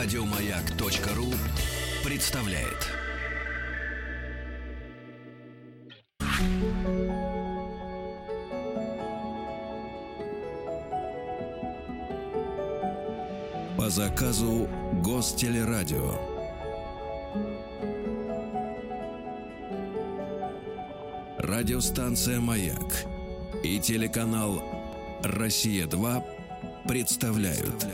Радиомаяк.ру 0.00 1.26
представляет. 2.04 2.86
По 13.76 13.90
заказу 13.90 14.68
Гостелерадио. 15.02 16.14
Радиостанция 21.38 22.38
«Маяк» 22.38 23.04
и 23.64 23.80
телеканал 23.80 24.62
«Россия-2» 25.24 26.22
представляют. 26.86 27.84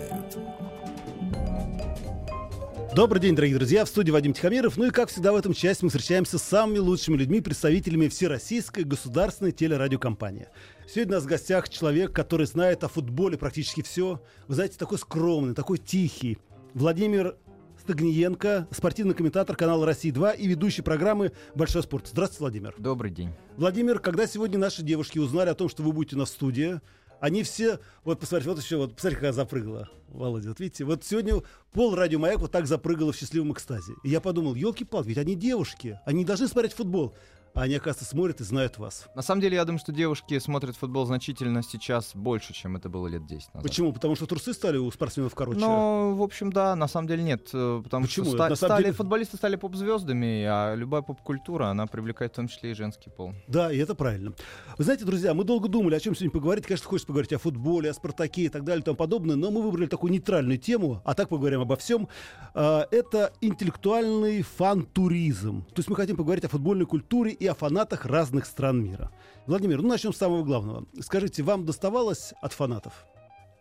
Добрый 2.95 3.21
день, 3.21 3.35
дорогие 3.35 3.57
друзья. 3.57 3.85
В 3.85 3.89
студии 3.89 4.13
Вадим 4.13 4.35
Тихомиров. 4.35 4.77
Ну 4.77 4.85
и, 4.85 4.91
как 4.91 5.09
всегда, 5.09 5.33
в 5.33 5.37
этом 5.37 5.53
части 5.53 5.83
мы 5.83 5.91
встречаемся 5.91 6.39
с 6.39 6.45
самыми 6.45 6.79
лучшими 6.79 7.17
людьми, 7.17 7.41
представителями 7.41 8.07
Всероссийской 8.07 8.85
государственной 8.85 9.51
телерадиокомпании. 9.51 10.47
Сегодня 10.87 11.15
у 11.15 11.17
нас 11.17 11.25
в 11.25 11.27
гостях 11.27 11.69
человек, 11.69 12.13
который 12.13 12.47
знает 12.47 12.85
о 12.85 12.89
футболе 12.89 13.37
практически 13.37 13.83
все. 13.83 14.23
Вы 14.47 14.55
знаете, 14.55 14.79
такой 14.79 14.99
скромный, 14.99 15.55
такой 15.55 15.79
тихий. 15.79 16.39
Владимир 16.73 17.37
Стагниенко, 17.81 18.69
спортивный 18.71 19.15
комментатор 19.15 19.57
канала 19.57 19.85
«Россия-2» 19.87 20.37
и 20.37 20.47
ведущий 20.47 20.83
программы 20.83 21.33
«Большой 21.57 21.83
спорт». 21.83 22.07
Здравствуйте, 22.07 22.43
Владимир. 22.43 22.75
Добрый 22.79 23.11
день. 23.11 23.31
Владимир, 23.57 23.99
когда 23.99 24.29
сегодня 24.29 24.57
наши 24.61 24.83
девушки 24.83 25.19
узнали 25.19 25.49
о 25.49 25.55
том, 25.57 25.69
что 25.69 25.83
вы 25.83 25.91
будете 25.91 26.15
в 26.15 26.25
студии, 26.27 26.81
они 27.19 27.43
все, 27.43 27.81
вот 28.05 28.21
посмотрите, 28.21 28.51
вот 28.51 28.63
еще, 28.63 28.77
вот 28.77 28.95
посмотрите, 28.95 29.21
как 29.21 29.35
запрыгала 29.35 29.91
Володя, 30.15 30.49
вот 30.49 30.61
видите, 30.61 30.85
вот 30.85 31.05
сегодня 31.05 31.43
пол 31.73 31.95
радио 31.95 32.19
«Маяк» 32.19 32.39
вот 32.39 32.53
так 32.53 32.67
запрыгала 32.67 33.13
в 33.13 33.17
счастливом 33.17 33.53
экстазе. 33.53 33.95
И 34.05 34.09
я 34.09 34.21
подумал, 34.21 34.55
елки-палки, 34.55 35.09
ведь 35.09 35.19
они 35.19 35.35
девушки, 35.35 36.01
они 36.07 36.25
должны 36.25 36.47
смотреть 36.47 36.73
футбол 36.73 37.15
они, 37.55 37.77
оказывается, 37.77 38.05
смотрят 38.05 38.41
и 38.41 38.45
знают 38.45 38.79
вас. 38.79 39.07
На 39.15 39.23
самом 39.23 39.41
деле, 39.41 39.55
я 39.57 39.65
думаю, 39.65 39.79
что 39.79 39.93
девушки 39.93 40.39
смотрят 40.41 40.77
футбол 40.77 41.07
значительно 41.07 41.63
сейчас 41.63 42.11
больше, 42.15 42.53
чем 42.53 42.77
это 42.77 42.89
было 42.89 43.07
лет 43.07 43.27
10 43.27 43.55
назад. 43.55 43.63
Почему? 43.63 43.93
Потому 43.93 44.17
что 44.17 44.27
трусы 44.27 44.53
стали 44.53 44.77
у 44.77 44.91
спортсменов 44.91 45.35
короче? 45.35 45.61
Ну, 45.61 46.15
в 46.17 46.23
общем, 46.23 46.53
да, 46.53 46.75
на 46.75 46.89
самом 46.89 47.07
деле 47.07 47.23
нет. 47.23 47.49
э, 47.53 47.81
Потому 47.85 48.07
Почему? 48.07 48.27
что 48.27 48.35
ста- 48.35 48.57
стали, 48.57 48.83
деле- 48.85 48.93
футболисты 48.95 49.37
стали 49.37 49.55
поп-звездами, 49.57 50.45
а 50.45 50.75
любая 50.75 51.03
поп-культура, 51.03 51.67
она 51.67 51.87
привлекает 51.87 52.33
в 52.33 52.37
том 52.37 52.49
числе 52.49 52.73
и 52.73 52.75
женский 52.75 53.11
пол. 53.11 53.33
Да, 53.47 53.73
и 53.73 53.79
это 53.79 53.95
правильно. 53.95 54.33
Вы 54.77 54.85
знаете, 54.85 55.05
друзья, 55.05 55.33
мы 55.33 55.45
долго 55.45 55.69
думали, 55.69 55.95
о 55.95 56.01
чем 56.01 56.15
сегодня 56.17 56.33
поговорить. 56.33 56.67
Конечно, 56.67 56.89
хочется 56.89 57.07
поговорить 57.07 57.33
о 57.35 57.39
футболе, 57.39 57.91
о 57.91 57.95
Спартаке 57.95 58.43
и 58.43 58.49
так 58.49 58.65
далее 58.65 58.81
и 58.83 58.85
тому 58.85 58.97
подобное, 58.97 59.37
но 59.37 59.51
мы 59.53 59.63
выбрали 59.63 59.87
такую 59.87 60.11
нейтральную 60.13 60.59
тему, 60.59 61.01
а 61.05 61.15
так 61.15 61.29
поговорим 61.29 61.61
обо 61.61 61.77
всем. 61.77 62.09
А, 62.55 62.87
Это 62.91 63.33
интеллектуальный 63.41 64.43
фан-туризм. 64.43 65.63
То 65.67 65.79
есть 65.79 65.89
мы 65.89 65.97
хотим 65.97 66.17
поговорить 66.17 66.45
о 66.45 66.49
футбольной 66.49 66.87
культуре 66.87 67.33
и 67.45 67.47
о 67.47 67.55
фанатах 67.55 68.07
разных 68.07 68.47
стран 68.47 68.83
мира. 68.83 69.11
Владимир, 69.47 69.83
ну 69.83 69.89
начнем 69.89 70.13
с 70.13 70.17
самого 70.17 70.43
главного. 70.43 70.87
Скажите, 71.01 71.43
вам 71.43 71.67
доставалось 71.67 72.33
от 72.41 72.53
фанатов? 72.55 73.05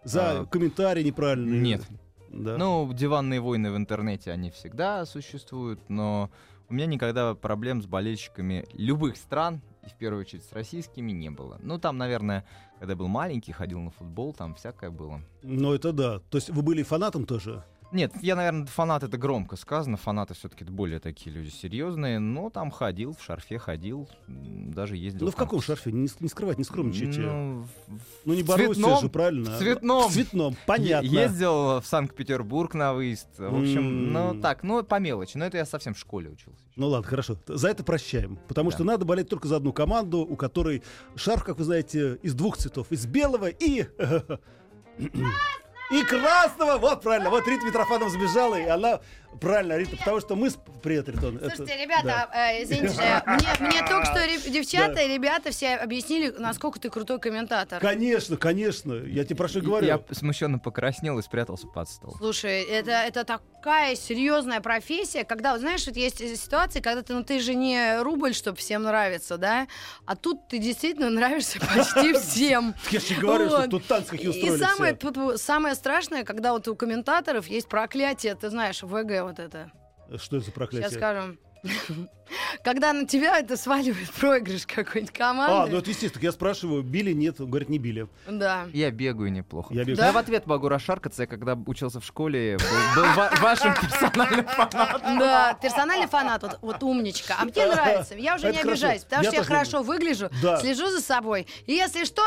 За 0.05 0.41
А, 0.41 0.45
комментарии 0.45 1.03
неправильные? 1.03 1.59
нет. 1.61 1.81
Да. 2.29 2.57
Ну, 2.57 2.91
диванные 2.93 3.41
войны 3.41 3.71
в 3.71 3.77
интернете, 3.77 4.31
они 4.31 4.49
всегда 4.49 5.05
существуют, 5.05 5.87
но 5.89 6.31
у 6.69 6.73
меня 6.73 6.85
никогда 6.87 7.35
проблем 7.35 7.81
с 7.83 7.85
болельщиками 7.85 8.65
любых 8.73 9.17
стран, 9.17 9.61
и 9.85 9.89
в 9.89 9.93
первую 9.95 10.21
очередь 10.21 10.43
с 10.45 10.51
российскими, 10.53 11.11
не 11.11 11.29
было. 11.29 11.59
Ну, 11.61 11.77
там, 11.77 11.97
наверное, 11.97 12.43
когда 12.79 12.95
был 12.95 13.07
маленький, 13.07 13.51
ходил 13.51 13.81
на 13.81 13.91
футбол, 13.91 14.33
там 14.33 14.55
всякое 14.55 14.89
было. 14.89 15.21
Ну 15.43 15.73
это 15.73 15.91
да. 15.91 16.19
То 16.31 16.37
есть 16.37 16.49
вы 16.49 16.61
были 16.63 16.81
фанатом 16.83 17.25
тоже? 17.25 17.63
Нет, 17.93 18.11
я, 18.21 18.35
наверное, 18.35 18.65
фанат 18.65 19.03
это 19.03 19.17
громко 19.17 19.55
сказано. 19.55 19.97
Фанаты 19.97 20.33
все-таки 20.33 20.65
более 20.65 20.99
такие 20.99 21.33
люди 21.33 21.49
серьезные. 21.49 22.19
Но 22.19 22.49
там 22.49 22.71
ходил, 22.71 23.15
в 23.17 23.23
шарфе 23.23 23.59
ходил, 23.59 24.09
даже 24.27 24.97
ездил. 24.97 25.25
Ну 25.27 25.31
в 25.31 25.35
каком 25.35 25.61
шарфе? 25.61 25.91
Не, 25.91 26.09
не 26.19 26.27
скрывать, 26.27 26.57
не 26.57 26.63
скромничайте. 26.63 27.21
Ну, 27.21 27.67
Ну 28.25 28.33
не 28.33 28.43
Боруссия 28.43 28.99
же, 28.99 29.09
правильно? 29.09 29.51
в 29.51 29.57
цветном. 29.59 30.09
В 30.09 30.13
цветном, 30.13 30.55
понятно. 30.65 31.05
Е- 31.07 31.21
Ездил 31.23 31.79
в 31.81 31.83
Санкт-Петербург 31.85 32.73
на 32.73 32.93
выезд. 32.93 33.27
В 33.37 33.55
общем, 33.59 33.79
М. 33.79 34.11
ну 34.13 34.41
так, 34.41 34.63
ну 34.63 34.83
по 34.83 34.99
мелочи. 34.99 35.37
Но 35.37 35.45
это 35.45 35.57
я 35.57 35.65
совсем 35.65 35.93
в 35.93 35.99
школе 35.99 36.29
учился. 36.31 36.63
Ну 36.75 36.87
ладно, 36.87 37.07
хорошо. 37.07 37.37
За 37.47 37.69
это 37.69 37.83
прощаем. 37.83 38.39
Потому 38.47 38.71
Да. 38.71 38.75
что 38.75 38.83
надо 38.83 39.05
болеть 39.05 39.29
только 39.29 39.47
за 39.47 39.57
одну 39.57 39.71
команду, 39.71 40.19
у 40.19 40.35
которой 40.35 40.81
шарф, 41.15 41.43
как 41.43 41.57
вы 41.59 41.63
знаете, 41.63 42.17
из 42.23 42.33
двух 42.33 42.57
цветов. 42.57 42.87
Из 42.91 43.05
белого 43.05 43.47
и... 43.47 43.85
И 45.93 46.03
красного! 46.03 46.77
Вот 46.77 47.01
правильно. 47.01 47.29
Вот 47.29 47.47
Рита 47.47 47.65
Митрофанова 47.65 48.09
сбежала, 48.09 48.55
и 48.55 48.65
она... 48.65 48.99
Правильно, 49.41 49.75
Рита, 49.75 49.97
потому 49.97 50.19
что 50.21 50.35
мы... 50.35 50.51
с- 50.51 50.57
Привет, 50.83 51.09
Ритон. 51.09 51.37
Это- 51.37 51.55
Слушайте, 51.55 51.83
ребята, 51.83 52.03
да. 52.31 52.51
э, 52.51 52.63
извините, 52.63 53.23
мне, 53.25 53.67
мне 53.71 53.79
только 53.79 54.05
что 54.05 54.19
ре- 54.23 54.37
девчата 54.51 55.01
и 55.01 55.07
ребята 55.11 55.49
все 55.51 55.73
объяснили, 55.75 56.29
насколько 56.37 56.79
ты 56.79 56.91
крутой 56.91 57.19
комментатор. 57.19 57.79
Конечно, 57.81 58.37
конечно. 58.37 58.93
Я 58.93 59.23
тебе 59.25 59.35
про 59.37 59.47
что 59.47 59.61
говорю. 59.61 59.87
Я 59.87 59.99
смущенно 60.11 60.59
покраснел 60.59 61.17
и 61.17 61.23
спрятался 61.23 61.65
под 61.65 61.89
стол. 61.89 62.13
Слушай, 62.19 62.61
это, 62.61 62.91
это 62.91 63.23
такая 63.23 63.95
серьезная 63.95 64.61
профессия, 64.61 65.23
когда, 65.23 65.53
вот 65.53 65.61
знаешь, 65.61 65.83
вот 65.87 65.95
есть 65.97 66.19
ситуации, 66.39 66.79
когда 66.79 67.01
ты, 67.01 67.13
ну 67.13 67.23
ты 67.23 67.39
же 67.39 67.55
не 67.55 68.03
рубль, 68.03 68.35
чтобы 68.35 68.57
всем 68.59 68.83
нравиться, 68.83 69.37
да, 69.37 69.67
а 70.05 70.15
тут 70.15 70.47
ты 70.47 70.59
действительно 70.59 71.09
нравишься 71.09 71.59
почти 71.59 72.13
всем. 72.19 72.75
Я 72.91 72.99
же 72.99 73.15
говорю, 73.15 73.47
что 73.49 73.67
тут 73.67 73.87
танцы 73.87 74.11
какие 74.11 74.27
И 74.27 74.29
устроили 74.29 74.63
самое, 74.63 74.95
все. 74.95 75.11
тут 75.11 75.41
самое 75.41 75.73
страшное, 75.83 76.23
когда 76.23 76.53
вот 76.53 76.65
у 76.69 76.75
комментаторов 76.77 77.47
есть 77.47 77.67
проклятие, 77.67 78.35
ты 78.35 78.49
знаешь, 78.49 78.81
ВГ 78.83 79.23
вот 79.23 79.37
это. 79.39 79.69
Что 80.17 80.37
это 80.37 80.45
за 80.45 80.51
проклятие? 80.53 80.89
Сейчас 80.89 80.97
скажем. 80.97 81.37
Когда 82.63 82.93
на 82.93 83.05
тебя 83.05 83.39
это 83.39 83.57
сваливает 83.57 84.09
проигрыш 84.11 84.65
какой-нибудь 84.65 85.13
А, 85.15 85.17
команды. 85.17 85.71
ну 85.71 85.77
это 85.79 85.89
естественно. 85.89 86.21
Я 86.23 86.31
спрашиваю, 86.31 86.83
били, 86.83 87.11
нет. 87.11 87.39
Он 87.41 87.49
говорит, 87.49 87.67
не 87.69 87.79
били. 87.79 88.07
Да. 88.27 88.67
Я 88.73 88.91
бегаю 88.91 89.31
неплохо. 89.31 89.73
Я 89.73 89.81
бегаю. 89.81 89.97
Но 89.97 90.05
Я 90.05 90.11
в 90.13 90.17
ответ 90.17 90.45
могу 90.45 90.67
расшаркаться. 90.69 91.23
Я 91.23 91.27
когда 91.27 91.55
учился 91.55 91.99
в 91.99 92.05
школе, 92.05 92.57
был, 92.57 93.03
был 93.03 93.13
ва- 93.13 93.31
вашим 93.41 93.73
персональным 93.75 94.45
фанатом. 94.47 95.19
Да, 95.19 95.53
персональный 95.61 96.07
фанат, 96.07 96.43
вот, 96.43 96.59
вот 96.61 96.83
умничка. 96.83 97.35
А 97.39 97.45
мне 97.45 97.65
нравится, 97.65 98.15
я 98.15 98.35
уже 98.35 98.47
Это 98.47 98.55
не 98.57 98.63
хорошо. 98.63 98.71
обижаюсь, 98.85 99.03
потому 99.03 99.23
Я 99.23 99.29
что 99.31 99.39
я 99.39 99.43
хорошо 99.45 99.83
выгляжу, 99.83 100.29
Да. 100.41 100.57
слежу 100.61 100.87
за 100.89 101.01
собой. 101.01 101.47
И 101.65 101.73
если 101.73 102.05
что, 102.05 102.23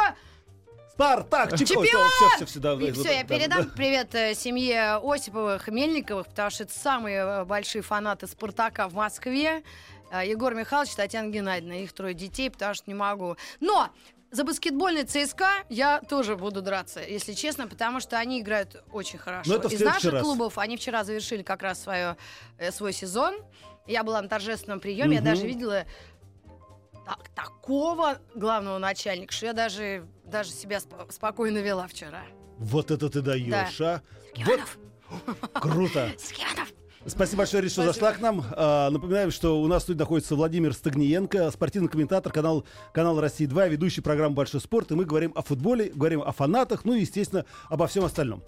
Спартак, 0.97 1.51
чемпион! 1.59 1.85
Чемпион! 1.85 2.09
Все, 2.09 2.37
все, 2.37 2.47
все, 2.47 2.59
да, 2.61 2.73
и 2.73 2.91
все, 2.91 3.13
я 3.17 3.23
да, 3.23 3.37
передам 3.37 3.65
да. 3.65 3.71
привет 3.77 4.15
э, 4.15 4.35
семье 4.35 4.99
Осиповых, 5.05 5.69
Мельниковых, 5.69 6.27
потому 6.27 6.49
что 6.49 6.63
это 6.65 6.73
самые 6.73 7.19
э, 7.19 7.45
большие 7.45 7.83
фанаты 7.83 8.27
Спартака 8.27 8.89
в 8.89 8.95
Москве. 8.95 9.63
Э, 10.11 10.27
Егор 10.27 10.55
Михайлович, 10.55 10.95
Татьяна 10.95 11.29
Геннадьевна, 11.29 11.77
их 11.83 11.93
трое 11.93 12.15
детей, 12.15 12.51
потому 12.51 12.73
что 12.73 12.85
не 12.87 12.95
могу. 12.95 13.37
Но 13.61 13.91
за 14.31 14.45
баскетбольный 14.45 15.05
ЦСКА 15.05 15.51
я 15.69 16.01
тоже 16.01 16.35
буду 16.35 16.63
драться, 16.63 17.03
если 17.03 17.35
честно, 17.35 17.69
потому 17.69 18.01
что 18.01 18.17
они 18.17 18.41
играют 18.41 18.83
очень 18.91 19.19
хорошо. 19.19 19.51
Но 19.51 19.57
это 19.57 19.69
в 19.69 19.73
Из 19.75 19.81
наших 19.83 20.15
раз. 20.15 20.23
клубов 20.23 20.57
они 20.57 20.79
вчера 20.79 21.05
завершили 21.05 21.43
как 21.43 21.63
раз 21.63 21.83
свое, 21.83 22.17
свой 22.71 22.95
сезон. 22.95 23.35
Я 23.87 24.03
была 24.03 24.23
на 24.23 24.29
торжественном 24.29 24.81
приеме, 24.81 25.17
я 25.17 25.21
Мгм. 25.21 25.31
даже 25.31 25.47
видела 25.47 25.85
так- 27.07 27.29
такого 27.35 28.19
главного 28.35 28.79
начальника, 28.79 29.33
что 29.33 29.47
я 29.47 29.53
даже, 29.55 30.07
даже 30.25 30.51
себя 30.51 30.79
спо- 30.79 31.11
спокойно 31.11 31.59
вела 31.59 31.87
вчера. 31.87 32.23
Вот 32.59 32.91
это 32.91 33.09
ты 33.09 33.23
даешь, 33.23 33.81
а? 33.81 34.03
Вот, 34.45 34.61
круто. 35.55 36.11
Скиманов. 36.19 36.69
Спасибо 37.07 37.39
большое, 37.39 37.63
Рит, 37.63 37.71
что 37.71 37.85
зашла 37.85 38.13
к 38.13 38.21
нам. 38.21 38.45
А, 38.51 38.91
напоминаем, 38.91 39.31
что 39.31 39.63
у 39.63 39.67
нас 39.69 39.85
тут 39.85 39.97
находится 39.97 40.35
Владимир 40.35 40.75
Стагниенко, 40.75 41.53
спортивный 41.53 41.89
комментатор 41.89 42.33
канал, 42.33 42.67
канала 42.93 43.21
«Россия-2», 43.21 43.69
ведущий 43.69 44.01
программы 44.01 44.35
«Большой 44.35 44.61
спорт». 44.61 44.91
И 44.91 44.95
мы 44.97 45.05
говорим 45.05 45.31
о 45.37 45.43
футболе, 45.43 45.93
говорим 45.95 46.21
о 46.23 46.33
фанатах, 46.33 46.85
ну 46.85 46.95
и, 46.95 47.01
естественно, 47.03 47.45
обо 47.71 47.87
всем 47.87 48.05
остальном. 48.05 48.43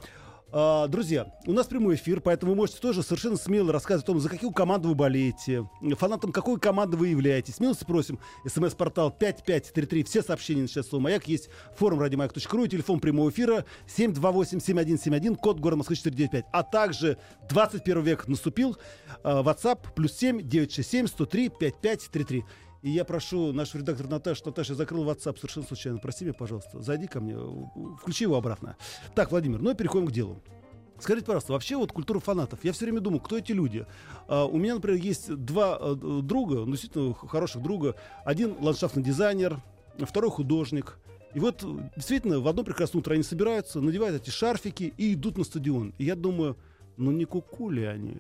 А, 0.51 0.87
друзья, 0.87 1.27
у 1.47 1.53
нас 1.53 1.67
прямой 1.67 1.97
эфир, 1.97 2.23
поэтому 2.23 2.53
вы 2.53 2.57
можете 2.57 2.79
тоже 2.79 3.03
совершенно 3.03 3.37
смело 3.37 3.71
рассказывать 3.71 4.05
о 4.05 4.07
том, 4.07 4.21
за 4.21 4.31
какую 4.31 4.51
команду 4.53 4.89
вы 4.89 4.95
болеете, 4.95 5.69
фанатом 5.99 6.33
какой 6.33 6.59
команды 6.59 6.97
вы 6.97 7.09
являетесь. 7.09 7.57
Смелости 7.57 7.85
просим. 7.85 8.19
СМС-портал 8.47 9.11
5533. 9.11 10.05
Все 10.05 10.23
сообщения 10.23 10.63
на 10.63 10.69
сейчас 10.69 10.89
слово 10.89 11.03
«Маяк». 11.03 11.29
Есть 11.29 11.51
форум 11.77 12.01
радиомаяк.ру 12.01 12.65
и 12.65 12.69
телефон 12.69 12.99
прямого 12.99 13.29
эфира 13.29 13.67
728-7171, 13.95 15.37
код 15.37 15.61
город 15.61 15.79
Москвы 15.79 15.97
495. 15.97 16.47
А 16.51 16.63
также 16.63 17.19
21 17.51 18.01
век 18.01 18.27
наступил. 18.27 18.79
а, 19.23 19.43
WhatsApp 19.43 19.81
плюс 19.95 20.13
7 20.15 20.41
967 20.41 21.09
103 21.09 21.49
5533. 21.51 22.45
И 22.83 22.91
я 22.91 23.05
прошу 23.05 23.53
нашу 23.53 23.79
редактор 23.79 24.09
Наташу, 24.09 24.43
Наташа, 24.47 24.73
я 24.73 24.77
закрыл 24.77 25.05
WhatsApp 25.05 25.37
совершенно 25.37 25.67
случайно. 25.67 25.99
Прости 25.99 26.25
меня, 26.25 26.35
пожалуйста. 26.35 26.81
Зайди 26.81 27.07
ко 27.07 27.21
мне, 27.21 27.37
включи 28.01 28.25
его 28.25 28.37
обратно. 28.37 28.77
Так, 29.15 29.31
Владимир, 29.31 29.61
ну 29.61 29.71
и 29.71 29.75
переходим 29.75 30.07
к 30.07 30.13
делу. 30.13 30.41
Скажите, 31.01 31.27
пожалуйста, 31.27 31.53
вообще 31.53 31.77
вот 31.77 31.93
культура 31.93 32.19
фанатов. 32.19 32.65
Я 32.65 32.73
все 32.73 32.85
время 32.85 33.01
думаю, 33.01 33.21
кто 33.21 33.39
эти 33.39 33.53
люди? 33.53 33.87
А, 34.27 34.47
у 34.47 34.59
меня, 34.59 34.75
например, 34.75 35.01
есть 35.01 35.33
два 35.33 35.79
э, 35.81 35.95
друга, 35.95 36.65
ну, 36.65 36.73
действительно 36.73 37.15
хороших 37.15 37.63
друга. 37.63 37.95
Один 38.25 38.57
ландшафтный 38.61 39.03
дизайнер, 39.03 39.61
второй 39.99 40.31
художник. 40.31 40.99
И 41.35 41.41
вот 41.41 41.65
действительно 41.95 42.41
в 42.41 42.49
одно 42.49 42.65
прекрасное 42.65 43.01
утро 43.01 43.15
они 43.15 43.23
собираются, 43.23 43.81
надевают 43.81 44.23
эти 44.23 44.31
шарфики 44.31 44.93
и 44.97 45.15
идут 45.15 45.39
на 45.39 45.45
стадион. 45.45 45.95
И 45.99 46.05
я 46.05 46.17
думаю, 46.17 46.57
Ну 46.97 47.13
не 47.13 47.27
кукули 47.27 47.83
они. 47.83 48.19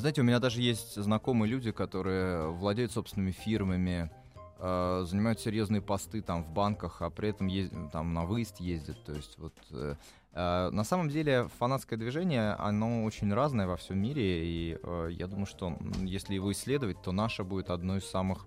Знаете, 0.00 0.22
у 0.22 0.24
меня 0.24 0.38
даже 0.38 0.62
есть 0.62 0.94
знакомые 0.94 1.50
люди, 1.50 1.72
которые 1.72 2.50
владеют 2.52 2.90
собственными 2.90 3.32
фирмами, 3.32 4.10
э, 4.58 5.04
занимают 5.06 5.40
серьезные 5.40 5.82
посты 5.82 6.22
там 6.22 6.42
в 6.42 6.50
банках, 6.50 7.02
а 7.02 7.10
при 7.10 7.28
этом 7.28 7.48
ездят, 7.48 7.92
там 7.92 8.14
на 8.14 8.24
выезд 8.24 8.60
ездят. 8.60 9.04
То 9.04 9.12
есть 9.12 9.36
вот 9.36 9.52
э, 9.72 9.96
э, 10.32 10.70
на 10.70 10.84
самом 10.84 11.10
деле 11.10 11.48
фанатское 11.58 11.98
движение, 11.98 12.52
оно 12.52 13.04
очень 13.04 13.30
разное 13.34 13.66
во 13.66 13.76
всем 13.76 13.98
мире, 13.98 14.46
и 14.46 14.78
э, 14.82 15.08
я 15.12 15.26
думаю, 15.26 15.44
что 15.44 15.76
если 16.00 16.34
его 16.34 16.50
исследовать, 16.50 17.02
то 17.02 17.12
наше 17.12 17.44
будет 17.44 17.68
одно 17.68 17.98
из 17.98 18.06
самых 18.06 18.46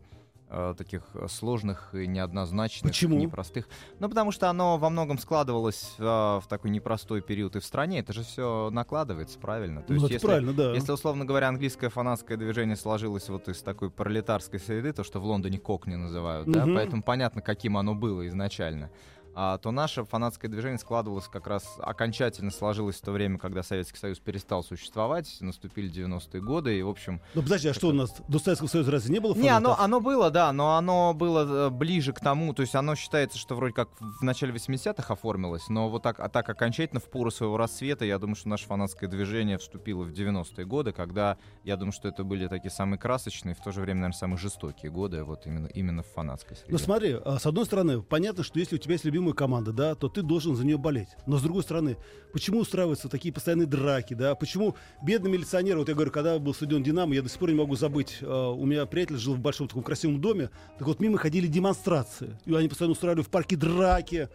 Э, 0.56 0.76
таких 0.78 1.02
э, 1.16 1.26
сложных 1.30 1.96
и 1.96 2.06
неоднозначных, 2.06 2.92
Почему? 2.92 3.18
непростых. 3.18 3.68
Ну, 3.98 4.08
потому 4.08 4.32
что 4.32 4.52
оно 4.52 4.78
во 4.78 4.92
многом 4.92 5.18
складывалось 5.18 5.96
э, 5.98 6.04
в 6.04 6.44
такой 6.48 6.70
непростой 6.70 7.22
период 7.22 7.56
и 7.56 7.60
в 7.60 7.66
стране. 7.66 8.00
Это 8.00 8.14
же 8.14 8.24
все 8.24 8.70
накладывается, 8.72 9.40
правильно? 9.40 9.82
То 9.82 9.94
ну, 9.94 9.96
есть, 9.96 10.06
это 10.06 10.14
если, 10.14 10.28
правильно, 10.28 10.54
да. 10.54 10.74
Если, 10.74 10.92
условно 10.92 11.26
говоря, 11.26 11.48
английское 11.48 11.90
фанатское 11.90 12.38
движение 12.38 12.76
сложилось 12.76 13.30
вот 13.30 13.48
из 13.50 13.64
такой 13.64 13.90
пролетарской 13.90 14.60
среды, 14.60 14.94
то, 14.94 15.04
что 15.04 15.20
в 15.20 15.26
Лондоне 15.26 15.58
кокни 15.58 15.96
называют, 15.96 16.48
угу. 16.48 16.54
да, 16.54 16.66
поэтому 16.68 17.02
понятно, 17.02 17.42
каким 17.42 17.76
оно 17.76 17.96
было 17.96 18.28
изначально 18.28 18.92
а, 19.36 19.58
то 19.58 19.72
наше 19.72 20.04
фанатское 20.04 20.50
движение 20.50 20.78
складывалось 20.78 21.28
как 21.28 21.48
раз 21.48 21.64
окончательно 21.80 22.52
сложилось 22.52 22.98
в 22.98 23.02
то 23.02 23.12
время, 23.12 23.38
когда 23.38 23.64
Советский 23.64 23.98
Союз 23.98 24.20
перестал 24.20 24.64
существовать, 24.64 25.38
наступили 25.42 25.92
90-е 25.92 26.42
годы, 26.42 26.78
и, 26.78 26.82
в 26.84 26.90
общем... 26.90 27.22
Ну, 27.34 27.42
подожди, 27.42 27.70
а 27.70 27.74
что 27.74 27.90
у 27.90 27.94
нас, 27.94 28.14
до 28.28 28.40
Советского 28.40 28.68
Союза 28.68 28.92
разве 28.92 29.14
не 29.14 29.20
было 29.20 29.34
фанатов? 29.34 29.52
Не, 29.52 29.56
оно, 29.56 29.80
оно 29.80 30.00
было, 30.02 30.30
да, 30.30 30.52
но 30.52 30.76
оно 30.76 31.14
было 31.14 31.68
э, 31.68 31.70
ближе 31.70 32.14
к 32.14 32.20
тому, 32.20 32.54
то 32.54 32.62
есть 32.62 32.76
оно 32.76 32.96
считается, 32.96 33.38
что 33.38 33.56
вроде 33.56 33.74
как 33.74 33.90
в 34.00 34.24
начале 34.24 34.54
80-х 34.54 35.14
оформилось, 35.14 35.68
но 35.70 35.90
вот 35.90 36.04
так, 36.04 36.20
а 36.20 36.30
так 36.30 36.50
окончательно 36.50 37.00
в 37.00 37.10
пору 37.10 37.32
своего 37.32 37.58
рассвета, 37.58 38.06
я 38.06 38.20
думаю, 38.20 38.36
что 38.36 38.50
наше 38.50 38.66
фанатское 38.66 39.10
движение 39.10 39.58
вступило 39.58 40.04
в 40.04 40.12
90-е 40.12 40.66
годы, 40.66 40.92
когда, 40.92 41.38
я 41.64 41.78
думаю, 41.78 41.94
что 41.94 42.08
это 42.08 42.24
были 42.24 42.48
такие 42.48 42.72
самые 42.72 43.00
красочные, 43.00 43.56
в 43.56 43.64
то 43.64 43.72
же 43.72 43.82
время, 43.82 44.02
наверное, 44.02 44.18
самые 44.18 44.38
жестокие 44.38 44.92
годы, 44.92 45.24
вот 45.24 45.46
именно, 45.46 45.68
именно 45.68 46.04
в 46.04 46.08
фанатской 46.08 46.58
среде. 46.58 46.72
Ну, 46.72 46.78
смотри, 46.78 47.18
а, 47.24 47.40
с 47.40 47.46
одной 47.46 47.66
стороны, 47.66 48.02
понятно, 48.02 48.44
что 48.44 48.60
если 48.60 48.76
у 48.76 48.80
тебя 48.80 48.94
есть 48.94 49.06
любимый 49.06 49.23
любимая 49.24 49.34
команда, 49.34 49.72
да, 49.72 49.96
то 49.96 50.10
ты 50.10 50.22
должен 50.22 50.56
за 50.56 50.66
нее 50.66 50.78
болеть. 50.78 51.10
Но 51.26 51.38
с 51.38 51.42
другой 51.42 51.64
стороны, 51.64 51.98
почему 52.34 52.60
устраиваются 52.60 53.08
такие 53.08 53.34
постоянные 53.34 53.68
драки, 53.68 54.14
да? 54.14 54.36
Почему 54.36 54.76
бедный 55.02 55.32
милиционер, 55.32 55.78
вот 55.78 55.88
я 55.88 55.96
говорю, 55.96 56.12
когда 56.12 56.38
был 56.40 56.54
стадион 56.54 56.84
Динамо, 56.84 57.16
я 57.16 57.22
до 57.22 57.30
сих 57.30 57.40
пор 57.40 57.50
не 57.50 57.56
могу 57.56 57.76
забыть, 57.76 58.18
э, 58.22 58.26
у 58.26 58.66
меня 58.66 58.86
приятель 58.86 59.18
жил 59.18 59.36
в 59.36 59.40
большом 59.40 59.68
таком 59.68 59.84
красивом 59.84 60.20
доме, 60.20 60.50
так 60.78 60.88
вот 60.88 61.00
мимо 61.00 61.18
ходили 61.18 61.48
демонстрации, 61.48 62.38
и 62.46 62.54
они 62.54 62.68
постоянно 62.68 62.94
устраивали 62.94 63.24
в 63.24 63.30
парке 63.30 63.56
драки, 63.56 64.28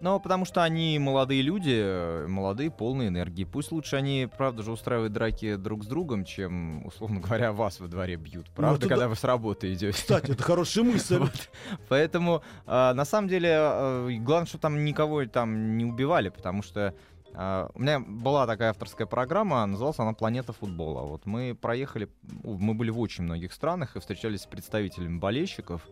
ну, 0.00 0.18
потому 0.18 0.44
что 0.44 0.62
они 0.62 0.98
молодые 0.98 1.42
люди, 1.42 1.76
э, 1.76 2.26
молодые, 2.26 2.70
полные 2.70 3.08
энергии. 3.08 3.44
Пусть 3.44 3.70
лучше 3.70 3.96
они, 3.96 4.28
правда 4.36 4.62
же, 4.62 4.72
устраивают 4.72 5.12
драки 5.12 5.56
друг 5.56 5.84
с 5.84 5.86
другом, 5.86 6.24
чем, 6.24 6.86
условно 6.86 7.20
говоря, 7.20 7.52
вас 7.52 7.80
во 7.80 7.88
дворе 7.88 8.16
бьют. 8.16 8.46
Ну, 8.48 8.54
правда, 8.54 8.84
ну, 8.84 8.88
когда 8.88 9.04
да... 9.04 9.08
вы 9.08 9.16
с 9.16 9.24
работы 9.24 9.72
идете. 9.72 9.92
Кстати, 9.92 10.30
это 10.30 10.42
хорошая 10.42 10.84
мысль. 10.84 11.16
вот. 11.18 11.50
Поэтому, 11.88 12.42
э, 12.66 12.92
на 12.92 13.04
самом 13.04 13.28
деле, 13.28 13.50
э, 13.52 14.10
главное, 14.20 14.46
что 14.46 14.58
там 14.58 14.84
никого 14.84 15.24
там 15.26 15.76
не 15.76 15.84
убивали, 15.84 16.30
потому 16.30 16.62
что 16.62 16.94
Э, 17.32 17.70
у 17.76 17.80
меня 17.80 18.00
была 18.00 18.44
такая 18.44 18.70
авторская 18.70 19.06
программа, 19.06 19.64
называлась 19.64 20.00
она 20.00 20.14
«Планета 20.14 20.52
футбола». 20.52 21.02
Вот 21.02 21.26
мы 21.26 21.54
проехали, 21.54 22.08
мы 22.42 22.74
были 22.74 22.90
в 22.90 22.98
очень 22.98 23.22
многих 23.22 23.52
странах 23.52 23.94
и 23.94 24.00
встречались 24.00 24.42
с 24.42 24.46
представителями 24.46 25.16
болельщиков. 25.18 25.86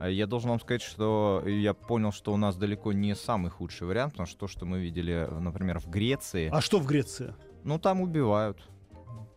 А 0.00 0.08
я 0.08 0.26
должен 0.26 0.48
вам 0.48 0.60
сказать, 0.60 0.80
что 0.80 1.42
я 1.46 1.74
понял, 1.74 2.10
что 2.10 2.32
у 2.32 2.38
нас 2.38 2.56
далеко 2.56 2.94
не 2.94 3.14
самый 3.14 3.50
худший 3.50 3.86
вариант, 3.86 4.14
потому 4.14 4.26
что 4.26 4.38
то, 4.38 4.48
что 4.48 4.64
мы 4.64 4.80
видели, 4.80 5.28
например, 5.30 5.78
в 5.78 5.90
Греции... 5.90 6.48
А 6.50 6.62
что 6.62 6.78
в 6.78 6.86
Греции? 6.86 7.34
Ну, 7.64 7.78
там 7.78 8.00
убивают. 8.00 8.66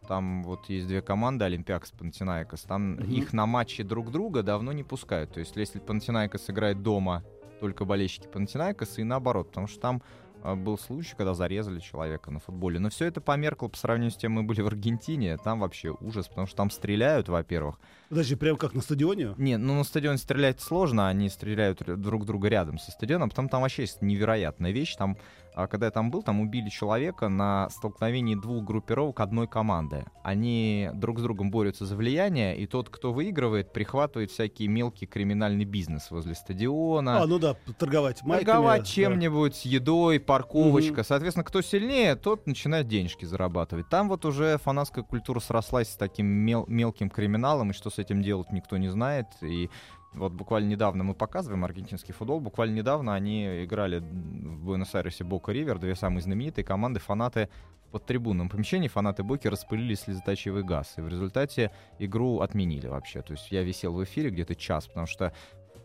Там 0.07 0.41
вот 0.43 0.69
есть 0.69 0.87
две 0.87 1.01
команды, 1.01 1.43
Олимпиакос, 1.43 1.91
Панатинаикос. 1.91 2.61
Там 2.61 2.93
угу. 2.93 3.03
их 3.03 3.33
на 3.33 3.45
матчи 3.45 3.83
друг 3.83 4.09
друга 4.09 4.41
давно 4.41 4.71
не 4.71 4.85
пускают. 4.85 5.33
То 5.33 5.41
есть, 5.41 5.53
если 5.57 5.79
Панатинаикос 5.79 6.49
играет 6.49 6.81
дома, 6.81 7.25
только 7.59 7.83
болельщики 7.83 8.27
Пантинайкоса 8.27 9.01
и 9.01 9.03
наоборот, 9.03 9.49
потому 9.49 9.67
что 9.67 9.81
там 9.81 10.01
был 10.43 10.77
случай, 10.77 11.13
когда 11.17 11.33
зарезали 11.33 11.79
человека 11.79 12.31
на 12.31 12.39
футболе. 12.39 12.79
Но 12.79 12.89
все 12.89 13.05
это 13.05 13.21
померкло 13.21 13.67
по 13.67 13.77
сравнению 13.77 14.11
с 14.11 14.17
тем, 14.17 14.33
мы 14.33 14.43
были 14.43 14.61
в 14.61 14.67
Аргентине. 14.67 15.37
Там 15.37 15.59
вообще 15.59 15.95
ужас, 15.99 16.27
потому 16.27 16.47
что 16.47 16.57
там 16.57 16.69
стреляют, 16.69 17.29
во-первых. 17.29 17.79
Подожди, 18.09 18.35
прям 18.35 18.57
как 18.57 18.73
на 18.73 18.81
стадионе? 18.81 19.33
Нет, 19.37 19.59
ну 19.59 19.75
на 19.75 19.83
стадионе 19.83 20.17
стрелять 20.17 20.61
сложно, 20.61 21.07
они 21.07 21.29
стреляют 21.29 21.81
друг 21.99 22.25
друга 22.25 22.49
рядом 22.49 22.77
со 22.77 22.91
стадионом. 22.91 23.29
Потом 23.29 23.49
там 23.49 23.61
вообще 23.61 23.83
есть 23.83 24.01
невероятная 24.01 24.71
вещь. 24.71 24.95
Там 24.95 25.17
а 25.17 25.42
когда 25.67 25.87
я 25.87 25.91
там 25.91 26.11
был, 26.11 26.23
там 26.23 26.41
убили 26.41 26.69
человека 26.69 27.29
на 27.29 27.69
столкновении 27.69 28.35
двух 28.35 28.63
группировок 28.63 29.19
одной 29.19 29.47
команды. 29.47 30.05
Они 30.23 30.89
друг 30.93 31.19
с 31.19 31.21
другом 31.21 31.51
борются 31.51 31.85
за 31.85 31.95
влияние, 31.95 32.57
и 32.57 32.65
тот, 32.65 32.89
кто 32.89 33.13
выигрывает, 33.13 33.73
прихватывает 33.73 34.31
всякий 34.31 34.67
мелкий 34.67 35.05
криминальный 35.05 35.65
бизнес 35.65 36.11
возле 36.11 36.35
стадиона. 36.35 37.21
А, 37.21 37.27
ну 37.27 37.39
да, 37.39 37.55
торговать 37.77 38.23
майками. 38.23 38.45
Торговать 38.45 38.87
чем-нибудь, 38.87 39.61
да. 39.63 39.69
едой, 39.69 40.19
парковочка. 40.19 40.99
Угу. 40.99 41.03
Соответственно, 41.03 41.43
кто 41.43 41.61
сильнее, 41.61 42.15
тот 42.15 42.47
начинает 42.47 42.87
денежки 42.87 43.25
зарабатывать. 43.25 43.89
Там 43.89 44.09
вот 44.09 44.25
уже 44.25 44.57
фанатская 44.57 45.03
культура 45.03 45.39
срослась 45.39 45.89
с 45.89 45.95
таким 45.95 46.27
мел- 46.27 46.65
мелким 46.67 47.09
криминалом, 47.09 47.71
и 47.71 47.73
что 47.73 47.89
с 47.89 47.99
этим 47.99 48.21
делать 48.21 48.51
никто 48.51 48.77
не 48.77 48.89
знает. 48.89 49.27
И 49.41 49.69
вот 50.13 50.31
буквально 50.31 50.69
недавно 50.69 51.03
мы 51.03 51.13
показываем 51.13 51.65
аргентинский 51.65 52.13
футбол. 52.13 52.39
Буквально 52.39 52.75
недавно 52.75 53.15
они 53.15 53.63
играли 53.65 53.99
в 53.99 54.65
Буэнос-Айресе 54.65 55.23
Бока 55.23 55.51
Ривер, 55.51 55.79
две 55.79 55.95
самые 55.95 56.21
знаменитые 56.21 56.63
команды, 56.63 56.99
фанаты 56.99 57.49
под 57.91 58.05
трибунном 58.05 58.49
помещении, 58.49 58.87
фанаты 58.87 59.23
Боки 59.23 59.47
распылили 59.47 59.95
слезоточивый 59.95 60.63
газ. 60.63 60.93
И 60.97 61.01
в 61.01 61.07
результате 61.07 61.71
игру 61.99 62.39
отменили 62.39 62.87
вообще. 62.87 63.21
То 63.21 63.33
есть 63.33 63.51
я 63.51 63.63
висел 63.63 63.93
в 63.93 64.03
эфире 64.03 64.29
где-то 64.29 64.55
час, 64.55 64.87
потому 64.87 65.07
что 65.07 65.33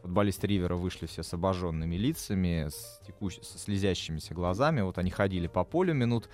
футболисты 0.02 0.46
Ривера 0.46 0.74
вышли 0.74 1.06
все 1.06 1.22
с 1.22 1.32
обожженными 1.34 1.96
лицами, 1.96 2.68
с, 2.68 3.00
текущ... 3.06 3.38
с 3.40 3.62
слезящимися 3.62 4.34
глазами. 4.34 4.80
Вот 4.80 4.98
они 4.98 5.10
ходили 5.10 5.46
по 5.48 5.64
полю 5.64 5.94
минут 5.94 6.28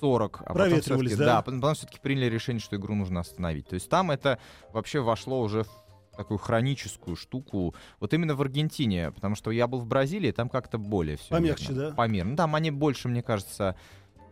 40. 0.00 0.42
А 0.46 0.52
потом 0.52 0.68
да? 1.14 1.24
Да, 1.26 1.42
потом 1.42 1.74
все-таки 1.74 2.00
приняли 2.00 2.26
решение, 2.26 2.60
что 2.60 2.76
игру 2.76 2.94
нужно 2.94 3.20
остановить. 3.20 3.68
То 3.68 3.74
есть 3.74 3.88
там 3.88 4.10
это 4.10 4.38
вообще 4.72 5.00
вошло 5.00 5.40
уже 5.40 5.64
в 5.64 5.89
такую 6.20 6.38
хроническую 6.38 7.16
штуку. 7.16 7.74
Вот 7.98 8.12
именно 8.12 8.34
в 8.34 8.42
Аргентине, 8.42 9.10
потому 9.10 9.34
что 9.34 9.50
я 9.50 9.66
был 9.66 9.80
в 9.80 9.86
Бразилии, 9.86 10.30
там 10.32 10.48
как-то 10.48 10.76
более 10.78 11.16
все. 11.16 11.30
Помягче, 11.30 11.72
да? 11.72 11.90
Помир. 11.92 12.26
Ну, 12.26 12.36
там 12.36 12.54
они 12.54 12.70
больше, 12.70 13.08
мне 13.08 13.22
кажется, 13.22 13.74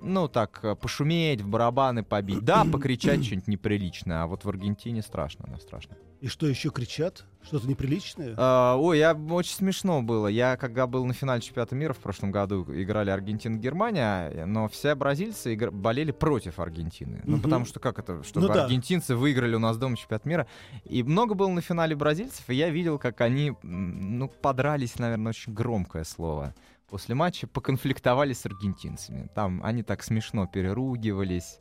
ну, 0.00 0.28
так, 0.28 0.60
э, 0.62 0.74
пошуметь, 0.74 1.40
в 1.40 1.48
барабаны 1.48 2.02
побить. 2.02 2.44
Да, 2.44 2.64
покричать 2.72 3.24
что-нибудь 3.24 3.48
неприличное, 3.48 4.22
а 4.22 4.26
вот 4.26 4.44
в 4.44 4.48
Аргентине 4.48 5.02
страшно, 5.02 5.46
да, 5.48 5.58
страшно. 5.58 5.96
И 6.20 6.26
что 6.26 6.46
еще 6.48 6.70
кричат? 6.70 7.24
Что-то 7.42 7.68
неприличное? 7.68 8.34
А, 8.36 8.76
ой, 8.76 8.98
я 8.98 9.14
очень 9.14 9.54
смешно 9.54 10.02
было. 10.02 10.26
Я 10.26 10.56
когда 10.56 10.86
был 10.86 11.04
на 11.04 11.14
финале 11.14 11.40
чемпионата 11.40 11.76
мира 11.76 11.92
в 11.92 11.98
прошлом 11.98 12.32
году, 12.32 12.66
играли 12.68 13.10
Аргентина 13.10 13.56
Германия, 13.56 14.44
но 14.44 14.68
все 14.68 14.94
бразильцы 14.96 15.54
игр... 15.54 15.70
болели 15.70 16.10
против 16.10 16.58
Аргентины. 16.58 17.22
Ну, 17.24 17.38
потому 17.38 17.64
что 17.64 17.78
как 17.78 18.00
это, 18.00 18.22
чтобы 18.24 18.48
ну, 18.48 18.52
аргентинцы 18.52 19.14
да. 19.14 19.16
выиграли 19.16 19.54
у 19.54 19.60
нас 19.60 19.78
дома 19.78 19.96
чемпионат 19.96 20.24
мира. 20.24 20.46
И 20.84 21.02
много 21.04 21.34
было 21.34 21.48
на 21.48 21.60
финале 21.60 21.94
бразильцев, 21.94 22.50
и 22.50 22.54
я 22.54 22.68
видел, 22.68 22.98
как 22.98 23.20
они, 23.20 23.54
ну, 23.62 24.28
подрались, 24.28 24.98
наверное, 24.98 25.30
очень 25.30 25.54
громкое 25.54 26.04
слово 26.04 26.54
после 26.88 27.14
матча 27.14 27.46
поконфликтовали 27.46 28.32
с 28.32 28.44
аргентинцами. 28.46 29.28
Там 29.34 29.60
они 29.62 29.82
так 29.82 30.02
смешно 30.02 30.46
переругивались. 30.46 31.60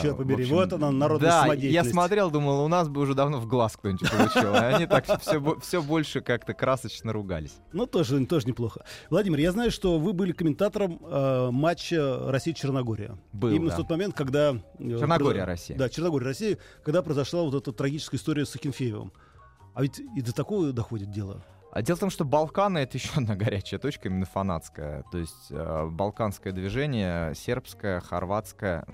Че 0.00 0.12
а, 0.12 0.14
побери, 0.14 0.44
общем, 0.44 0.54
вот 0.54 0.72
она, 0.72 0.90
народная 0.90 1.46
Да, 1.46 1.54
я 1.54 1.84
смотрел, 1.84 2.30
думал, 2.30 2.64
у 2.64 2.68
нас 2.68 2.88
бы 2.88 3.00
уже 3.00 3.14
давно 3.14 3.38
в 3.38 3.46
глаз 3.46 3.76
кто-нибудь 3.76 4.08
получил. 4.10 4.54
А 4.54 4.68
они 4.68 4.86
так 4.86 5.04
все, 5.20 5.58
все 5.60 5.82
больше 5.82 6.20
как-то 6.20 6.54
красочно 6.54 7.12
ругались. 7.12 7.56
Ну, 7.72 7.86
тоже, 7.86 8.24
тоже 8.26 8.46
неплохо. 8.46 8.84
Владимир, 9.10 9.38
я 9.40 9.52
знаю, 9.52 9.70
что 9.70 9.98
вы 9.98 10.12
были 10.12 10.32
комментатором 10.32 11.00
э, 11.04 11.50
матча 11.50 12.30
Россия-Черногория. 12.30 13.18
Был, 13.32 13.50
Именно 13.50 13.70
да. 13.70 13.74
в 13.74 13.78
тот 13.78 13.90
момент, 13.90 14.14
когда... 14.14 14.56
Э, 14.78 14.98
Черногория-Россия. 14.98 15.76
Да, 15.76 15.88
Черногория-Россия, 15.88 16.58
когда 16.84 17.02
произошла 17.02 17.42
вот 17.42 17.54
эта 17.54 17.72
трагическая 17.72 18.18
история 18.18 18.46
с 18.46 18.54
Акинфеевым. 18.54 19.12
А 19.74 19.82
ведь 19.82 20.00
и 20.16 20.22
до 20.22 20.32
такого 20.32 20.72
доходит 20.72 21.10
дело. 21.10 21.44
А 21.74 21.82
дело 21.82 21.96
в 21.96 22.00
том, 22.00 22.10
что 22.10 22.24
Балканы— 22.24 22.78
это 22.80 22.96
еще 22.98 23.10
одна 23.16 23.34
горячая 23.34 23.80
точка, 23.80 24.08
именно 24.08 24.26
фанатская. 24.26 25.04
То 25.10 25.18
есть 25.18 25.50
э, 25.50 25.88
балканское 25.90 26.52
движение, 26.52 27.34
сербское, 27.34 27.98
хорватское. 27.98 28.86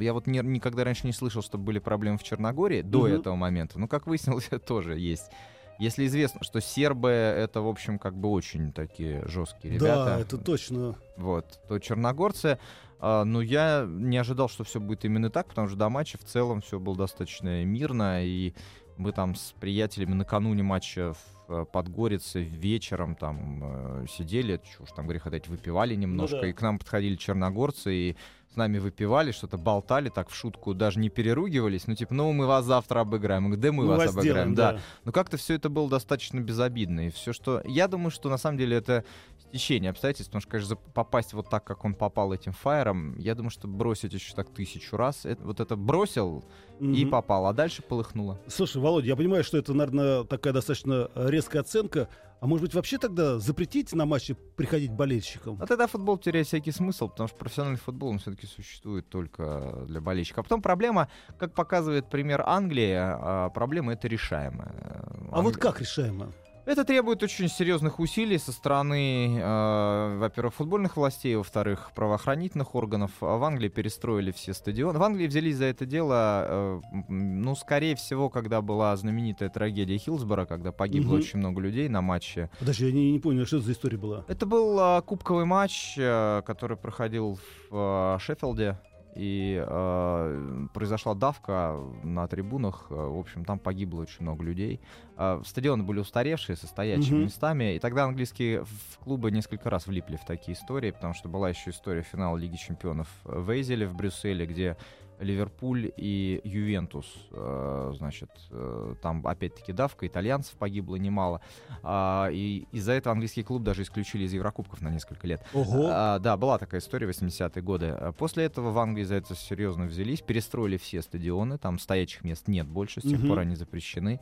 Я 0.00 0.12
вот 0.12 0.28
ни, 0.28 0.38
никогда 0.38 0.84
раньше 0.84 1.04
не 1.04 1.12
слышал, 1.12 1.42
что 1.42 1.58
были 1.58 1.80
проблемы 1.80 2.18
в 2.18 2.22
Черногории 2.22 2.82
до 2.82 3.00
угу. 3.00 3.06
этого 3.08 3.34
момента. 3.34 3.80
Но, 3.80 3.88
как 3.88 4.06
выяснилось, 4.06 4.48
тоже 4.66 5.00
есть. 5.00 5.32
Если 5.80 6.06
известно, 6.06 6.44
что 6.44 6.60
сербы— 6.60 7.08
это, 7.10 7.60
в 7.60 7.66
общем, 7.66 7.98
как 7.98 8.16
бы 8.16 8.28
очень 8.28 8.72
такие 8.72 9.26
жесткие 9.26 9.74
ребята. 9.74 10.04
Да, 10.04 10.20
это 10.20 10.38
точно. 10.38 10.94
Вот. 11.16 11.58
То 11.68 11.80
черногорцы... 11.80 12.58
Uh, 13.00 13.24
ну, 13.24 13.40
я 13.40 13.84
не 13.84 14.16
ожидал, 14.16 14.48
что 14.48 14.62
все 14.62 14.78
будет 14.78 15.04
именно 15.04 15.28
так, 15.28 15.48
потому 15.48 15.66
что 15.66 15.76
до 15.76 15.88
матча 15.88 16.18
в 16.18 16.22
целом 16.22 16.60
все 16.60 16.78
было 16.78 16.94
достаточно 16.96 17.64
мирно, 17.64 18.24
и 18.24 18.54
мы 18.96 19.12
там 19.12 19.34
с 19.34 19.54
приятелями 19.58 20.14
накануне 20.14 20.62
матча 20.62 21.14
в 21.48 21.52
э, 21.52 21.64
Подгорице 21.70 22.42
вечером 22.42 23.14
там 23.14 23.60
э, 23.62 24.06
сидели, 24.08 24.60
уж 24.80 24.90
там 24.92 25.06
греха 25.06 25.30
дать, 25.30 25.48
выпивали 25.48 25.94
немножко, 25.94 26.40
да. 26.40 26.48
и 26.48 26.52
к 26.52 26.62
нам 26.62 26.78
подходили 26.78 27.16
черногорцы, 27.16 27.94
и 27.94 28.16
с 28.52 28.56
нами 28.56 28.78
выпивали, 28.78 29.32
что-то 29.32 29.56
болтали, 29.56 30.10
так 30.10 30.28
в 30.28 30.34
шутку, 30.34 30.74
даже 30.74 30.98
не 30.98 31.08
переругивались, 31.08 31.86
ну 31.86 31.94
типа, 31.94 32.12
ну 32.12 32.32
мы 32.32 32.46
вас 32.46 32.66
завтра 32.66 33.00
обыграем, 33.00 33.58
да 33.58 33.72
мы, 33.72 33.84
Мы 33.84 33.88
вас, 33.88 33.98
вас 33.98 34.10
обыграем, 34.10 34.52
сделаем, 34.52 34.54
да. 34.54 34.72
да. 34.72 34.80
Но 35.04 35.12
как-то 35.12 35.38
все 35.38 35.54
это 35.54 35.70
было 35.70 35.88
достаточно 35.88 36.38
безобидно, 36.40 37.06
и 37.06 37.10
все, 37.10 37.32
что... 37.32 37.62
Я 37.64 37.88
думаю, 37.88 38.10
что 38.10 38.28
на 38.28 38.36
самом 38.36 38.58
деле 38.58 38.76
это 38.76 39.04
стечение 39.52 39.90
обстоятельств, 39.90 40.30
потому 40.30 40.40
что, 40.40 40.50
конечно, 40.50 40.76
попасть 40.94 41.34
вот 41.34 41.50
так, 41.50 41.62
как 41.64 41.84
он 41.84 41.94
попал 41.94 42.32
этим 42.32 42.52
фаером, 42.52 43.18
я 43.18 43.34
думаю, 43.34 43.50
что 43.50 43.68
бросить 43.68 44.14
еще 44.14 44.34
так 44.34 44.48
тысячу 44.48 44.96
раз, 44.96 45.26
это- 45.26 45.42
вот 45.44 45.60
это 45.60 45.76
бросил 45.76 46.42
и 46.80 47.02
Мгм. 47.02 47.10
попал, 47.10 47.46
а 47.46 47.52
дальше 47.52 47.82
полыхнуло. 47.82 48.40
Слушай, 48.46 48.80
Володя, 48.80 49.08
я 49.08 49.16
понимаю, 49.16 49.44
что 49.44 49.58
это, 49.58 49.74
наверное, 49.74 50.24
такая 50.24 50.52
достаточно 50.54 51.10
резкая 51.14 51.60
оценка. 51.62 52.08
А 52.40 52.46
может 52.46 52.62
быть, 52.66 52.74
вообще 52.74 52.98
тогда 52.98 53.38
запретить 53.38 53.92
на 53.92 54.04
матчи 54.04 54.34
приходить 54.56 54.90
болельщикам? 54.90 55.58
А 55.60 55.66
тогда 55.66 55.86
футбол 55.86 56.18
теряет 56.18 56.48
всякий 56.48 56.72
смысл, 56.72 57.08
потому 57.08 57.28
что 57.28 57.36
профессиональный 57.38 57.78
футбол, 57.78 58.08
он 58.08 58.18
все-таки 58.18 58.46
существует 58.48 59.08
только 59.08 59.84
для 59.86 60.00
болельщиков. 60.00 60.40
А 60.40 60.42
потом 60.42 60.60
проблема, 60.62 61.08
как 61.38 61.54
показывает 61.54 62.08
пример 62.10 62.42
Англии, 62.44 62.94
а, 62.96 63.48
проблема 63.50 63.92
это 63.92 64.08
решаемая. 64.08 65.04
А 65.30 65.40
вот 65.40 65.56
как 65.56 65.80
решаемо? 65.80 66.32
Это 66.64 66.84
требует 66.84 67.20
очень 67.24 67.48
серьезных 67.48 67.98
усилий 67.98 68.38
со 68.38 68.52
стороны, 68.52 69.36
э, 69.36 70.16
во-первых, 70.18 70.54
футбольных 70.54 70.96
властей, 70.96 71.34
во-вторых, 71.34 71.90
правоохранительных 71.92 72.76
органов. 72.76 73.10
А 73.20 73.36
В 73.36 73.42
Англии 73.42 73.68
перестроили 73.68 74.30
все 74.30 74.54
стадионы. 74.54 74.96
В 74.98 75.02
Англии 75.02 75.26
взялись 75.26 75.56
за 75.56 75.64
это 75.64 75.86
дело, 75.86 76.44
э, 76.46 76.80
ну, 77.08 77.56
скорее 77.56 77.96
всего, 77.96 78.28
когда 78.30 78.62
была 78.62 78.96
знаменитая 78.96 79.48
трагедия 79.48 79.98
Хилсбора, 79.98 80.44
когда 80.46 80.70
погибло 80.70 81.14
Мгм. 81.14 81.18
очень 81.20 81.38
много 81.40 81.60
людей 81.60 81.88
на 81.88 82.00
матче. 82.00 82.48
Подожди, 82.60 82.86
я 82.86 82.92
не, 82.92 83.10
не 83.10 83.18
понял, 83.18 83.44
что 83.44 83.56
это 83.56 83.66
за 83.66 83.72
история 83.72 83.98
была. 83.98 84.24
Это 84.28 84.46
был 84.46 84.78
а, 84.78 85.00
кубковый 85.02 85.46
матч, 85.46 85.96
а, 85.98 86.42
который 86.42 86.76
проходил 86.76 87.40
в 87.70 87.72
а, 87.72 88.18
Шеффилде. 88.20 88.78
И 89.14 89.62
а, 89.66 90.66
произошла 90.72 91.14
давка 91.14 91.78
на 92.02 92.26
трибунах. 92.26 92.86
А, 92.90 93.08
В 93.10 93.18
общем, 93.18 93.44
там 93.44 93.58
погибло 93.58 94.00
очень 94.02 94.22
много 94.22 94.42
людей. 94.42 94.80
А, 95.16 95.42
стадионы 95.44 95.82
были 95.82 96.00
устаревшие, 96.00 96.56
со 96.56 96.66
стоячими 96.66 97.16
Мгм. 97.16 97.24
местами. 97.24 97.74
И 97.74 97.78
тогда 97.78 98.04
английские 98.04 98.64
клубы 99.04 99.30
несколько 99.30 99.68
раз 99.70 99.86
влипли 99.86 100.16
в 100.16 100.24
такие 100.24 100.56
истории, 100.56 100.90
потому 100.92 101.14
что 101.14 101.28
была 101.28 101.50
еще 101.50 101.70
история 101.70 102.02
финала 102.02 102.36
Лиги 102.36 102.56
чемпионов 102.56 103.08
в 103.24 103.50
Эйзеле 103.50 103.86
в 103.86 103.94
Брюсселе, 103.94 104.46
где 104.46 104.76
Ливерпуль 105.22 105.92
и 105.96 106.40
Ювентус, 106.44 107.06
э, 107.30 107.92
значит, 107.96 108.30
э, 108.50 108.94
там 109.00 109.26
опять-таки 109.26 109.72
давка, 109.72 110.06
итальянцев 110.06 110.54
погибло 110.56 110.96
немало. 110.96 111.40
А, 111.82 112.28
и 112.32 112.66
из-за 112.72 112.92
этого 112.92 113.12
английский 113.12 113.42
клуб 113.42 113.62
даже 113.62 113.82
исключили 113.82 114.24
из 114.24 114.32
Еврокубков 114.32 114.80
на 114.82 114.88
несколько 114.88 115.26
лет. 115.26 115.42
Ого. 115.54 115.88
А, 115.90 116.18
да, 116.18 116.36
была 116.36 116.58
такая 116.58 116.80
история 116.80 117.08
80-е 117.08 117.62
годы. 117.62 117.86
А 117.86 118.12
После 118.12 118.44
этого 118.44 118.70
в 118.70 118.78
Англии 118.78 119.04
за 119.04 119.14
это 119.16 119.34
серьезно 119.34 119.86
взялись, 119.86 120.20
перестроили 120.20 120.76
все 120.76 121.02
стадионы, 121.02 121.58
там 121.58 121.78
стоячих 121.78 122.24
мест 122.24 122.48
нет 122.48 122.66
больше, 122.66 123.00
с 123.00 123.04
тех 123.04 123.18
Мгм. 123.18 123.28
пор 123.28 123.38
они 123.40 123.54
запрещены. 123.54 124.20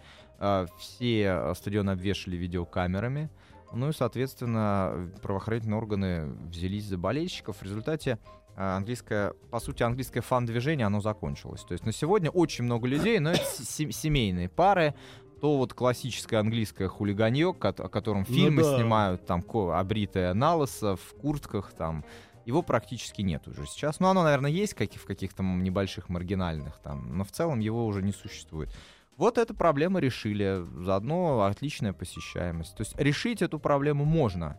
Все 0.78 1.52
стадионы 1.54 1.90
обвешали 1.90 2.36
видеокамерами. 2.36 3.30
Ну 3.72 3.90
и, 3.90 3.92
соответственно, 3.92 5.10
правоохранительные 5.22 5.78
органы 5.78 6.26
взялись 6.48 6.86
за 6.86 6.98
болельщиков. 6.98 7.56
В 7.58 7.62
результате 7.62 8.18
английское, 8.60 9.32
по 9.50 9.60
сути, 9.60 9.82
английское 9.82 10.20
фан-движение, 10.20 10.86
оно 10.86 11.00
закончилось. 11.00 11.62
То 11.62 11.72
есть 11.72 11.84
на 11.86 11.92
сегодня 11.92 12.30
очень 12.30 12.64
много 12.64 12.86
людей, 12.86 13.18
но 13.18 13.30
это 13.32 13.44
се- 13.44 13.90
семейные 13.92 14.48
пары, 14.48 14.94
то 15.40 15.56
вот 15.56 15.72
классическое 15.72 16.38
английское 16.40 16.88
хулиганье, 16.88 17.48
о 17.48 17.52
котором 17.88 18.26
Ну 18.28 18.34
фильмы 18.34 18.62
да. 18.62 18.76
снимают, 18.76 19.26
там 19.26 19.42
обритое 19.72 20.34
на 20.34 20.54
лысо, 20.56 20.96
в 20.96 21.14
куртках, 21.20 21.72
там, 21.72 22.04
его 22.44 22.62
практически 22.62 23.22
нет 23.22 23.46
уже 23.48 23.66
сейчас. 23.66 24.00
Ну, 24.00 24.08
оно, 24.08 24.22
наверное, 24.22 24.50
есть 24.50 24.74
каки- 24.74 24.98
в 24.98 25.04
каких-то 25.06 25.42
небольших 25.42 26.08
маргинальных 26.08 26.78
там, 26.78 27.16
но 27.16 27.24
в 27.24 27.30
целом 27.32 27.60
его 27.60 27.86
уже 27.86 28.02
не 28.02 28.12
существует. 28.12 28.68
Вот 29.16 29.36
эту 29.38 29.54
проблему 29.54 29.98
решили. 29.98 30.64
Заодно 30.82 31.42
отличная 31.44 31.92
посещаемость. 31.92 32.74
То 32.76 32.80
есть 32.82 32.98
решить 32.98 33.42
эту 33.42 33.58
проблему 33.58 34.04
можно. 34.06 34.56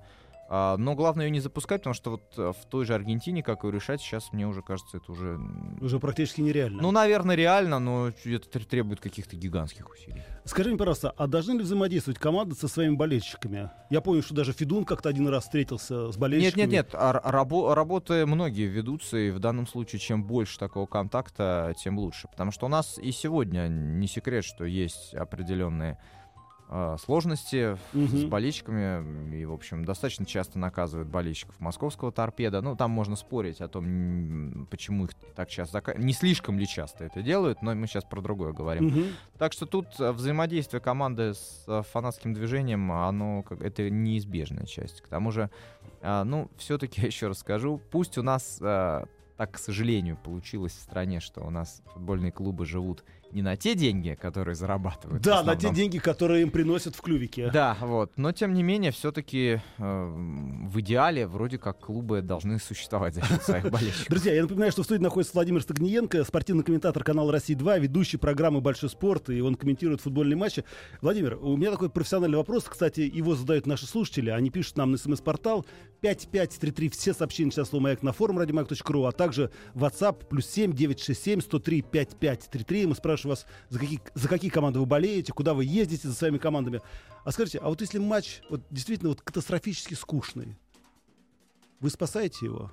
А, 0.53 0.75
Но 0.75 0.96
главное 0.96 1.27
ее 1.27 1.31
не 1.31 1.39
запускать, 1.39 1.79
потому 1.79 1.93
что 1.93 2.12
вот 2.12 2.24
э, 2.36 2.51
в 2.51 2.65
той 2.65 2.84
же 2.86 2.93
Аргентине, 2.93 3.41
как 3.41 3.63
ее 3.63 3.72
решать, 3.72 4.01
сейчас 4.01 4.34
мне 4.34 4.46
уже 4.46 4.62
кажется, 4.62 4.98
это 4.98 5.10
уже... 5.10 5.39
Уже 5.79 5.98
практически 5.98 6.41
нереально. 6.41 6.81
Ну, 6.81 6.91
наверное, 6.91 7.38
реально, 7.38 7.79
но 7.79 8.10
это 8.10 8.50
тр- 8.50 8.65
требует 8.65 9.00
каких-то 9.00 9.38
гигантских 9.38 9.89
усилий. 9.89 10.22
Скажи 10.43 10.67
мне, 10.70 10.77
пожалуйста, 10.77 11.13
а 11.15 11.27
должны 11.27 11.53
ли 11.53 11.60
взаимодействовать 11.60 12.20
команды 12.20 12.55
со 12.55 12.67
своими 12.67 12.96
болельщиками? 12.96 13.70
Я 13.89 14.01
помню, 14.01 14.22
что 14.24 14.34
даже 14.36 14.51
Федун 14.51 14.84
как-то 14.84 15.08
один 15.08 15.25
раз 15.29 15.43
встретился 15.46 16.08
с 16.12 16.15
Нет, 16.15 16.20
болельщиками. 16.20 16.62
нет, 16.63 16.70
нет. 16.72 16.96
р- 16.96 17.22
рабо- 17.24 17.74
работы 17.74 18.25
многие 18.25 18.67
ведутся, 18.67 19.15
и 19.17 19.31
в 19.31 19.39
данном 19.39 19.65
случае, 19.67 20.00
чем 20.00 20.25
больше 20.25 20.60
такого 20.60 20.86
контакта, 20.86 21.74
тем 21.81 21.98
лучше. 21.98 22.27
Потому 22.27 22.51
что 22.51 22.65
у 22.65 22.70
нас 22.70 22.98
и 22.98 23.12
сегодня 23.13 23.70
не 23.70 24.08
секрет, 24.08 24.43
что 24.43 24.65
есть 24.65 25.13
определенные 25.13 25.98
сложности 26.99 27.77
Мгм. 27.93 28.07
с 28.17 28.23
болельщиками. 28.25 29.35
И, 29.35 29.45
в 29.45 29.51
общем, 29.53 29.83
достаточно 29.85 30.25
часто 30.25 30.57
наказывают 30.57 31.09
болельщиков 31.09 31.59
московского 31.59 32.11
торпеда. 32.11 32.61
Ну, 32.61 32.75
там 32.75 32.91
можно 32.91 33.15
спорить 33.15 33.61
о 33.61 33.67
том, 33.67 34.67
почему 34.69 35.05
их 35.05 35.11
так 35.35 35.49
часто 35.49 35.83
Не 35.97 36.13
слишком 36.13 36.57
ли 36.57 36.67
часто 36.67 37.03
это 37.03 37.21
делают, 37.21 37.61
но 37.61 37.75
мы 37.75 37.87
сейчас 37.87 38.03
про 38.05 38.21
другое 38.21 38.53
говорим. 38.53 38.85
Мгм. 38.85 39.03
Так 39.37 39.53
что 39.53 39.65
тут 39.65 39.87
э, 39.99 40.11
взаимодействие 40.11 40.81
команды 40.81 41.33
с 41.33 41.63
э, 41.67 41.81
фанатским 41.91 42.33
движением, 42.33 42.91
оно 42.91 43.43
как 43.43 43.61
это 43.61 43.89
неизбежная 43.89 44.65
часть. 44.65 45.01
К 45.01 45.07
тому 45.07 45.31
же, 45.31 45.49
а, 46.01 46.23
ну, 46.23 46.49
все-таки 46.57 47.01
еще 47.05 47.27
раз 47.27 47.39
скажу, 47.39 47.81
пусть 47.91 48.17
у 48.17 48.23
нас 48.23 48.59
а, 48.61 49.05
так, 49.37 49.53
к 49.53 49.57
сожалению, 49.57 50.17
получилось 50.17 50.73
в 50.73 50.81
стране, 50.81 51.19
что 51.19 51.41
у 51.41 51.49
нас 51.49 51.81
футбольные 51.93 52.31
клубы 52.31 52.65
живут 52.65 53.03
не 53.33 53.41
на 53.41 53.55
те 53.57 53.75
деньги, 53.75 54.17
которые 54.19 54.55
зарабатывают. 54.55 55.23
Да, 55.23 55.43
на 55.43 55.55
те 55.55 55.71
деньги, 55.71 55.97
которые 55.97 56.43
им 56.43 56.51
приносят 56.51 56.95
в 56.95 57.01
клювике. 57.01 57.50
Да, 57.51 57.77
вот. 57.81 58.11
Но 58.17 58.31
тем 58.31 58.53
не 58.53 58.63
менее, 58.63 58.91
все-таки 58.91 59.61
в 59.77 60.79
идеале 60.79 61.27
вроде 61.27 61.57
как 61.57 61.79
клубы 61.79 62.21
должны 62.21 62.59
существовать 62.59 63.15
за 63.15 63.25
счет 63.25 63.43
своих 63.43 63.69
болельщиков. 63.69 64.09
Друзья, 64.09 64.33
я 64.33 64.41
напоминаю, 64.43 64.71
что 64.71 64.83
в 64.83 64.85
студии 64.85 65.01
находится 65.01 65.33
Владимир 65.33 65.61
Стагниенко, 65.61 66.23
спортивный 66.23 66.63
комментатор 66.63 67.03
канала 67.03 67.31
«Россия-2», 67.31 67.79
ведущий 67.79 68.17
программы 68.17 68.61
«Большой 68.61 68.89
спорт», 68.89 69.29
и 69.29 69.41
он 69.41 69.55
комментирует 69.55 70.01
футбольные 70.01 70.35
матчи. 70.38 70.63
Владимир, 71.01 71.38
у 71.41 71.57
меня 71.57 71.71
такой 71.71 71.89
профессиональный 71.89 72.38
вопрос, 72.38 72.65
кстати, 72.65 73.01
его 73.01 73.35
задают 73.35 73.67
наши 73.67 73.85
слушатели, 73.85 74.29
они 74.29 74.50
пишут 74.50 74.77
нам 74.77 74.91
на 74.91 74.97
смс-портал 74.97 75.65
5533, 76.01 76.89
все 76.89 77.13
сообщения 77.13 77.51
сейчас 77.51 77.69
слово 77.69 77.83
«Маяк» 77.83 78.03
на 78.03 78.11
форум 78.11 78.39
радиомаяк.ру, 78.39 79.05
а 79.05 79.11
также 79.11 79.51
WhatsApp 79.75 80.25
плюс 80.27 80.47
7 80.47 80.73
967 80.73 81.41
103 81.41 81.81
5533. 81.81 82.85
Мы 82.88 82.95
спрашиваем 82.95 83.20
вас, 83.29 83.45
за 83.69 83.79
какие, 83.79 84.01
за 84.13 84.27
какие 84.27 84.49
команды 84.49 84.79
вы 84.79 84.85
болеете, 84.85 85.33
куда 85.33 85.53
вы 85.53 85.65
ездите 85.65 86.07
за 86.07 86.13
своими 86.13 86.37
командами. 86.37 86.81
А 87.23 87.31
скажите, 87.31 87.59
а 87.59 87.69
вот 87.69 87.81
если 87.81 87.99
матч 87.99 88.41
вот, 88.49 88.61
действительно 88.69 89.09
вот 89.09 89.21
катастрофически 89.21 89.93
скучный, 89.93 90.57
вы 91.79 91.89
спасаете 91.89 92.45
его? 92.45 92.71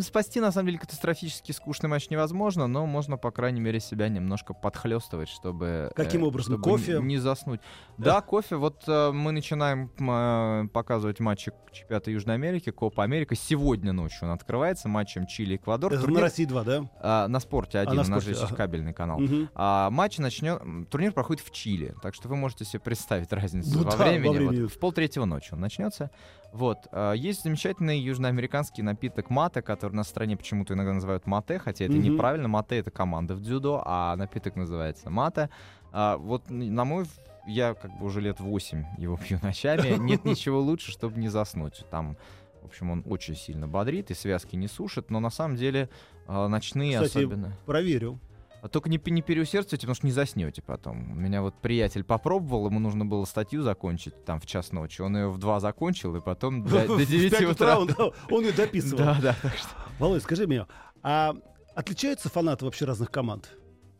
Спасти, 0.00 0.40
на 0.40 0.52
самом 0.52 0.66
деле, 0.66 0.78
катастрофически 0.78 1.52
скучный 1.52 1.88
матч 1.88 2.10
невозможно, 2.10 2.66
но 2.66 2.86
можно, 2.86 3.16
по 3.16 3.30
крайней 3.30 3.60
мере, 3.60 3.80
себя 3.80 4.08
немножко 4.08 4.52
подхлестывать, 4.52 5.28
чтобы... 5.28 5.90
Каким 5.96 6.24
э, 6.24 6.26
образом? 6.26 6.54
чтобы 6.54 6.64
Кофе? 6.64 7.00
Не 7.00 7.18
заснуть. 7.18 7.60
Да, 7.96 8.20
кофе. 8.20 8.56
Вот 8.56 8.84
э, 8.86 9.10
мы 9.12 9.32
начинаем 9.32 9.90
э, 9.98 10.68
показывать 10.68 11.20
матчи 11.20 11.52
чемпионата 11.72 12.10
Южной 12.10 12.34
Америки, 12.34 12.70
Копа 12.70 13.04
Америка. 13.04 13.34
Сегодня 13.34 13.92
ночью 13.92 14.28
он 14.28 14.30
открывается 14.30 14.88
матчем 14.88 15.26
Чили-Эквадор. 15.26 15.92
Это 15.92 16.00
на 16.00 16.06
Турнир, 16.06 16.22
России 16.22 16.44
2, 16.44 16.64
да? 16.64 16.90
а, 17.00 17.28
на 17.28 17.40
спорте 17.40 17.78
один, 17.78 17.94
на 17.94 18.02
у 18.02 18.04
нас 18.04 18.06
спорте, 18.06 18.24
же 18.24 18.30
есть 18.30 18.42
ага. 18.42 18.56
кабельный 18.56 18.92
канал. 18.92 19.20
Мгм. 19.20 19.50
А 19.54 19.90
матч 19.90 20.18
начнет. 20.18 20.60
Турнир 20.90 21.12
проходит 21.12 21.44
в 21.44 21.50
Чили, 21.50 21.94
так 22.02 22.14
что 22.14 22.28
вы 22.28 22.36
можете 22.36 22.64
себе 22.64 22.80
представить 22.80 23.32
разницу 23.32 23.70
Ну 23.72 23.84
во, 23.84 23.90
да, 23.90 23.96
во 23.96 24.04
времени. 24.04 24.28
Вот 24.28 24.36
времени. 24.36 24.66
в 24.66 24.78
полтретьего 24.78 25.24
ночи 25.24 25.50
он 25.52 25.60
начнется. 25.60 26.10
Вот. 26.52 26.88
а, 26.92 27.12
Есть 27.12 27.42
замечательный 27.44 27.98
южноамериканский 28.00 28.82
напиток 28.82 29.30
мате, 29.30 29.62
который 29.62 29.92
на 29.94 30.04
стране 30.04 30.36
почему-то 30.36 30.74
иногда 30.74 30.92
называют 30.92 31.26
мате, 31.26 31.58
хотя 31.58 31.84
это 31.84 31.94
Мгм. 31.94 32.02
неправильно. 32.02 32.48
Мате 32.48 32.78
это 32.78 32.90
команда 32.90 33.34
в 33.34 33.40
дзюдо, 33.40 33.82
а 33.84 34.16
напиток 34.16 34.56
называется 34.56 35.10
мате. 35.10 35.48
А, 35.92 36.16
вот, 36.16 36.48
на 36.50 36.84
мой 36.84 37.06
я 37.46 37.74
как 37.74 37.96
бы 37.98 38.06
уже 38.06 38.20
лет 38.20 38.40
8 38.40 38.84
его 38.98 39.16
пью 39.16 39.38
ночами. 39.42 39.96
Нет 39.98 40.24
ничего 40.24 40.60
лучше, 40.60 40.90
чтобы 40.92 41.18
не 41.20 41.28
заснуть. 41.28 41.84
Там, 41.90 42.16
в 42.62 42.66
общем, 42.66 42.90
он 42.90 43.02
очень 43.06 43.36
сильно 43.36 43.66
бодрит 43.68 44.10
и 44.10 44.14
связки 44.14 44.56
не 44.56 44.68
сушит, 44.68 45.10
но 45.10 45.20
на 45.20 45.30
самом 45.30 45.56
деле 45.56 45.88
а, 46.26 46.48
ночные 46.48 46.94
Кстати, 47.00 47.18
особенно. 47.24 47.56
Проверю. 47.66 48.18
А 48.62 48.68
только 48.68 48.88
не, 48.90 49.00
не 49.06 49.22
переусердствуйте, 49.22 49.86
потому 49.86 49.94
что 49.94 50.06
не 50.06 50.12
заснете 50.12 50.60
потом. 50.62 51.12
У 51.12 51.14
меня 51.14 51.40
вот 51.40 51.54
приятель 51.60 52.04
попробовал, 52.04 52.66
ему 52.66 52.78
нужно 52.78 53.06
было 53.06 53.24
статью 53.24 53.62
закончить 53.62 54.24
там 54.24 54.40
в 54.40 54.46
час 54.46 54.72
ночи. 54.72 55.00
Он 55.00 55.16
ее 55.16 55.30
в 55.30 55.38
два 55.38 55.60
закончил, 55.60 56.14
и 56.16 56.20
потом 56.20 56.64
до, 56.64 56.86
до 56.86 56.96
В 56.96 57.06
9 57.06 57.30
пять 57.30 57.44
утра. 57.44 57.78
он, 57.78 57.90
он 58.30 58.44
ее 58.44 58.52
дописывал. 58.52 58.98
Да, 58.98 59.18
да, 59.22 59.36
так 59.40 59.56
что. 59.56 59.68
Володь, 59.98 60.22
скажи 60.22 60.46
мне, 60.46 60.66
а 61.02 61.34
отличаются 61.74 62.28
фанаты 62.28 62.64
вообще 62.64 62.84
разных 62.84 63.10
команд? 63.10 63.56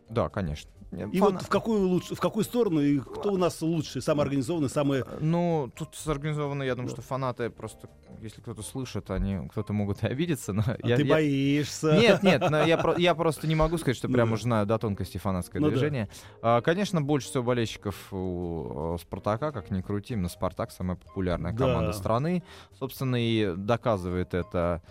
Да, 0.08 0.28
конечно. 0.28 0.70
И 0.92 1.18
Фана- 1.18 1.34
вот 1.34 1.42
в 1.42 1.48
какую, 1.48 1.86
лучше, 1.86 2.14
в 2.16 2.20
какую 2.20 2.42
сторону 2.44 2.80
и 2.80 2.98
кто 2.98 3.32
у 3.32 3.36
нас 3.36 3.62
лучший, 3.62 4.02
самый 4.02 4.22
организованный, 4.22 4.68
самый... 4.68 5.04
Ну, 5.20 5.70
тут 5.76 5.94
сорганизовано, 5.94 6.64
я 6.64 6.74
думаю, 6.74 6.88
Да. 6.88 6.94
что 6.96 7.02
фанаты 7.02 7.48
просто, 7.48 7.88
если 8.20 8.40
кто-то 8.40 8.62
слышит, 8.62 9.08
они 9.12 9.48
кто-то 9.50 9.72
могут 9.72 10.02
и 10.02 10.08
обидеться, 10.08 10.52
но 10.52 10.64
А 10.66 10.76
я, 10.82 10.96
ты 10.96 11.02
я- 11.04 11.14
боишься. 11.14 11.92
Нет, 11.96 12.22
нет, 12.24 12.42
но 12.50 12.64
я, 12.64 12.76
про- 12.76 12.98
я 12.98 13.14
просто 13.14 13.46
не 13.46 13.54
могу 13.54 13.78
сказать, 13.78 13.96
что 13.96 14.08
Ну 14.08 14.14
прям 14.14 14.28
да. 14.30 14.34
уж 14.34 14.42
знаю 14.42 14.66
до 14.66 14.78
тонкости 14.78 15.18
фанатское 15.18 15.60
Ну 15.62 15.68
да. 15.68 15.72
движение. 15.72 16.08
А, 16.42 16.60
конечно, 16.60 17.00
больше 17.00 17.28
всего 17.28 17.44
болельщиков 17.44 18.12
у 18.12 18.94
э, 18.96 18.98
Спартака, 19.00 19.52
как 19.52 19.70
ни 19.70 19.82
крути, 19.82 20.14
именно 20.14 20.28
Спартак 20.28 20.72
самая 20.72 20.96
популярная 20.96 21.52
Да. 21.52 21.66
команда 21.66 21.92
страны. 21.92 22.42
Собственно, 22.80 23.14
и 23.16 23.54
доказывает 23.56 24.34
это. 24.34 24.82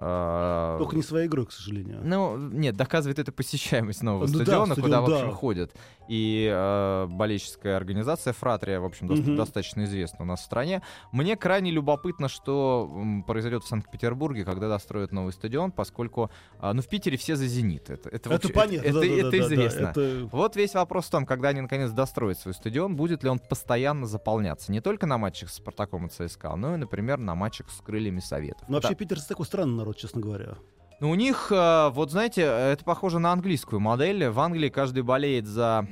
А, 0.00 0.78
Только 0.78 0.94
не 0.96 1.02
своей 1.02 1.26
игрой, 1.26 1.46
к 1.46 1.52
сожалению. 1.52 2.00
ну, 2.04 2.36
нет, 2.36 2.76
доказывает 2.76 3.18
это 3.18 3.32
посещаемость 3.32 4.02
нового 4.02 4.26
Ну 4.26 4.32
да, 4.38 4.44
стадиона, 4.44 4.74
стадион, 4.74 4.84
куда, 4.84 5.00
в 5.00 5.04
общем, 5.04 5.28
да. 5.30 5.34
ходят. 5.34 5.74
И 6.08 6.48
э, 6.50 7.06
болельческая 7.10 7.76
организация 7.76 8.32
Фратрия, 8.32 8.80
в 8.80 8.84
общем, 8.84 9.08
Мгм. 9.08 9.36
достаточно 9.36 9.84
известна 9.84 10.18
у 10.20 10.24
нас 10.24 10.40
в 10.40 10.44
стране. 10.44 10.82
Мне 11.12 11.36
крайне 11.36 11.70
любопытно, 11.70 12.28
что 12.28 12.90
произойдет 13.26 13.64
в 13.64 13.68
Санкт-Петербурге, 13.68 14.44
когда 14.44 14.68
достроят 14.68 15.12
новый 15.12 15.32
стадион, 15.32 15.70
поскольку, 15.72 16.30
а, 16.60 16.72
ну, 16.72 16.80
в 16.80 16.88
Питере 16.88 17.18
все 17.18 17.36
за 17.36 17.46
«Зенит». 17.46 17.90
Это, 17.90 18.08
это, 18.08 18.16
Это 18.16 18.28
вообще- 18.30 18.52
понятно. 18.52 18.86
Это, 18.88 19.00
да, 19.00 19.06
это 19.06 19.16
да, 19.16 19.22
да, 19.22 19.30
да, 19.30 19.38
известно. 19.38 19.86
это- 19.88 20.28
Вот 20.32 20.56
весь 20.56 20.74
вопрос 20.74 21.06
в 21.06 21.10
том, 21.10 21.26
когда 21.26 21.48
они 21.48 21.60
наконец 21.60 21.90
достроят 21.90 22.38
свой 22.38 22.54
стадион, 22.54 22.96
будет 22.96 23.22
ли 23.24 23.28
он 23.28 23.38
постоянно 23.38 24.06
заполняться. 24.06 24.72
Не 24.72 24.80
только 24.80 25.06
на 25.06 25.18
матчах 25.18 25.50
с 25.50 25.54
Спартаком 25.56 26.06
и 26.06 26.08
ЦСКА, 26.08 26.56
но 26.56 26.74
и, 26.74 26.76
например, 26.78 27.18
на 27.18 27.34
матчах 27.34 27.68
с 27.70 27.80
крыльями 27.82 28.20
Советов. 28.20 28.62
Ну, 28.68 28.74
вообще, 28.76 28.90
Да. 28.90 28.94
Питер 28.94 29.20
такой 29.20 29.44
странный 29.44 29.84
народ, 29.88 29.96
честно 29.96 30.20
говоря. 30.20 30.58
Ну, 31.00 31.10
у 31.10 31.14
них, 31.14 31.52
э, 31.52 31.90
вот 31.90 32.10
знаете, 32.10 32.42
это 32.42 32.82
похоже 32.84 33.20
на 33.20 33.30
английскую 33.30 33.78
модель. 33.78 34.28
В 34.30 34.40
Англии 34.40 34.68
каждый 34.68 35.04
болеет 35.04 35.46
за 35.46 35.86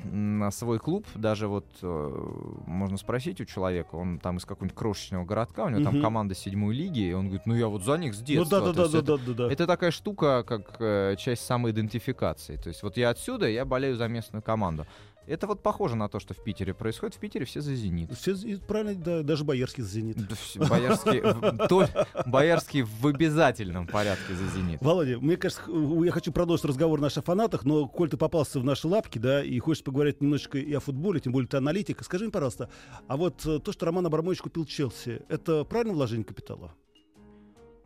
свой 0.50 0.80
клуб. 0.80 1.06
Даже 1.14 1.46
вот 1.46 1.64
э, 1.80 2.28
можно 2.66 2.96
спросить 2.98 3.40
у 3.40 3.44
человека, 3.44 3.94
он 3.94 4.18
там 4.18 4.38
из 4.38 4.44
какого-нибудь 4.44 4.76
крошечного 4.76 5.24
городка, 5.24 5.64
у 5.66 5.68
него 5.68 5.84
там 5.84 6.02
команда 6.02 6.34
седьмой 6.34 6.74
лиги, 6.74 7.08
и 7.10 7.12
он 7.12 7.26
говорит, 7.26 7.46
ну 7.46 7.54
я 7.54 7.68
вот 7.68 7.84
за 7.84 7.96
них 7.98 8.14
с 8.14 8.18
Ну 8.18 8.24
детства. 8.24 8.60
да, 8.60 8.66
да, 8.66 8.72
да, 8.72 8.88
да, 8.88 8.98
это, 8.98 9.02
да, 9.02 9.16
да, 9.26 9.32
да. 9.46 9.52
это 9.52 9.66
такая 9.68 9.92
штука, 9.92 10.42
как 10.42 10.74
э, 10.80 11.14
часть 11.18 11.46
самоидентификации. 11.46 12.56
То 12.56 12.68
есть 12.70 12.82
вот 12.82 12.96
я 12.96 13.10
отсюда, 13.10 13.48
я 13.48 13.64
болею 13.64 13.94
за 13.94 14.08
местную 14.08 14.42
команду. 14.42 14.86
Это 15.28 15.48
вот 15.48 15.60
похоже 15.60 15.96
на 15.96 16.08
то, 16.08 16.20
что 16.20 16.34
в 16.34 16.44
Питере 16.44 16.72
происходит. 16.72 17.16
В 17.16 17.18
Питере 17.18 17.44
все 17.46 17.60
за 17.60 17.74
«Зенит». 17.74 18.16
Все, 18.16 18.36
правильно, 18.58 18.94
да, 18.94 19.22
даже 19.24 19.42
Боярский 19.42 19.82
за 19.82 19.88
«Зенит». 19.90 20.16
Да 20.18 20.68
Боярский, 20.68 21.20
в- 21.20 21.66
то- 21.68 21.88
Боярский 22.26 22.82
в 22.82 23.04
обязательном 23.08 23.88
порядке 23.88 24.34
за 24.34 24.46
«Зенит». 24.46 24.80
Володя, 24.96 25.18
мне 25.20 25.36
кажется, 25.36 25.62
я 26.04 26.10
хочу 26.10 26.32
продолжить 26.32 26.64
разговор 26.64 27.02
наш 27.02 27.18
о 27.18 27.22
фанатах, 27.22 27.66
но 27.66 27.86
коль 27.86 28.08
ты 28.08 28.16
попался 28.16 28.58
в 28.60 28.64
наши 28.64 28.88
лапки, 28.88 29.18
да, 29.18 29.44
и 29.44 29.58
хочешь 29.58 29.84
поговорить 29.84 30.22
немножечко 30.22 30.56
и 30.56 30.72
о 30.72 30.80
футболе, 30.80 31.20
тем 31.20 31.32
более 31.32 31.48
ты 31.48 31.58
аналитик, 31.58 32.02
скажи 32.02 32.24
мне, 32.24 32.32
пожалуйста, 32.32 32.70
а 33.06 33.18
вот 33.18 33.44
э, 33.44 33.58
то, 33.58 33.72
что 33.72 33.84
Роман 33.84 34.06
Абрамович 34.06 34.40
купил 34.40 34.64
Челси, 34.64 35.20
это 35.28 35.64
правильное 35.64 35.96
вложение 35.96 36.24
капитала? 36.24 36.72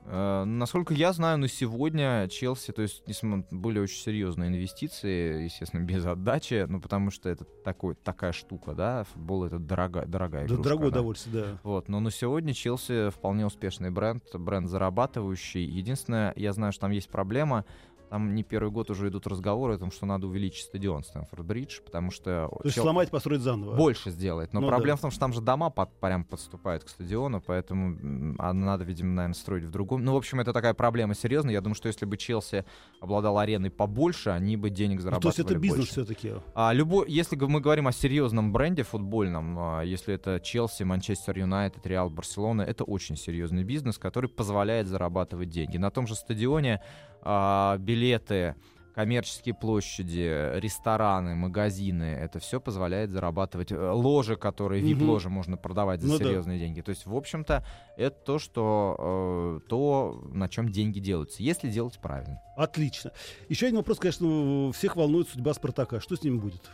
Э, 0.07 0.45
Насколько 0.45 0.95
я 0.95 1.13
знаю, 1.13 1.39
на 1.39 1.49
сегодня 1.49 2.27
Челси, 2.29 2.73
то 2.73 2.83
есть 2.83 3.03
были 3.51 3.79
очень 3.79 4.01
серьезные 4.01 4.49
инвестиции, 4.49 5.45
естественно, 5.45 5.81
без 5.85 6.05
отдачи, 6.07 6.67
ну 6.69 6.81
потому 6.81 7.11
что 7.11 7.29
это 7.29 7.45
такой, 7.65 7.95
такая 7.95 8.33
штука, 8.33 8.75
да, 8.75 9.05
футбол 9.05 9.45
это 9.45 9.59
дорогая, 9.59 10.07
дорогая 10.07 10.43
Да, 10.43 10.47
игрушка, 10.55 10.63
дорогое 10.65 10.89
она. 10.89 10.99
удовольствие, 10.99 11.45
да. 11.45 11.59
Вот, 11.63 11.89
но 11.89 12.01
на 12.01 12.11
сегодня 12.11 12.55
Челси 12.55 13.11
вполне 13.11 13.47
успешный 13.47 13.91
бренд, 13.91 14.23
бренд 14.35 14.69
зарабатывающий. 14.69 15.65
Единственное, 15.65 16.33
я 16.37 16.53
знаю, 16.53 16.73
что 16.73 16.83
там 16.83 16.91
есть 16.91 17.09
проблема. 17.11 17.65
Там 18.11 18.35
не 18.35 18.43
первый 18.43 18.71
год 18.73 18.91
уже 18.91 19.09
идут 19.09 19.29
разговоры 19.29 19.75
о 19.75 19.79
том, 19.79 19.93
что 19.93 20.05
надо 20.05 20.27
увеличить 20.27 20.65
стадион 20.65 21.03
Стэнфорд-Бридж, 21.03 21.81
потому 21.85 22.11
что 22.11 22.49
То 22.51 22.61
есть 22.65 22.77
сломать, 22.81 23.09
построить 23.11 23.41
заново. 23.41 23.77
больше 23.77 24.11
сделает. 24.11 24.53
Но 24.53 24.61
Ну 24.61 24.67
проблема 24.67 24.97
да. 24.97 24.99
в 24.99 25.01
том, 25.03 25.11
что 25.13 25.21
там 25.21 25.33
же 25.33 25.41
дома 25.41 25.71
под, 25.71 25.93
прям 26.01 26.25
подступают 26.25 26.83
к 26.83 26.89
стадиону, 26.89 27.41
поэтому 27.41 28.35
а 28.39 28.53
надо, 28.53 28.83
видимо, 28.83 29.13
наверное, 29.13 29.35
строить 29.35 29.65
в 29.65 29.71
другом. 29.71 30.05
Ну, 30.05 30.15
в 30.15 30.17
общем, 30.17 30.41
это 30.41 30.53
такая 30.53 30.75
проблема 30.75 31.15
серьезная. 31.15 31.53
Я 31.53 31.61
думаю, 31.61 31.77
что 31.77 31.87
если 31.87 32.05
бы 32.05 32.17
Челси 32.17 32.65
обладал 33.01 33.39
ареной 33.39 33.71
побольше, 33.71 34.31
они 34.31 34.57
бы 34.57 34.71
денег 34.71 34.97
Ну, 34.99 35.03
зарабатывали 35.03 35.35
то 35.35 35.43
есть 35.43 35.51
это 35.51 35.59
бизнес 35.61 35.89
все-таки. 35.89 36.33
А 36.55 36.73
любой, 36.73 37.09
если 37.09 37.37
мы 37.37 37.61
говорим 37.61 37.87
о 37.87 37.93
серьезном 37.93 38.53
бренде 38.53 38.83
футбольном, 38.83 39.57
а, 39.59 39.83
если 39.83 40.15
это 40.15 40.41
Челси, 40.41 40.83
Манчестер 40.83 41.39
Юнайтед, 41.39 41.87
Реал, 41.87 42.11
Барселона, 42.11 42.63
это 42.63 42.83
очень 42.83 43.17
серьезный 43.17 43.63
бизнес, 43.63 43.99
который 43.99 44.29
позволяет 44.29 44.89
зарабатывать 44.89 45.49
деньги. 45.49 45.77
На 45.77 45.91
том 45.91 46.09
же 46.09 46.17
стадионе 46.17 46.83
а, 47.23 47.77
билеты, 47.79 48.55
коммерческие 48.95 49.55
площади, 49.55 50.59
рестораны, 50.59 51.35
магазины, 51.35 52.03
это 52.05 52.39
все 52.39 52.61
позволяет 52.61 53.11
зарабатывать. 53.11 53.73
Э, 53.73 53.91
Ложи, 53.93 54.37
которые, 54.37 54.83
Мгм. 54.83 54.91
вип-ложи 54.91 55.31
можно 55.31 55.57
продавать 55.57 56.03
за 56.03 56.09
Ну 56.09 56.19
да. 56.19 56.25
серьезные 56.25 56.59
деньги. 56.59 56.81
То 56.83 56.91
есть, 56.91 57.07
в 57.07 57.15
общем-то, 57.15 57.65
это 57.97 58.17
то, 58.25 58.39
что, 58.39 59.61
э, 59.65 59.69
то, 59.69 60.21
на 60.33 60.49
чем 60.49 60.69
деньги 60.71 60.99
делаются, 60.99 61.43
если 61.43 61.71
делать 61.71 61.99
правильно. 62.03 62.41
Отлично. 62.57 63.13
Еще 63.49 63.67
один 63.67 63.79
вопрос, 63.79 63.99
конечно, 64.01 64.73
всех 64.73 64.97
волнует 64.97 65.29
судьба 65.29 65.55
Спартака. 65.55 66.01
Что 66.01 66.17
с 66.17 66.23
ним 66.23 66.41
будет? 66.41 66.69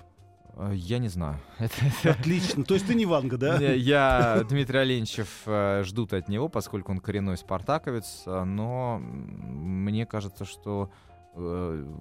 Э, 0.57 0.73
Я 0.75 0.99
не 0.99 1.09
знаю. 1.09 1.39
Отлично. 2.05 2.65
То 2.65 2.75
есть 2.75 2.87
ты 2.87 2.95
не 2.95 3.07
Ванга, 3.07 3.37
да? 3.37 3.57
Я, 3.59 4.43
Дмитрий 4.49 4.79
Оленчев 4.79 5.43
э, 5.47 5.83
ждут 5.85 6.13
от 6.13 6.29
него, 6.29 6.49
поскольку 6.49 6.93
он 6.93 6.99
коренной 6.99 7.37
спартаковец, 7.37 8.23
э, 8.27 8.45
но 8.45 8.99
мне 9.01 10.07
кажется, 10.07 10.45
что 10.45 10.91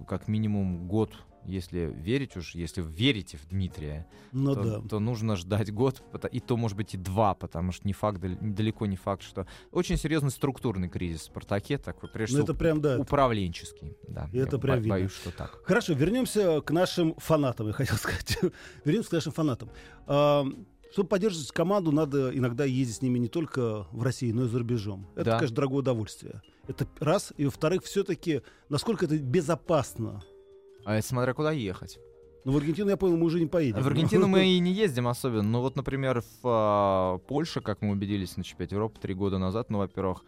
как 0.07 0.29
минимум 0.29 0.87
год, 0.87 1.11
если 1.45 1.93
верить 1.95 2.35
уж, 2.37 2.55
если 2.55 2.81
верите 2.81 3.37
в 3.37 3.47
Дмитрия, 3.47 4.07
Ну 4.31 4.53
то, 4.55 4.63
да. 4.81 4.87
то 4.87 4.99
нужно 4.99 5.35
ждать 5.35 5.71
год, 5.73 6.01
и 6.31 6.39
то, 6.39 6.57
может 6.57 6.77
быть, 6.77 6.93
и 6.93 6.97
два, 6.97 7.33
потому 7.33 7.71
что 7.71 7.87
не 7.87 7.93
факт, 7.93 8.19
дал- 8.19 8.37
далеко 8.41 8.85
не 8.85 8.95
факт, 8.97 9.23
что 9.23 9.47
очень 9.71 9.97
серьезный 9.97 10.31
структурный 10.31 10.89
кризис 10.89 11.21
в 11.21 11.25
Спартаке, 11.25 11.77
такой, 11.77 12.09
прежде 12.09 12.37
Ну 12.37 12.43
всего, 12.43 12.53
это 12.53 12.59
прям, 12.59 12.81
да. 12.81 12.97
управленческий. 12.99 13.95
Да, 14.07 14.27
это 14.33 14.37
Я 14.37 14.45
прям 14.47 14.59
бо- 14.61 14.75
видно. 14.75 14.89
боюсь, 14.89 15.11
что 15.11 15.31
так. 15.31 15.59
Хорошо, 15.65 15.93
вернемся 15.93 16.61
к 16.61 16.71
нашим 16.71 17.15
фанатам, 17.17 17.67
я 17.67 17.73
хотел 17.73 17.95
сказать. 17.97 18.37
вернемся 18.83 19.09
к 19.09 19.13
нашим 19.13 19.31
фанатам. 19.31 19.69
А, 20.07 20.45
чтобы 20.91 21.09
поддерживать 21.09 21.51
команду, 21.51 21.91
надо 21.91 22.35
иногда 22.37 22.63
ездить 22.63 22.97
с 22.97 23.01
ними 23.01 23.19
не 23.19 23.27
только 23.27 23.85
в 23.91 24.01
России, 24.01 24.31
но 24.31 24.45
и 24.45 24.47
за 24.47 24.59
рубежом. 24.59 25.07
Это, 25.15 25.25
Да. 25.25 25.37
конечно, 25.37 25.55
дорогое 25.55 25.79
удовольствие. 25.79 26.41
Это 26.67 26.87
раз. 26.99 27.33
И 27.37 27.45
во-вторых, 27.45 27.83
все-таки, 27.83 28.41
насколько 28.69 29.05
это 29.05 29.17
безопасно. 29.19 30.23
А 30.85 30.95
это 30.95 31.05
смотря 31.07 31.33
куда 31.33 31.51
ехать. 31.51 31.99
Но 32.45 32.51
в 32.51 32.57
Аргентину, 32.57 32.91
я 32.91 32.97
понял, 32.97 33.17
мы 33.17 33.25
уже 33.25 33.39
не 33.39 33.47
поедем. 33.47 33.81
В 33.81 33.87
Аргентину 33.87 34.27
мы 34.27 34.45
и 34.55 34.59
не 34.59 34.71
ездим 34.71 35.07
особенно. 35.07 35.43
Ну 35.49 35.61
вот, 35.61 35.75
например, 35.75 36.21
в 36.21 36.39
а, 36.43 37.17
Польше, 37.17 37.59
как 37.59 37.81
мы 37.81 37.89
убедились 37.91 38.37
на 38.37 38.43
чемпионате 38.43 38.75
Европы 38.75 38.99
три 38.99 39.15
года 39.15 39.39
назад, 39.39 39.71
ну, 39.71 39.79
во-первых, 39.79 40.23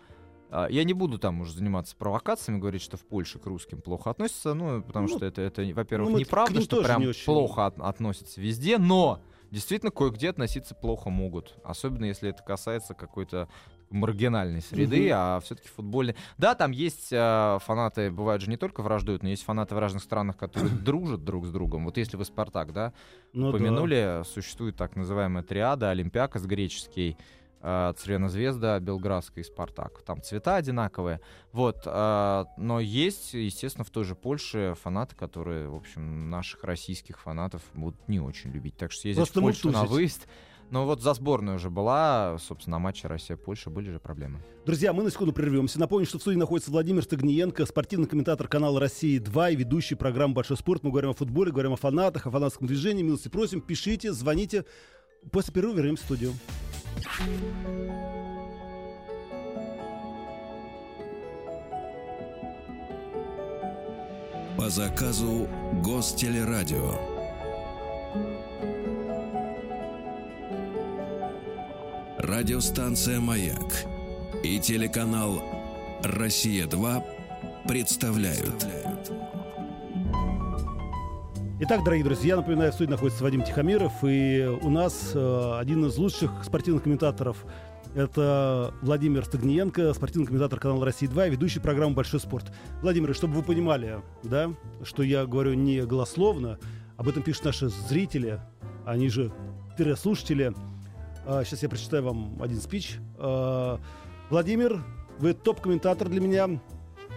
а, 0.49 0.67
я 0.67 0.83
не 0.83 0.93
буду 0.93 1.19
там 1.19 1.41
уже 1.41 1.53
заниматься 1.53 1.95
провокациями, 1.95 2.57
говорить, 2.59 2.81
что 2.81 2.97
в 2.97 3.05
Польше 3.05 3.37
к 3.37 3.45
русским 3.45 3.81
плохо 3.81 4.09
относятся, 4.09 4.55
ну, 4.55 4.81
потому 4.81 5.07
Ну, 5.07 5.15
что 5.15 5.25
это, 5.27 5.43
это 5.43 5.61
во-первых, 5.75 6.09
ну, 6.09 6.17
неправда, 6.17 6.59
что 6.61 6.81
прям 6.83 7.01
не 7.01 7.07
очень. 7.07 7.25
плохо 7.25 7.67
от- 7.67 7.79
относятся 7.79 8.41
везде, 8.41 8.79
но 8.79 9.21
действительно 9.51 9.91
кое-где 9.91 10.29
относиться 10.31 10.73
плохо 10.73 11.11
могут, 11.11 11.55
особенно 11.63 12.05
если 12.05 12.29
это 12.31 12.41
касается 12.41 12.95
какой-то 12.95 13.47
маргинальной 13.89 14.61
среды, 14.61 15.05
Мгм. 15.05 15.11
а 15.13 15.39
все-таки 15.39 15.69
футбольный. 15.69 16.15
Да, 16.37 16.55
там 16.55 16.71
есть 16.71 17.09
а, 17.13 17.59
фанаты, 17.59 18.11
бывают 18.11 18.41
же 18.41 18.49
не 18.49 18.57
только 18.57 18.81
враждуют, 18.81 19.23
но 19.23 19.29
есть 19.29 19.43
фанаты 19.43 19.75
в 19.75 19.79
разных 19.79 20.03
странах, 20.03 20.37
которые 20.37 20.71
дружат 20.83 21.23
друг 21.23 21.45
с 21.45 21.51
другом. 21.51 21.85
Вот 21.85 21.97
если 21.97 22.17
вы 22.17 22.25
Спартак, 22.25 22.73
да, 22.73 22.93
Ну 23.33 23.43
да. 23.43 23.49
упомянули, 23.57 24.23
существует 24.25 24.75
так 24.75 24.95
называемая 24.95 25.43
триада, 25.43 25.89
Олимпиакос 25.91 26.45
греческий, 26.45 27.17
э, 27.61 27.93
Звезда, 27.97 28.79
Белградский 28.79 29.41
и 29.41 29.43
Спартак. 29.43 30.01
Там 30.03 30.21
цвета 30.21 30.55
одинаковые. 30.57 31.21
Вот. 31.51 31.83
э, 31.85 32.45
но 32.57 32.79
есть, 32.79 33.33
естественно, 33.33 33.83
в 33.83 33.89
той 33.89 34.03
же 34.03 34.15
Польше 34.15 34.75
фанаты, 34.81 35.15
которые, 35.15 35.67
в 35.69 35.75
общем, 35.75 36.29
наших 36.29 36.63
российских 36.63 37.19
фанатов 37.19 37.61
будут 37.73 38.07
не 38.07 38.19
очень 38.19 38.51
любить. 38.51 38.77
Так 38.77 38.91
что 38.91 39.01
съездить 39.01 39.23
Просто 39.23 39.39
в 39.39 39.43
Польшу 39.43 39.71
на 39.71 39.85
выезд. 39.85 40.27
Но 40.69 40.85
вот 40.85 41.01
за 41.01 41.13
сборную 41.13 41.55
уже 41.55 41.69
была, 41.69 42.37
собственно, 42.39 42.75
на 42.75 42.79
матче 42.79 43.07
Россия-Польша 43.07 43.69
были 43.69 43.89
же 43.89 43.99
проблемы. 43.99 44.39
Друзья, 44.65 44.91
мы 44.91 45.03
на 45.03 45.09
секунду 45.09 45.31
прервемся. 45.31 45.79
Напомню, 45.79 46.05
что 46.05 46.17
в 46.17 46.21
студии 46.21 46.37
находится 46.37 46.71
Владимир 46.71 47.03
Стагниенко, 47.03 47.65
спортивный 47.65 48.07
комментатор 48.07 48.49
канала 48.49 48.79
«Россия-2» 48.79 49.53
и 49.53 49.55
ведущий 49.55 49.95
программы 49.95 50.33
«Большой 50.33 50.57
спорт». 50.57 50.83
Мы 50.83 50.89
говорим 50.89 51.11
о 51.11 51.13
футболе, 51.13 51.51
говорим 51.51 51.73
о 51.73 51.77
фанатах, 51.77 52.27
о 52.27 52.31
фанатском 52.31 52.67
движении. 52.67 53.01
Милости 53.01 53.29
просим, 53.29 53.61
пишите, 53.61 54.11
звоните. 54.11 54.65
После 55.31 55.53
перерыва 55.53 55.77
вернемся 55.77 56.03
в 56.03 56.05
студию. 56.05 56.33
По 64.57 64.69
заказу 64.69 65.47
Гостелерадио. 65.81 67.16
Радиостанция 72.17 73.19
«Маяк» 73.19 73.85
и 74.43 74.59
телеканал 74.59 75.39
«Россия-2» 76.01 77.03
представляют. 77.67 78.67
Итак, 81.59 81.83
дорогие 81.83 82.03
друзья, 82.03 82.29
я 82.29 82.35
напоминаю, 82.37 82.71
в 82.71 82.73
студии 82.73 82.89
находится 82.89 83.23
Вадим 83.23 83.43
Тихомиров, 83.43 83.93
и 84.03 84.47
у 84.61 84.69
нас 84.71 85.11
э, 85.13 85.57
один 85.59 85.85
из 85.85 85.95
лучших 85.97 86.43
спортивных 86.43 86.83
комментаторов 86.83 87.45
это 87.93 88.73
Владимир 88.81 89.23
Стагниенко, 89.23 89.93
спортивный 89.93 90.25
комментатор 90.25 90.59
канала 90.59 90.85
«Россия-2», 90.85 91.29
ведущий 91.29 91.59
программу 91.59 91.93
«Большой 91.93 92.19
спорт». 92.19 92.51
Владимир, 92.81 93.13
чтобы 93.13 93.35
вы 93.35 93.43
понимали, 93.43 94.01
да, 94.23 94.51
что 94.83 95.03
я 95.03 95.27
говорю 95.27 95.53
не 95.53 95.85
голословно, 95.85 96.57
об 96.97 97.07
этом 97.07 97.21
пишут 97.21 97.45
наши 97.45 97.69
зрители, 97.69 98.39
они 98.85 99.09
же 99.09 99.31
слушатели. 99.95 100.53
А, 101.29 101.43
сейчас 101.43 101.61
я 101.61 101.67
прочитаю 101.67 102.03
вам 102.03 102.41
один 102.41 102.61
спич. 102.61 102.99
А, 103.17 103.79
Владимир, 104.29 104.81
вы 105.19 105.33
топ-комментатор 105.33 106.07
для 106.07 106.21
меня. 106.21 106.59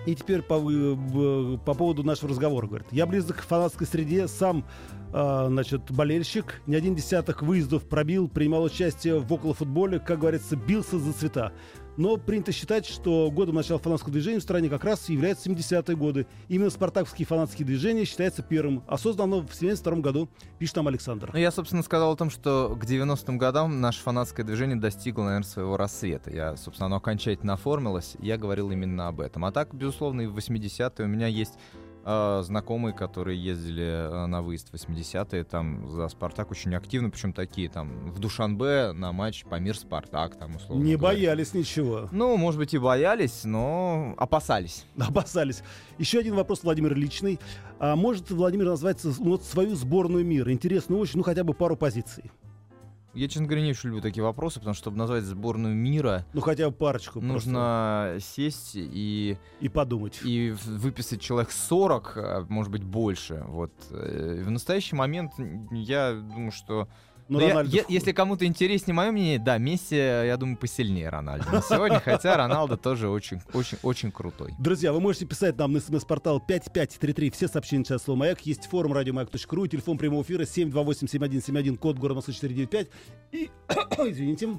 И 0.06 0.14
теперь 0.14 0.42
по, 0.42 0.58
по 0.58 1.74
поводу 1.74 2.02
нашего 2.02 2.30
разговора, 2.30 2.66
говорит. 2.66 2.88
Я 2.90 3.06
близок 3.06 3.36
к 3.36 3.42
фанатской 3.42 3.86
среде, 3.86 4.28
сам 4.28 4.64
э, 5.12 5.44
значит, 5.48 5.90
болельщик. 5.90 6.62
Не 6.66 6.74
один 6.74 6.94
десяток 6.94 7.42
выездов 7.42 7.86
пробил, 7.86 8.26
принимал 8.26 8.62
участие 8.62 9.18
в 9.18 9.30
околофутболе, 9.30 9.98
как 9.98 10.20
говорится, 10.20 10.56
бился 10.56 10.98
за 10.98 11.12
цвета. 11.12 11.52
Но 12.00 12.16
принято 12.16 12.50
считать, 12.50 12.86
что 12.86 13.30
годом 13.30 13.56
начала 13.56 13.78
фанатского 13.78 14.10
движения 14.10 14.38
в 14.38 14.42
стране 14.42 14.70
как 14.70 14.84
раз 14.84 15.10
являются 15.10 15.50
70-е 15.50 15.94
годы. 15.98 16.26
Именно 16.48 16.70
спартаковские 16.70 17.26
фанатские 17.26 17.66
движения 17.66 18.06
считается 18.06 18.42
первым. 18.42 18.82
А 18.86 18.96
создано 18.96 19.42
в 19.42 19.54
72 19.54 19.96
году, 19.96 20.30
пишет 20.58 20.76
нам 20.76 20.88
Александр. 20.88 21.28
Ну, 21.30 21.38
я, 21.38 21.50
собственно, 21.50 21.82
сказал 21.82 22.12
о 22.12 22.16
том, 22.16 22.30
что 22.30 22.74
к 22.80 22.86
90-м 22.86 23.36
годам 23.36 23.82
наше 23.82 24.00
фанатское 24.00 24.46
движение 24.46 24.76
достигло, 24.76 25.24
наверное, 25.24 25.46
своего 25.46 25.76
рассвета. 25.76 26.30
Я, 26.30 26.56
собственно, 26.56 26.86
оно 26.86 26.96
окончательно 26.96 27.52
оформилось. 27.52 28.16
Я 28.18 28.38
говорил 28.38 28.70
именно 28.70 29.08
об 29.08 29.20
этом. 29.20 29.44
А 29.44 29.52
так, 29.52 29.74
безусловно, 29.74 30.22
и 30.22 30.26
в 30.26 30.34
80-е 30.34 31.04
у 31.04 31.08
меня 31.08 31.26
есть 31.26 31.58
э, 32.04 32.42
знакомые, 32.44 32.94
которые 32.94 33.42
ездили 33.42 33.84
э, 33.84 34.26
на 34.26 34.42
выезд 34.42 34.70
в 34.70 34.74
80-е, 34.74 35.44
там 35.44 35.88
за 35.90 36.08
«Спартак» 36.08 36.50
очень 36.50 36.74
активно, 36.74 37.10
причем 37.10 37.32
такие 37.32 37.68
там 37.68 38.10
в 38.10 38.18
Душанбе 38.18 38.92
на 38.92 39.12
матч 39.12 39.44
Памир 39.44 39.76
«Спартак», 39.76 40.36
там 40.36 40.56
условно 40.56 40.82
Не 40.82 40.96
говоря. 40.96 41.16
боялись 41.16 41.54
ничего. 41.54 42.08
Ну, 42.12 42.36
может 42.36 42.58
быть, 42.58 42.74
и 42.74 42.78
боялись, 42.78 43.44
но 43.44 44.14
опасались. 44.16 44.84
Опасались. 44.98 45.62
Еще 45.98 46.18
один 46.18 46.34
вопрос, 46.34 46.62
Владимир, 46.62 46.94
личный. 46.94 47.38
А 47.78 47.96
может 47.96 48.30
Владимир 48.30 48.66
назвать 48.66 49.02
ну, 49.04 49.30
вот 49.30 49.44
свою 49.44 49.74
сборную 49.74 50.24
мира? 50.24 50.52
Интересно 50.52 50.96
очень, 50.96 51.18
ну 51.18 51.22
хотя 51.22 51.44
бы 51.44 51.54
пару 51.54 51.76
позиций. 51.76 52.30
Я, 53.14 53.26
честно 53.28 53.46
говоря, 53.46 53.62
не 53.64 53.70
очень 53.70 53.88
люблю 53.88 54.02
такие 54.02 54.22
вопросы, 54.22 54.60
потому 54.60 54.74
что, 54.74 54.82
чтобы 54.84 54.96
назвать 54.98 55.24
сборную 55.24 55.74
мира, 55.74 56.24
Ну 56.32 56.40
хотя 56.40 56.70
бы 56.70 56.76
парочку. 56.76 57.20
нужно 57.20 58.16
сесть 58.20 58.72
и, 58.74 59.36
просто. 59.36 59.64
И 59.64 59.68
подумать. 59.68 60.20
и 60.24 60.54
выписать 60.66 61.20
человек 61.20 61.50
40, 61.50 62.12
а 62.16 62.46
может 62.48 62.70
быть, 62.70 62.84
больше. 62.84 63.42
Вот. 63.48 63.72
Э, 63.90 64.42
В 64.46 64.50
настоящий 64.50 64.94
момент 64.94 65.32
я 65.72 66.12
думаю, 66.12 66.52
что... 66.52 66.88
Но 67.30 67.38
Да 67.38 67.44
я- 67.44 67.50
Рональдо 67.52 67.76
я- 67.76 67.84
если 67.88 68.10
кому-то 68.12 68.44
интереснее 68.44 68.92
мое 68.94 69.12
мнение, 69.12 69.38
да, 69.38 69.56
Месси, 69.56 69.94
я 69.96 70.36
думаю, 70.36 70.56
посильнее 70.58 71.08
Рональдо 71.08 71.48
на 71.50 71.62
сегодня, 71.62 72.00
хотя 72.00 72.36
Роналдо 72.36 72.76
тоже 72.76 73.08
очень, 73.08 73.40
очень, 73.54 73.78
очень 73.82 74.10
крутой. 74.10 74.52
Друзья, 74.58 74.92
вы 74.92 75.00
можете 75.00 75.26
писать 75.26 75.56
нам 75.56 75.72
на 75.72 75.80
смс-портал 75.80 76.40
5533. 76.40 77.30
Все 77.30 77.46
сообщения 77.46 77.84
сейчас 77.84 78.02
слово 78.02 78.18
«Маяк». 78.18 78.40
Есть 78.40 78.66
форум 78.66 78.92
радиомаяк.ру, 78.92 79.66
телефон 79.68 79.96
прямого 79.96 80.22
эфира 80.22 80.42
728-7171, 80.44 81.76
код 81.76 81.98
город 81.98 82.16
Москвы 82.16 82.34
495. 82.34 82.88
И, 83.32 83.48
извините, 83.98 84.58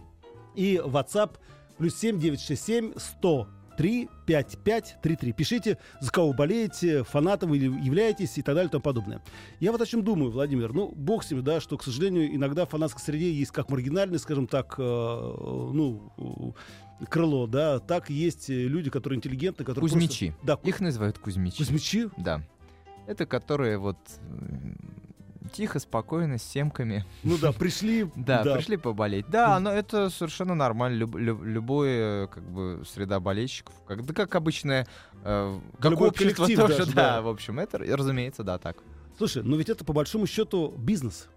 и 0.56 0.82
WhatsApp 0.84 1.32
плюс 1.78 1.96
7967 1.98 2.94
100 2.98 3.48
3 3.78 4.10
5 4.26 4.58
5 4.64 4.98
3 5.02 5.16
3. 5.16 5.32
Пишите, 5.34 5.78
за 6.00 6.12
кого 6.12 6.34
болеете, 6.34 7.04
фанатом 7.04 7.50
вы 7.50 7.58
являетесь 7.58 8.38
и 8.38 8.42
так 8.42 8.56
далее 8.56 8.70
и 8.70 8.72
тому 8.72 8.82
подобное. 8.82 9.22
Я 9.60 9.72
вот 9.72 9.82
о 9.82 9.86
чем 9.86 10.04
думаю, 10.04 10.32
Владимир. 10.32 10.74
Ну, 10.74 10.92
бог 10.96 11.24
с 11.24 11.32
ним, 11.32 11.44
да, 11.44 11.60
что, 11.62 11.78
к 11.78 11.84
сожалению, 11.84 12.34
иногда 12.36 12.66
в 12.66 12.70
фанатской 12.70 13.02
среде 13.04 13.32
есть 13.32 13.52
как 13.52 13.70
маргинальный, 13.70 14.20
скажем 14.20 14.48
так, 14.48 14.76
э, 14.78 14.82
ну, 14.84 16.56
крыло, 17.10 17.48
да, 17.48 17.80
так 17.80 18.10
есть 18.10 18.50
люди, 18.50 18.90
которые 18.90 19.18
интеллигентны, 19.18 19.66
которые 19.66 19.80
просто- 19.82 19.98
Кузьмичи. 19.98 20.36
Да, 20.44 20.60
Их 20.64 20.80
называют 20.80 21.18
Кузьмичи. 21.18 21.58
Кузьмичи. 21.58 22.10
Да. 22.18 22.42
Это 23.08 23.26
которые 23.26 23.78
вот 23.80 23.98
тихо, 25.52 25.80
спокойно, 25.80 26.38
с 26.38 26.44
семками. 26.44 27.06
Ну 27.24 27.38
да, 27.38 27.52
пришли. 27.52 28.10
Да, 28.16 28.44
пришли 28.44 28.78
поболеть. 28.78 29.26
Да, 29.30 29.60
но 29.60 29.72
это 29.72 30.10
совершенно 30.10 30.56
нормально. 30.56 30.98
Люб, 30.98 31.16
люб- 31.16 31.44
любое, 31.44 32.28
как 32.28 32.44
бы, 32.44 32.84
среда 32.92 33.20
болельщиков. 33.20 33.74
Как, 33.88 34.06
да 34.06 34.14
как 34.14 34.34
обычное, 34.36 34.88
э, 35.24 35.60
как 35.80 35.92
Любой 35.92 36.10
общество 36.10 36.48
тоже, 36.48 36.78
даже, 36.78 36.86
да, 36.94 37.16
да. 37.16 37.22
в 37.22 37.28
общем, 37.28 37.60
это, 37.60 37.78
разумеется, 37.80 38.44
да, 38.44 38.58
так. 38.58 38.78
Слушай, 39.18 39.44
ну 39.44 39.56
ведь 39.58 39.70
это 39.70 39.86
по 39.86 39.94
большому 39.94 40.26
счету 40.26 40.74
бизнес. 40.78 41.28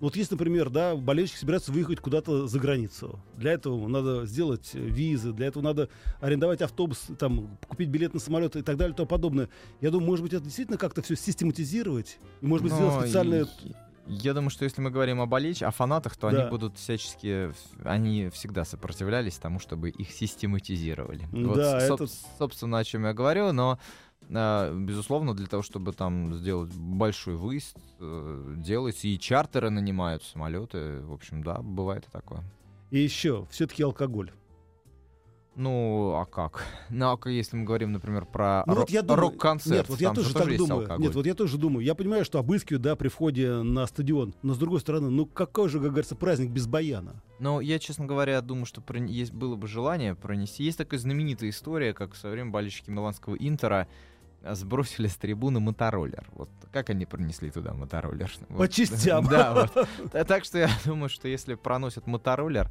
Вот 0.00 0.14
есть, 0.14 0.30
например, 0.30 0.70
да, 0.70 0.94
болельщики 0.94 1.38
собираются 1.38 1.72
выехать 1.72 1.98
куда-то 1.98 2.46
за 2.46 2.60
границу. 2.60 3.18
Для 3.36 3.52
этого 3.52 3.88
надо 3.88 4.26
сделать 4.26 4.70
э, 4.74 4.78
визы, 4.78 5.32
для 5.32 5.46
этого 5.48 5.62
надо 5.64 5.88
арендовать 6.20 6.62
автобус, 6.62 7.06
там, 7.18 7.58
купить 7.66 7.88
билет 7.88 8.14
на 8.14 8.20
самолет 8.20 8.54
и 8.54 8.62
так 8.62 8.76
далее 8.76 8.94
и 8.94 8.96
тому 8.96 9.08
подобное. 9.08 9.48
Я 9.80 9.90
думаю, 9.90 10.06
может 10.10 10.22
быть, 10.22 10.32
это 10.34 10.44
действительно 10.44 10.78
как-то 10.78 11.02
все 11.02 11.16
систематизировать, 11.16 12.18
и, 12.40 12.46
может 12.46 12.62
быть, 12.62 12.72
Но 12.74 12.78
сделать 12.78 13.04
специальное... 13.06 13.42
и- 13.64 13.72
Я 14.06 14.34
думаю, 14.34 14.50
что 14.50 14.64
если 14.64 14.80
мы 14.80 14.90
говорим 14.90 15.20
о 15.20 15.26
болельщ, 15.26 15.62
о 15.62 15.72
фанатах, 15.72 16.16
то 16.16 16.30
Да. 16.30 16.42
они 16.42 16.48
будут 16.50 16.78
всячески, 16.78 17.52
они 17.84 18.28
всегда 18.30 18.64
сопротивлялись 18.64 19.34
тому, 19.36 19.58
чтобы 19.58 19.90
их 19.90 20.12
систематизировали. 20.12 21.26
Да, 21.32 21.38
Вот, 21.48 21.58
соб- 21.58 21.94
это- 21.94 22.06
собственно, 22.38 22.78
о 22.78 22.84
чем 22.84 23.04
я 23.04 23.14
говорю, 23.14 23.50
но 23.52 23.80
безусловно, 24.28 25.34
для 25.34 25.46
того, 25.46 25.62
чтобы 25.62 25.92
там 25.92 26.34
сделать 26.34 26.72
большой 26.74 27.36
выезд, 27.36 27.76
э, 28.00 28.54
делается, 28.58 29.08
и 29.08 29.18
чартеры 29.18 29.70
нанимают 29.70 30.22
самолеты. 30.22 31.00
В 31.00 31.12
общем, 31.12 31.42
да, 31.42 31.58
бывает 31.62 32.06
и 32.06 32.10
такое. 32.10 32.42
И 32.90 32.98
еще, 32.98 33.46
все-таки 33.50 33.82
алкоголь. 33.82 34.30
Ну, 35.56 36.12
а 36.14 36.24
как? 36.24 36.62
Ну, 36.90 37.06
а 37.20 37.28
если 37.28 37.56
мы 37.56 37.64
говорим, 37.64 37.90
например, 37.90 38.26
про 38.26 38.62
Ну 38.66 38.74
ро- 38.74 38.76
вот 38.80 38.90
я 38.90 39.02
думаю, 39.02 39.22
рок-концерт, 39.22 39.76
Нет, 39.76 39.88
вот 39.88 40.00
я 40.00 40.12
тоже 40.14 40.28
же 40.28 40.34
так 40.34 40.46
есть 40.46 40.58
думаю. 40.58 40.82
алкоголь. 40.82 41.04
Нет, 41.04 41.14
вот 41.16 41.26
я 41.26 41.34
тоже 41.34 41.58
думаю. 41.58 41.84
Я 41.84 41.96
понимаю, 41.96 42.24
что 42.24 42.38
обыскивают, 42.38 42.82
да, 42.82 42.94
при 42.94 43.08
входе 43.08 43.62
на 43.62 43.84
стадион. 43.86 44.34
Но 44.42 44.54
с 44.54 44.58
другой 44.58 44.78
стороны, 44.80 45.10
ну 45.10 45.26
какой 45.26 45.68
же, 45.68 45.80
как 45.80 45.88
говорится, 45.88 46.14
праздник 46.14 46.50
без 46.50 46.68
баяна? 46.68 47.22
Но 47.40 47.60
я, 47.60 47.80
честно 47.80 48.06
говоря, 48.06 48.40
думаю, 48.40 48.66
что 48.66 48.80
прони- 48.80 49.10
есть, 49.10 49.32
было 49.32 49.56
бы 49.56 49.66
желание 49.66 50.14
пронести. 50.14 50.62
Есть 50.62 50.78
такая 50.78 51.00
знаменитая 51.00 51.50
история, 51.50 51.92
как 51.92 52.14
в 52.14 52.16
свое 52.18 52.34
время 52.36 52.50
болельщики 52.52 52.90
Миланского 52.90 53.34
Интера 53.34 53.88
а, 53.88 53.88
сбросили 54.54 55.06
с 55.06 55.16
трибуны 55.16 55.60
мотороллер. 55.60 56.26
Вот 56.32 56.48
как 56.72 56.90
они 56.90 57.06
пронесли 57.06 57.50
туда 57.50 57.72
мотороллер? 57.74 58.30
Вот. 58.48 58.70
частям. 58.72 59.26
Да, 59.26 59.54
вот. 59.74 59.88
Та- 60.12 60.24
Так 60.24 60.44
что 60.44 60.58
я 60.58 60.68
думаю, 60.84 61.08
что 61.08 61.28
если 61.28 61.54
проносят 61.54 62.06
мотороллер, 62.06 62.70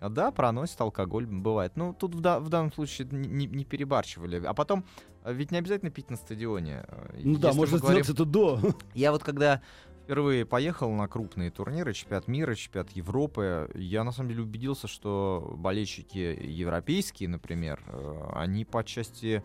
а, 0.00 0.08
да, 0.08 0.30
проносит 0.30 0.80
алкоголь, 0.80 1.26
бывает. 1.26 1.72
Ну, 1.76 1.92
тут 1.94 2.14
в, 2.14 2.20
да- 2.20 2.40
в 2.40 2.48
данном 2.48 2.72
случае 2.72 3.08
не, 3.10 3.46
не- 3.46 3.64
перебарщивали. 3.64 4.42
А 4.44 4.52
потом, 4.54 4.84
а, 5.22 5.32
ведь 5.32 5.50
не 5.50 5.58
обязательно 5.58 5.90
пить 5.90 6.10
на 6.10 6.16
стадионе. 6.16 6.84
А, 6.88 7.10
Ну 7.22 7.38
да, 7.38 7.52
можно 7.52 7.78
говорим- 7.78 8.02
сделать 8.04 8.20
это 8.20 8.24
до. 8.28 8.60
я 8.94 9.12
вот 9.12 9.22
когда 9.22 9.62
впервые 10.04 10.44
поехал 10.44 10.90
на 10.92 11.08
крупные 11.08 11.50
турниры, 11.50 11.94
чемпионат 11.94 12.28
мира, 12.28 12.54
чемпионат 12.54 12.90
Европы, 12.90 13.70
я 13.74 14.04
на 14.04 14.12
самом 14.12 14.28
деле 14.28 14.42
убедился, 14.42 14.86
что 14.86 15.54
болельщики 15.56 16.18
европейские, 16.42 17.30
например, 17.30 17.82
э, 17.86 18.30
они 18.34 18.66
по 18.66 18.84
части 18.84 19.42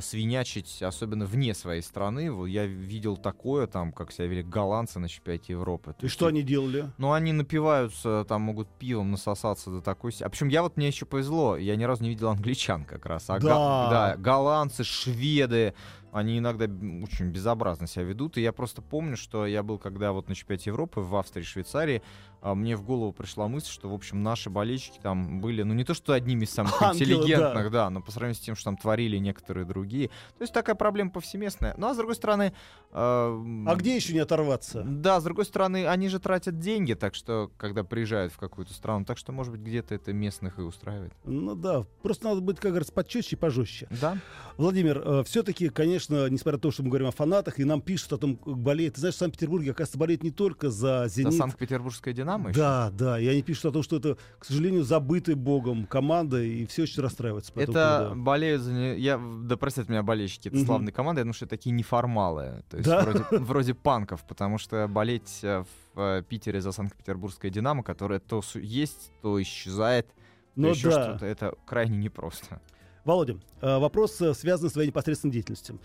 свинячить, 0.00 0.82
особенно 0.82 1.26
вне 1.26 1.54
своей 1.54 1.82
страны. 1.82 2.30
Я 2.48 2.66
видел 2.66 3.16
такое, 3.16 3.66
там, 3.66 3.92
как 3.92 4.12
себя 4.12 4.26
вели 4.26 4.42
голландцы 4.42 4.98
на 4.98 5.08
чемпионате 5.08 5.52
Европы. 5.52 5.94
И 6.00 6.08
что 6.08 6.26
они 6.26 6.42
делали? 6.42 6.90
ну, 6.98 7.12
они 7.12 7.32
напиваются, 7.32 8.24
там 8.28 8.42
могут 8.42 8.68
пивом 8.78 9.10
насосаться 9.10 9.70
до 9.70 9.80
такой... 9.80 10.12
А 10.20 10.28
причем 10.28 10.48
я 10.48 10.62
вот 10.62 10.76
мне 10.76 10.88
еще 10.88 11.06
повезло, 11.06 11.56
я 11.56 11.76
ни 11.76 11.84
разу 11.84 12.02
не 12.02 12.10
видел 12.10 12.28
англичан 12.28 12.84
как 12.84 13.06
раз. 13.06 13.28
А 13.28 13.38
Да. 13.38 13.90
да, 13.90 14.16
голландцы, 14.16 14.84
шведы, 14.84 15.74
они 16.12 16.38
иногда 16.38 16.64
очень 16.64 17.30
безобразно 17.30 17.86
себя 17.86 18.04
ведут. 18.04 18.36
И 18.36 18.42
я 18.42 18.52
просто 18.52 18.82
помню, 18.82 19.16
что 19.16 19.46
я 19.46 19.62
был 19.62 19.78
когда 19.78 20.12
вот 20.12 20.28
на 20.28 20.34
чемпионате 20.34 20.70
Европы 20.70 21.00
в 21.00 21.14
Австрии, 21.16 21.42
Швейцарии, 21.42 22.02
мне 22.42 22.76
в 22.76 22.82
голову 22.82 23.12
пришла 23.12 23.48
мысль, 23.48 23.70
что, 23.70 23.88
в 23.90 23.94
общем, 23.94 24.22
наши 24.22 24.50
болельщики 24.50 24.98
там 25.02 25.40
были, 25.40 25.62
ну, 25.62 25.74
не 25.74 25.84
то 25.84 25.94
что 25.94 26.12
одними 26.12 26.44
из 26.44 26.50
самых 26.50 26.72
Ангелы, 26.82 26.94
интеллигентных, 27.12 27.70
да. 27.70 27.90
но 27.90 28.00
по 28.00 28.10
сравнению 28.10 28.36
с 28.36 28.44
тем, 28.44 28.54
что 28.56 28.64
там 28.64 28.76
творили 28.76 29.16
некоторые 29.18 29.64
другие. 29.66 30.08
То 30.08 30.42
есть 30.42 30.52
такая 30.52 30.74
проблема 30.74 31.10
повсеместная. 31.10 31.74
Ну, 31.76 31.88
а 31.88 31.94
с 31.94 31.96
другой 31.96 32.14
стороны... 32.14 32.52
э, 32.92 32.94
А 32.94 33.74
где 33.76 33.96
еще 33.96 34.12
не 34.12 34.20
оторваться? 34.20 34.82
да, 34.86 35.20
с 35.20 35.24
другой 35.24 35.44
стороны, 35.44 35.86
они 35.86 36.08
же 36.08 36.18
тратят 36.18 36.58
деньги, 36.58 36.94
так 36.94 37.14
что, 37.14 37.50
когда 37.56 37.84
приезжают 37.84 38.32
в 38.32 38.38
какую-то 38.38 38.72
страну, 38.74 39.04
так 39.04 39.18
что, 39.18 39.32
может 39.32 39.52
быть, 39.52 39.60
где-то 39.60 39.94
это 39.94 40.12
местных 40.12 40.58
и 40.58 40.62
устраивает. 40.62 41.12
Ну 41.24 41.54
да, 41.54 41.84
просто 42.02 42.24
надо 42.26 42.40
быть, 42.40 42.58
как 42.58 42.70
говорится, 42.70 42.92
почетче 42.92 43.36
и 43.36 43.38
пожестче. 43.38 43.88
Да? 44.00 44.18
Владимир, 44.56 45.24
все-таки, 45.24 45.68
конечно, 45.68 46.28
несмотря 46.28 46.56
на 46.58 46.60
то, 46.60 46.70
что 46.70 46.82
мы 46.82 46.88
говорим 46.88 47.08
о 47.08 47.12
фанатах, 47.12 47.58
и 47.58 47.64
нам 47.64 47.80
пишут 47.80 48.12
о 48.14 48.18
том, 48.18 48.36
как 48.36 48.56
болеет. 48.58 48.94
Ты 48.94 49.00
знаешь, 49.00 49.14
в 49.14 49.18
Санкт-Петербурге, 49.18 49.72
оказывается, 49.72 49.98
болеет 49.98 50.22
не 50.22 50.30
только 50.30 50.70
за 50.70 51.06
«Зенит». 51.08 51.32
За 51.32 51.38
Санкт-Петербургское 51.38 52.14
«Динамо» 52.14 52.29
Да, 52.38 52.90
да. 52.90 53.18
И 53.20 53.26
они 53.26 53.42
пишут 53.42 53.66
о 53.66 53.70
том, 53.72 53.82
что 53.82 53.96
это, 53.96 54.16
к 54.38 54.44
сожалению, 54.44 54.82
забытый 54.84 55.34
богом 55.34 55.86
команда, 55.86 56.42
и 56.42 56.66
все 56.66 56.82
очень 56.82 57.02
расстраиваются. 57.02 57.52
по 57.52 57.60
Это 57.60 57.98
поводу. 58.06 58.22
болеют 58.22 58.62
за... 58.62 58.72
не- 58.72 58.98
Я... 58.98 59.20
Да 59.44 59.56
простят 59.56 59.88
меня 59.88 60.02
болельщики, 60.02 60.48
это 60.48 60.56
Мгм. 60.58 60.66
славные 60.66 60.92
команды, 60.92 61.20
я 61.20 61.24
думаю, 61.24 61.34
что 61.34 61.44
это 61.46 61.56
такие 61.56 61.72
неформалы. 61.72 62.62
То 62.70 62.76
есть 62.76 62.88
Да? 62.88 63.02
вроде, 63.02 63.24
вроде 63.44 63.74
панков, 63.74 64.24
потому 64.26 64.58
что 64.58 64.86
болеть 64.88 65.40
э, 65.42 65.64
в 65.94 66.00
э, 66.00 66.22
Питере 66.28 66.60
за 66.60 66.72
Санкт-Петербургское 66.72 67.50
«Динамо», 67.50 67.82
которое 67.82 68.20
то 68.20 68.42
есть, 68.54 69.12
то 69.22 69.40
исчезает, 69.42 70.06
то 70.06 70.12
Ну 70.56 70.68
еще 70.70 70.90
да. 70.90 71.02
что-то, 71.10 71.26
это 71.26 71.54
крайне 71.66 71.96
непросто. 71.98 72.60
Володя, 73.04 73.38
э, 73.62 73.78
вопрос 73.78 74.14
связан 74.34 74.68
с 74.68 74.72
твоей 74.74 74.88
непосредственной 74.88 75.32
деятельностью. 75.32 75.78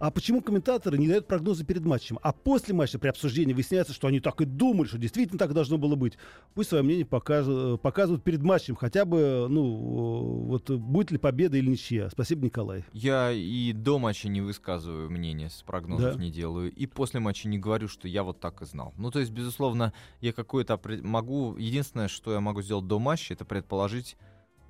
А 0.00 0.10
почему 0.10 0.40
комментаторы 0.40 0.96
не 0.96 1.08
дают 1.08 1.26
прогнозы 1.26 1.62
перед 1.62 1.84
матчем? 1.84 2.18
А 2.22 2.32
после 2.32 2.72
матча 2.72 2.98
при 2.98 3.08
обсуждении 3.08 3.52
выясняется, 3.52 3.92
что 3.92 4.08
они 4.08 4.18
так 4.18 4.40
и 4.40 4.46
думали, 4.46 4.88
что 4.88 4.96
действительно 4.96 5.38
так 5.38 5.52
должно 5.52 5.76
было 5.76 5.94
быть. 5.94 6.16
Пусть 6.54 6.70
свое 6.70 6.82
мнение 6.82 7.04
покажут, 7.04 7.74
э, 7.74 7.76
показывают 7.76 8.24
перед 8.24 8.42
матчем, 8.42 8.76
хотя 8.76 9.04
бы, 9.04 9.46
ну, 9.50 9.62
э, 9.62 10.46
вот 10.46 10.70
будет 10.70 11.10
ли 11.10 11.18
победа 11.18 11.58
или 11.58 11.68
ничья. 11.68 12.08
Спасибо, 12.08 12.46
Николай. 12.46 12.82
Я 12.94 13.30
и 13.30 13.74
до 13.74 13.98
матча 13.98 14.30
не 14.30 14.40
высказываю 14.40 15.10
мнение, 15.10 15.50
с 15.50 15.62
прогнозов 15.62 16.16
Да? 16.16 16.22
не 16.22 16.30
делаю, 16.30 16.72
и 16.72 16.86
после 16.86 17.20
матча 17.20 17.46
не 17.46 17.58
говорю, 17.58 17.86
что 17.86 18.08
я 18.08 18.22
вот 18.22 18.40
так 18.40 18.62
и 18.62 18.64
знал. 18.64 18.94
Ну, 18.96 19.10
то 19.10 19.18
есть, 19.20 19.32
безусловно, 19.32 19.92
я 20.22 20.32
какое-то 20.32 20.80
могу... 21.02 21.56
Единственное, 21.58 22.08
что 22.08 22.32
я 22.32 22.40
могу 22.40 22.62
сделать 22.62 22.86
до 22.86 22.98
матча, 22.98 23.34
это 23.34 23.44
предположить, 23.44 24.16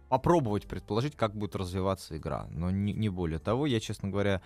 попробовать 0.09 0.67
предположить, 0.67 1.15
как 1.15 1.37
будет 1.37 1.55
развиваться 1.55 2.17
игра. 2.17 2.49
Но 2.51 2.73
не, 2.73 2.93
не 2.93 3.09
более 3.09 3.39
того, 3.39 3.67
я, 3.67 3.79
честно 3.79 4.09
говоря, 4.09 4.43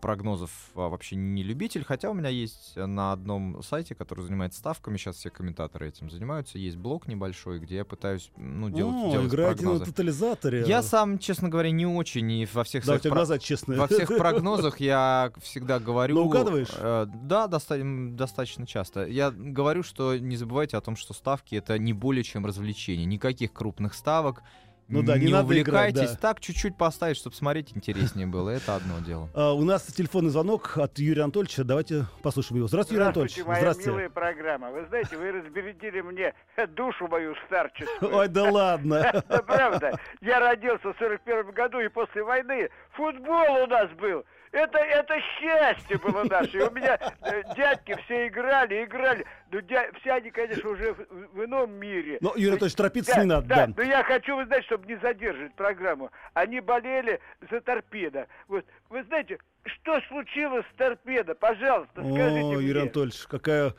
прогнозов 0.00 0.50
а, 0.74 0.88
вообще 0.88 1.16
не 1.16 1.42
любитель, 1.42 1.84
хотя 1.84 2.10
у 2.10 2.14
меня 2.14 2.28
есть 2.28 2.76
на 2.76 3.12
одном 3.12 3.62
сайте, 3.62 3.94
который 3.94 4.24
занимается 4.24 4.58
ставками, 4.60 4.96
сейчас 4.96 5.16
все 5.16 5.30
комментаторы 5.30 5.88
этим 5.88 6.10
занимаются, 6.10 6.58
есть 6.58 6.76
блог 6.76 7.08
небольшой, 7.08 7.58
где 7.58 7.76
я 7.76 7.84
пытаюсь 7.84 8.30
ну, 8.36 8.70
делать, 8.70 8.94
О, 8.94 9.10
делать 9.12 9.28
играете 9.28 9.62
на 9.64 9.70
прогнозы. 9.70 9.90
тотализаторе. 9.90 10.64
Я 10.66 10.82
сам, 10.82 11.18
честно 11.18 11.48
говоря, 11.48 11.70
не 11.70 11.86
очень, 11.86 12.30
и 12.30 12.46
во 12.52 12.64
всех 12.64 12.84
Да, 12.84 12.92
своих 12.98 13.02
про- 13.02 13.10
глаза 13.10 13.38
честные. 13.38 13.78
во 13.80 13.86
всех 13.88 14.08
прогнозах 14.18 14.80
я 14.80 15.32
всегда 15.42 15.78
говорю... 15.80 16.14
Но 16.16 16.24
угадываешь? 16.24 16.68
э, 16.76 17.06
да, 17.22 17.46
доста- 17.48 17.80
достаточно 18.14 18.66
часто. 18.66 19.06
Я 19.06 19.30
говорю, 19.30 19.82
что 19.82 20.16
не 20.16 20.36
забывайте 20.36 20.76
о 20.76 20.80
том, 20.80 20.96
что 20.96 21.14
ставки— 21.14 21.54
это 21.56 21.78
не 21.78 21.92
более 21.92 22.22
чем 22.24 22.46
развлечение. 22.46 23.06
Никаких 23.06 23.52
крупных 23.52 23.94
ставок. 23.94 24.42
Ну 24.88 25.02
да, 25.02 25.16
не 25.18 25.28
надо 25.28 25.58
играть, 25.60 25.92
увлекайтесь. 25.94 26.12
да. 26.16 26.20
Так, 26.20 26.40
чуть-чуть 26.40 26.76
поставить, 26.76 27.16
чтобы 27.16 27.34
смотреть 27.34 27.72
интереснее 27.74 28.26
было. 28.26 28.50
Это 28.50 28.76
одно 28.76 28.98
дело. 29.00 29.30
А, 29.34 29.52
у 29.54 29.64
нас 29.64 29.82
телефонный 29.84 30.30
звонок 30.30 30.76
от 30.76 30.98
Юрия 30.98 31.22
Анатольевича. 31.22 31.64
Давайте 31.64 32.04
послушаем 32.22 32.58
его. 32.58 32.68
Здравствуйте, 32.68 32.96
Юрий 32.96 33.04
Анатольевич. 33.06 33.32
Здравствуйте, 33.32 33.48
моя 33.48 33.60
Здравствуйте. 33.60 33.90
милая 33.90 34.10
программа. 34.10 34.70
Вы 34.70 34.86
знаете, 34.88 35.16
вы 35.16 35.32
разбередили 35.32 36.00
мне 36.02 36.34
душу 36.76 37.08
мою 37.08 37.34
старческую. 37.46 38.14
Ой, 38.14 38.28
да 38.28 38.50
ладно. 38.50 38.94
Это 39.12 39.42
правда. 39.46 39.98
Я 40.20 40.40
родился 40.40 40.92
в 40.92 40.96
41 40.98 41.52
году, 41.52 41.80
и 41.80 41.88
после 41.88 42.22
войны 42.22 42.68
футбол 42.92 43.62
у 43.62 43.66
нас 43.66 43.90
был. 43.92 44.24
Это, 44.54 44.78
это 44.78 45.14
счастье 45.40 45.98
было 45.98 46.22
наше. 46.24 46.58
И 46.58 46.62
у 46.62 46.70
меня 46.70 46.96
э, 47.22 47.42
дядьки 47.56 47.96
все 48.04 48.28
играли, 48.28 48.84
играли. 48.84 49.26
Ну, 49.50 49.58
дя- 49.58 49.90
все 50.00 50.12
они, 50.12 50.30
конечно, 50.30 50.70
уже 50.70 50.92
в, 50.94 50.98
в 51.34 51.44
ином 51.44 51.72
мире. 51.72 52.18
Но, 52.20 52.32
Юрий 52.36 52.50
Анатольевич, 52.50 52.76
торопиться 52.76 53.14
Да, 53.16 53.20
не 53.20 53.26
надо. 53.26 53.46
да, 53.48 53.66
да. 53.66 53.72
но 53.76 53.82
я 53.82 54.04
хочу, 54.04 54.36
вы 54.36 54.46
знаете, 54.46 54.66
чтобы 54.66 54.86
не 54.86 54.96
задерживать 55.00 55.54
программу. 55.56 56.10
Они 56.34 56.60
болели 56.60 57.18
за 57.50 57.60
торпедо. 57.60 58.28
Вот, 58.46 58.64
вы 58.90 59.02
знаете, 59.04 59.38
что 59.64 60.00
случилось 60.08 60.64
с 60.72 60.76
торпедо? 60.76 61.34
Пожалуйста, 61.34 61.94
скажите 61.94 62.40
О, 62.40 62.52
мне. 62.54 62.64
Юрий 62.66 62.80
Анатольевич, 62.82 63.26
какая 63.26 63.74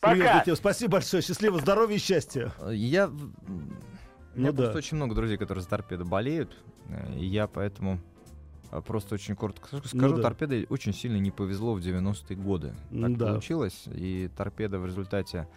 Пока. 0.00 0.40
тема. 0.44 0.56
Спасибо 0.56 0.92
большое. 0.92 1.22
Счастливо, 1.22 1.58
здоровья 1.58 1.96
и 1.96 2.00
счастья. 2.00 2.52
Я... 2.68 3.06
в- 3.06 3.12
У 3.14 4.40
меня 4.40 4.50
Ну 4.50 4.52
да. 4.52 4.62
просто 4.64 4.76
очень 4.78 4.96
много 4.98 5.14
друзей, 5.14 5.38
которые 5.38 5.62
за 5.62 5.70
торпедо 5.70 6.04
болеют. 6.04 6.54
э, 6.90 7.14
И 7.14 7.24
я 7.24 7.46
поэтому 7.48 7.98
просто 8.86 9.14
очень 9.14 9.34
коротко 9.36 9.66
скажу. 9.68 9.88
Ну 9.94 10.16
да. 10.16 10.22
торпедо 10.22 10.64
очень 10.68 10.92
сильно 10.92 11.16
не 11.18 11.30
повезло 11.30 11.74
в 11.74 11.78
90-е 11.80 12.36
годы. 12.36 12.74
Так 12.90 13.16
Да. 13.16 13.26
получилось. 13.28 13.84
И 13.86 14.30
торпеда 14.36 14.78
в 14.78 14.86
результате 14.86 15.48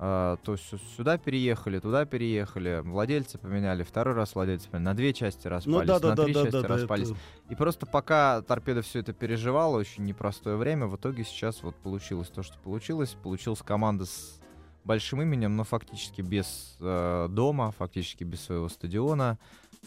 э, 0.00 0.36
то 0.44 0.56
сю- 0.56 0.78
сюда 0.96 1.18
переехали, 1.18 1.80
туда 1.80 2.04
переехали, 2.04 2.82
владельцы 2.84 3.36
поменяли, 3.36 3.82
второй 3.82 4.14
раз 4.14 4.34
владельцы 4.36 4.68
поменяли, 4.68 4.84
на 4.90 4.94
две 4.94 5.12
части 5.12 5.46
Ну 5.48 5.50
распались, 5.50 5.88
да, 5.88 5.98
да, 5.98 6.08
на 6.10 6.14
да, 6.14 6.24
три 6.24 6.34
да, 6.34 6.40
части 6.42 6.52
да, 6.52 6.62
да. 6.62 6.68
распались. 6.68 7.08
это- 7.10 7.18
И 7.50 7.54
просто 7.56 7.84
пока 7.86 8.42
торпеда 8.42 8.82
все 8.82 9.00
это 9.00 9.12
переживала, 9.12 9.76
очень 9.76 10.04
непростое 10.04 10.54
время, 10.56 10.86
в 10.86 10.94
итоге 10.94 11.24
сейчас 11.24 11.62
вот 11.64 11.74
получилось 11.74 12.28
то, 12.28 12.44
что 12.44 12.56
получилось. 12.60 13.16
Получилась 13.22 13.60
команда 13.60 14.04
с 14.06 14.38
большим 14.84 15.20
именем, 15.20 15.56
но 15.56 15.64
фактически 15.64 16.22
без 16.22 16.76
э, 16.80 17.26
дома, 17.28 17.72
фактически 17.72 18.22
без 18.22 18.40
своего 18.42 18.68
стадиона 18.68 19.36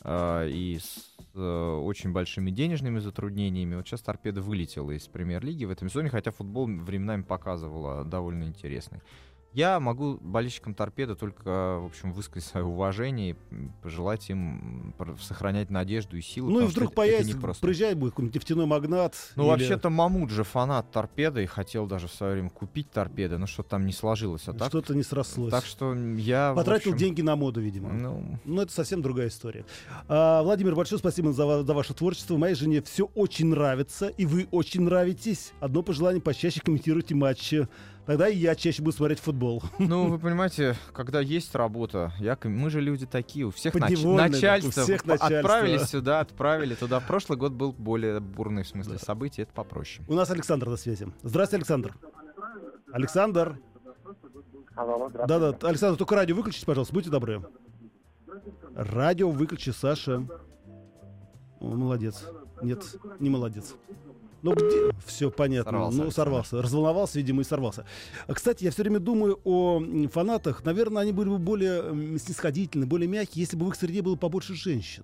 и 0.03 0.79
с 0.81 1.11
э, 1.35 1.39
очень 1.83 2.11
большими 2.11 2.49
денежными 2.49 2.99
затруднениями. 2.99 3.75
Вот 3.75 3.87
сейчас 3.87 4.01
торпеда 4.01 4.41
вылетела 4.41 4.91
из 4.91 5.07
премьер-лиги 5.07 5.65
в 5.65 5.71
этом 5.71 5.89
сезоне, 5.89 6.09
хотя 6.09 6.31
футбол 6.31 6.65
временами 6.65 7.21
показывала 7.21 8.03
довольно 8.03 8.45
интересный. 8.45 9.01
Я 9.53 9.79
могу 9.81 10.17
болельщикам 10.21 10.73
торпеда 10.73 11.15
только, 11.15 11.79
в 11.81 11.85
общем, 11.87 12.13
высказать 12.13 12.47
свое 12.49 12.65
уважение 12.65 13.31
и 13.31 13.35
пожелать 13.81 14.29
им 14.29 14.93
сохранять 15.21 15.69
надежду 15.69 16.15
и 16.15 16.21
силу. 16.21 16.49
Ну 16.49 16.61
и 16.61 16.65
вдруг 16.67 16.93
появится, 16.93 17.35
непросто. 17.35 17.61
приезжает 17.65 17.97
будет 17.97 18.11
какой-нибудь 18.11 18.35
нефтяной 18.35 18.65
магнат. 18.65 19.15
Ну, 19.35 19.43
или- 19.43 19.49
вообще-то 19.49 19.89
Мамут 19.89 20.29
же 20.29 20.45
фанат 20.45 20.89
торпеды 20.91 21.43
и 21.43 21.45
хотел 21.47 21.85
даже 21.85 22.07
в 22.07 22.13
свое 22.13 22.33
время 22.33 22.49
купить 22.49 22.89
торпеды, 22.91 23.37
но 23.37 23.45
что-то 23.45 23.71
там 23.71 23.85
не 23.85 23.91
сложилось. 23.91 24.47
А 24.47 24.53
так, 24.53 24.69
Что-то 24.69 24.95
не 24.95 25.03
срослось. 25.03 25.51
так 25.51 25.65
что 25.65 25.93
я. 25.95 26.53
Потратил 26.55 26.91
общем, 26.91 27.05
деньги 27.05 27.21
на 27.21 27.35
моду, 27.35 27.59
видимо. 27.59 27.89
Ну, 27.91 28.39
Ну, 28.45 28.61
это 28.61 28.71
совсем 28.71 29.01
другая 29.01 29.27
история. 29.27 29.65
А, 30.07 30.43
Владимир, 30.43 30.75
большое 30.75 30.99
спасибо 30.99 31.33
за, 31.33 31.63
за 31.63 31.73
ваше 31.73 31.93
творчество. 31.93 32.37
Моей 32.37 32.55
жене 32.55 32.81
все 32.81 33.03
очень 33.15 33.47
нравится, 33.47 34.07
и 34.07 34.25
вы 34.25 34.47
очень 34.51 34.81
нравитесь. 34.83 35.51
Одно 35.59 35.83
пожелание, 35.83 36.21
почаще 36.21 36.61
комментируйте 36.61 37.15
матчи. 37.15 37.67
Тогда 38.05 38.27
и 38.27 38.35
я 38.37 38.55
чаще 38.55 38.81
буду 38.81 38.95
смотреть 38.97 39.19
футбол. 39.19 39.61
ну, 39.79 40.07
вы 40.07 40.17
понимаете, 40.17 40.75
когда 40.91 41.21
есть 41.21 41.53
работа, 41.55 42.11
я, 42.19 42.37
мы 42.43 42.69
же 42.69 42.81
люди 42.81 43.05
такие, 43.05 43.45
у 43.45 43.51
всех 43.51 43.75
нач- 43.75 44.15
начальство, 44.15 44.81
у 44.81 44.83
всех 44.83 45.03
п- 45.03 45.13
отправили 45.13 45.73
начальство. 45.73 45.97
сюда, 45.99 46.19
отправили 46.19 46.75
туда. 46.75 46.99
Прошлый 46.99 47.37
год 47.37 47.53
был 47.53 47.71
более 47.73 48.19
бурный 48.19 48.63
в 48.63 48.67
смысле 48.67 48.97
событий, 48.97 49.43
это 49.43 49.53
попроще. 49.53 50.03
У 50.07 50.13
нас 50.15 50.29
Александр 50.31 50.69
на 50.69 50.77
связи. 50.77 51.07
Здравствуйте, 51.21 51.57
Александр. 51.61 51.95
Александр. 52.91 53.59
Алло, 54.75 55.09
Да-да, 55.09 55.67
Александр, 55.67 55.97
только 55.97 56.15
радио 56.15 56.35
выключите, 56.35 56.65
пожалуйста, 56.65 56.93
будьте 56.93 57.09
добры. 57.09 57.43
Радио 58.73 59.29
выключи, 59.29 59.69
Саша. 59.69 60.25
О, 61.59 61.67
молодец. 61.75 62.25
Нет, 62.63 62.83
не 63.19 63.29
молодец. 63.29 63.75
Ну 64.41 64.53
где? 64.53 64.91
Все 65.05 65.29
понятно. 65.29 65.71
Сорвался 65.71 66.03
ну, 66.03 66.11
сорвался. 66.11 66.61
Разволновался, 66.61 67.17
видимо, 67.19 67.41
и 67.41 67.43
сорвался. 67.43 67.85
А, 68.27 68.33
Кстати, 68.33 68.63
я 68.63 68.71
все 68.71 68.81
время 68.83 68.99
думаю 68.99 69.39
о 69.43 69.81
фанатах. 70.11 70.63
Наверное, 70.65 71.03
они 71.03 71.11
были 71.11 71.29
бы 71.29 71.37
более 71.37 72.17
снисходительны, 72.17 72.85
более 72.85 73.07
мягкие, 73.07 73.41
если 73.43 73.55
бы 73.57 73.65
в 73.65 73.69
их 73.69 73.75
среде 73.75 74.01
было 74.01 74.15
побольше 74.15 74.55
женщин. 74.55 75.03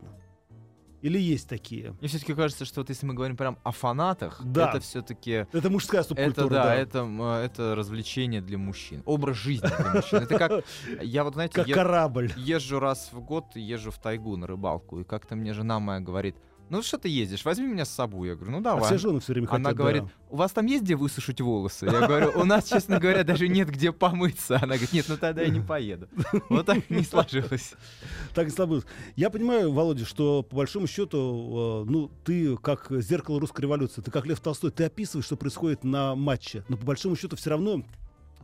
Или 1.04 1.20
есть 1.20 1.48
такие? 1.48 1.96
Мне 2.00 2.08
все-таки 2.10 2.34
кажется, 2.34 2.66
что 2.66 2.82
вот 2.82 2.90
если 2.90 3.06
мы 3.06 3.14
говорим 3.14 3.38
прям 3.38 3.60
о 3.64 3.72
фанатах, 3.72 4.42
Да. 4.44 4.70
это 4.70 4.80
все-таки 4.80 5.46
Это 5.54 5.70
мужская 5.70 6.02
субкультура, 6.02 6.46
Это 6.46 6.50
да, 6.56 6.64
да. 6.64 6.76
Это, 6.76 7.08
э, 7.08 7.46
это 7.46 7.76
развлечение 7.76 8.42
для 8.42 8.58
мужчин. 8.58 9.04
Образ 9.06 9.38
жизни 9.38 9.68
для 9.68 9.92
мужчин. 9.94 10.18
Это 10.24 10.38
как, 10.40 10.66
я 11.04 11.24
вот, 11.24 11.36
знаете, 11.36 11.54
Как 11.54 11.68
е- 11.68 11.74
корабль. 11.76 12.34
езжу 12.36 12.80
раз 12.80 13.10
в 13.14 13.20
год, 13.20 13.46
езжу 13.56 13.92
в 13.92 14.00
тайгу 14.00 14.36
на 14.38 14.48
рыбалку, 14.48 15.00
и 15.00 15.04
как-то 15.04 15.36
мне 15.36 15.54
жена 15.54 15.80
моя 15.80 16.00
говорит, 16.00 16.36
ну 16.70 16.82
что 16.82 16.98
ты 16.98 17.10
ездишь, 17.10 17.46
возьми 17.46 17.68
меня 17.68 17.86
с 17.86 17.90
собой. 17.90 18.30
Я 18.30 18.36
говорю, 18.36 18.52
ну 18.52 18.58
А 18.60 18.62
давай. 18.62 18.84
все 18.86 18.98
жены 18.98 19.20
все 19.20 19.34
время 19.34 19.48
Она 19.50 19.70
хотят, 19.70 19.78
говорит, 19.78 20.04
да. 20.04 20.10
у 20.30 20.36
вас 20.36 20.52
там 20.52 20.66
есть 20.66 20.84
где 20.84 20.96
высушить 20.96 21.40
волосы? 21.42 21.86
Я 21.86 22.08
говорю, 22.08 22.32
у 22.36 22.44
нас, 22.44 22.66
честно 22.70 23.00
говоря, 23.00 23.24
даже 23.24 23.48
нет 23.48 23.70
где 23.70 23.92
помыться. 23.92 24.56
Она 24.58 24.68
говорит, 24.76 24.94
нет, 24.94 25.06
ну 25.08 25.18
тогда 25.18 25.42
я 25.42 25.50
не 25.50 25.62
поеду. 25.62 26.08
Вот 26.50 26.66
так 26.66 26.90
не 26.90 27.04
сложилось. 27.04 27.74
Так 28.34 28.48
и 28.48 28.52
сложилось. 28.52 28.86
Я 29.16 29.30
понимаю, 29.30 29.72
Володя, 29.72 30.06
что 30.06 30.44
по 30.44 30.58
большому 30.58 30.88
счету, 30.88 31.84
э, 31.86 31.90
ну, 31.90 32.12
ты 32.24 32.58
как 32.58 32.88
зеркало 32.92 33.40
русской 33.40 33.62
революции, 33.62 34.02
ты 34.02 34.12
как 34.12 34.26
Лев 34.26 34.40
Толстой, 34.40 34.72
ты 34.72 34.84
описываешь, 34.86 35.26
что 35.26 35.38
происходит 35.38 35.84
на 35.84 36.16
матче. 36.16 36.64
Но 36.68 36.78
по 36.78 36.86
большому 36.86 37.16
счету 37.16 37.36
все 37.36 37.50
равно 37.52 37.84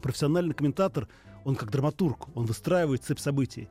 профессиональный 0.01 0.53
комментатор, 0.53 1.07
он 1.45 1.55
как 1.55 1.71
драматург, 1.71 2.27
он 2.35 2.45
выстраивает 2.45 3.03
цепь 3.03 3.19
событий. 3.19 3.69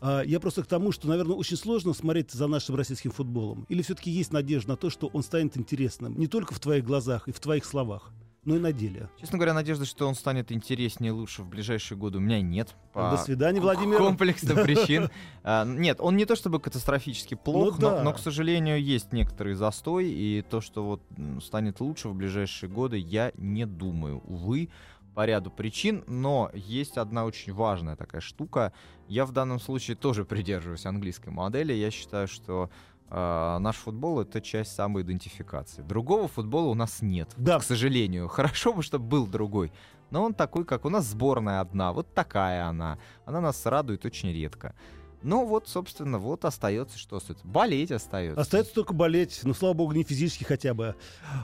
А 0.00 0.22
Я 0.22 0.40
просто 0.40 0.62
к 0.62 0.66
тому, 0.66 0.92
что, 0.92 1.08
наверное, 1.08 1.36
очень 1.36 1.56
сложно 1.56 1.92
смотреть 1.92 2.30
за 2.30 2.46
нашим 2.46 2.76
российским 2.76 3.10
футболом. 3.10 3.66
Или 3.68 3.82
все-таки 3.82 4.10
есть 4.10 4.32
надежда 4.32 4.70
на 4.70 4.76
то, 4.76 4.90
что 4.90 5.08
он 5.08 5.22
станет 5.22 5.56
интересным 5.56 6.18
не 6.18 6.26
только 6.26 6.54
в 6.54 6.60
твоих 6.60 6.84
глазах 6.84 7.28
и 7.28 7.32
в 7.32 7.40
твоих 7.40 7.64
словах, 7.64 8.12
но 8.44 8.56
и 8.56 8.58
на 8.58 8.72
деле. 8.72 9.10
Честно 9.20 9.36
говоря, 9.36 9.52
надежды, 9.52 9.84
что 9.84 10.08
он 10.08 10.14
станет 10.14 10.52
интереснее 10.52 11.12
лучше 11.12 11.42
в 11.42 11.48
ближайшие 11.48 11.98
годы 11.98 12.18
у 12.18 12.20
меня 12.20 12.40
нет. 12.40 12.74
По 12.92 13.10
До 13.10 13.16
свидания, 13.16 13.60
Владимир. 13.60 13.98
Комплексным 13.98 14.56
причин. 14.64 15.10
А, 15.42 15.64
Нет, 15.64 15.98
он 16.00 16.16
не 16.16 16.24
то 16.24 16.36
чтобы 16.36 16.60
катастрофически 16.60 17.34
плох, 17.34 17.78
Ну 17.78 18.02
но, 18.02 18.12
к 18.12 18.18
сожалению, 18.18 18.82
есть 18.82 19.12
некоторый 19.12 19.54
застой, 19.54 20.08
и 20.08 20.42
то, 20.48 20.60
что 20.60 20.84
вот 20.84 21.02
станет 21.42 21.80
лучше 21.80 22.08
в 22.08 22.14
ближайшие 22.14 22.70
годы, 22.70 22.96
я 22.96 23.32
не 23.36 23.66
думаю. 23.66 24.22
Увы, 24.24 24.70
по 25.18 25.26
ряду 25.26 25.50
причин, 25.50 26.04
но 26.06 26.48
есть 26.54 26.96
одна 26.96 27.24
очень 27.24 27.52
важная 27.52 27.96
такая 27.96 28.20
штука. 28.20 28.72
Я 29.08 29.24
в 29.26 29.32
данном 29.32 29.58
случае 29.58 29.96
тоже 29.96 30.24
придерживаюсь 30.24 30.86
английской 30.86 31.30
модели. 31.30 31.72
Я 31.72 31.90
считаю, 31.90 32.28
что 32.28 32.70
а, 33.10 33.58
наш 33.58 33.76
футбол 33.76 34.20
это 34.20 34.40
часть 34.40 34.74
самоидентификации. 34.74 35.82
Другого 35.82 36.28
футбола 36.28 36.68
у 36.68 36.74
нас 36.74 37.00
нет, 37.00 37.30
Да. 37.36 37.58
к 37.58 37.62
сожалению. 37.62 38.28
Хорошо 38.28 38.72
бы, 38.72 38.82
чтобы 38.82 39.06
был 39.06 39.26
другой. 39.26 39.72
Но 40.10 40.22
он 40.24 40.34
такой, 40.34 40.64
как 40.64 40.84
у 40.84 40.90
нас 40.90 41.06
сборная 41.06 41.60
одна, 41.60 41.92
вот 41.92 42.12
такая 42.14 42.66
она. 42.66 42.98
Она 43.24 43.40
нас 43.40 43.64
радует 43.66 44.04
очень 44.04 44.32
редко. 44.32 44.74
Ну 45.22 45.44
вот, 45.46 45.68
собственно, 45.68 46.18
вот 46.18 46.44
остается, 46.44 46.96
что 46.96 47.16
остается. 47.16 47.44
Болеть 47.46 47.90
остается. 47.90 48.40
Остается 48.40 48.72
только 48.72 48.92
болеть, 48.94 49.40
ну, 49.42 49.52
слава 49.52 49.74
богу, 49.74 49.92
не 49.92 50.04
физически 50.04 50.44
хотя 50.44 50.74
бы. 50.74 50.94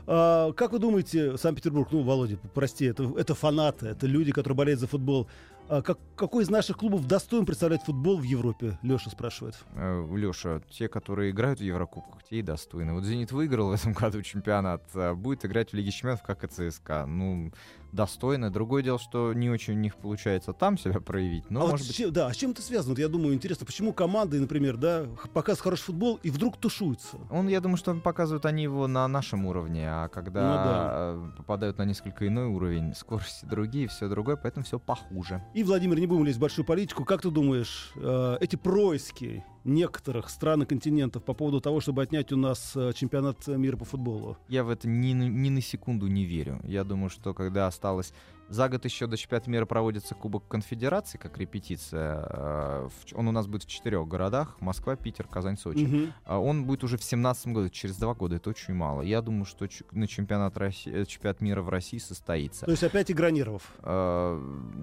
А, 0.06 0.52
как 0.52 0.70
вы 0.72 0.78
думаете, 0.78 1.36
Санкт-Петербург, 1.36 1.88
ну, 1.90 2.02
Володя, 2.02 2.38
прости, 2.54 2.84
это, 2.84 3.12
это 3.18 3.34
фанаты, 3.34 3.88
это 3.88 4.06
люди, 4.06 4.30
которые 4.32 4.56
болеют 4.56 4.78
за 4.80 4.86
футбол. 4.86 5.28
А 5.66 5.80
как, 5.80 5.98
какой 6.14 6.44
из 6.44 6.50
наших 6.50 6.76
клубов 6.76 7.06
достоин 7.06 7.46
представлять 7.46 7.82
футбол 7.82 8.18
в 8.18 8.22
Европе? 8.22 8.78
Леша 8.82 9.08
спрашивает. 9.10 9.56
Леша, 9.74 10.60
те, 10.70 10.88
которые 10.88 11.30
играют 11.30 11.60
в 11.60 11.62
Еврокубках, 11.62 12.22
те 12.24 12.40
и 12.40 12.42
достойны. 12.42 12.92
Вот 12.92 13.04
«Зенит» 13.04 13.32
выиграл 13.32 13.70
в 13.70 13.72
этом 13.72 13.92
году 13.94 14.20
чемпионат, 14.22 14.82
а 14.94 15.14
будет 15.14 15.46
играть 15.46 15.70
в 15.70 15.74
Лиге 15.74 15.90
Чемпионов, 15.90 16.22
как 16.22 16.44
и 16.44 16.48
ЦСКА. 16.48 17.06
Ну, 17.06 17.50
достойно. 17.94 18.50
Другое 18.50 18.82
дело, 18.82 18.98
что 18.98 19.32
не 19.32 19.48
очень 19.50 19.74
у 19.74 19.76
них 19.76 19.96
получается 19.96 20.52
там 20.52 20.76
себя 20.78 21.00
проявить. 21.00 21.50
Но, 21.50 21.60
а 21.60 21.62
вот 21.64 21.70
может 21.72 21.86
с 21.86 21.88
быть, 21.88 21.96
чем- 21.96 22.12
да, 22.12 22.26
а 22.26 22.32
с 22.34 22.36
чем 22.36 22.50
это 22.50 22.62
связано? 22.62 22.90
Вот 22.92 22.98
я 22.98 23.08
думаю, 23.08 23.34
интересно, 23.34 23.64
почему 23.66 23.92
команды, 23.92 24.40
например, 24.40 24.76
да, 24.76 25.06
показывают 25.32 25.60
хороший 25.60 25.82
футбол 25.84 26.18
и 26.22 26.30
вдруг 26.30 26.56
тушуются? 26.56 27.16
Он, 27.30 27.48
я 27.48 27.60
думаю, 27.60 27.76
что 27.76 27.94
показывают 27.94 28.44
они 28.46 28.64
его 28.64 28.86
на 28.86 29.06
нашем 29.08 29.46
уровне, 29.46 29.86
а 29.88 30.08
когда 30.08 30.40
Ну 30.42 31.28
да. 31.28 31.36
попадают 31.36 31.78
на 31.78 31.84
несколько 31.84 32.26
иной 32.26 32.46
уровень, 32.46 32.94
скорости 32.94 33.44
другие, 33.46 33.88
все 33.88 34.08
другое, 34.08 34.36
поэтому 34.36 34.64
все 34.64 34.78
похуже. 34.78 35.42
И, 35.54 35.62
Владимир, 35.62 35.98
не 35.98 36.06
будем 36.06 36.24
лезть 36.24 36.38
в 36.38 36.40
большую 36.40 36.64
политику. 36.64 37.04
Как 37.04 37.22
ты 37.22 37.30
думаешь, 37.30 37.92
э, 37.96 38.36
эти 38.40 38.56
происки 38.56 39.44
некоторых 39.64 40.28
стран 40.30 40.62
и 40.62 40.66
континентов 40.66 41.22
по 41.24 41.34
поводу 41.34 41.60
того, 41.60 41.80
чтобы 41.80 42.02
отнять 42.02 42.32
у 42.32 42.36
нас 42.36 42.72
э, 42.76 42.92
чемпионат 42.94 43.46
мира 43.46 43.76
по 43.76 43.84
футболу? 43.84 44.36
Я 44.48 44.64
в 44.64 44.68
это 44.68 44.88
ни, 44.88 45.12
ни 45.12 45.48
на 45.48 45.60
секунду 45.60 46.06
не 46.06 46.24
верю. 46.24 46.60
Я 46.64 46.84
думаю, 46.84 47.10
что 47.10 47.34
когда 47.34 47.66
осталось... 47.66 48.12
За 48.50 48.68
год 48.68 48.84
еще 48.84 49.06
до 49.06 49.16
чемпионата 49.16 49.50
мира 49.50 49.64
проводится 49.64 50.14
Кубок 50.14 50.46
Конфедерации, 50.48 51.16
как 51.18 51.38
репетиция. 51.38 52.26
э, 52.28 52.88
Он 53.14 53.26
у 53.28 53.32
нас 53.32 53.46
будет 53.46 53.64
в 53.64 53.68
четырех 53.68 54.06
городах. 54.06 54.60
Москва, 54.60 54.96
Питер, 54.96 55.26
Казань, 55.26 55.56
Сочи. 55.56 56.12
А 56.24 56.38
Он 56.38 56.64
будет 56.64 56.84
уже 56.84 56.96
в 56.98 57.02
17 57.02 57.48
году, 57.48 57.68
через 57.70 57.96
два 57.96 58.14
года. 58.14 58.36
Это 58.36 58.50
очень 58.50 58.74
мало. 58.74 59.00
Я 59.02 59.22
думаю, 59.22 59.44
что 59.46 59.66
на 59.92 60.06
чемпионат, 60.06 60.56
России, 60.58 60.92
э, 60.92 61.04
чемпионат 61.06 61.40
мира 61.40 61.62
в 61.62 61.68
России 61.70 61.98
состоится. 61.98 62.66
То 62.66 62.70
есть 62.72 62.84
опять 62.84 63.10
игра 63.10 63.30
нервов. 63.30 63.62
Э, 63.82 64.38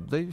Да, 0.10 0.18
и- 0.18 0.32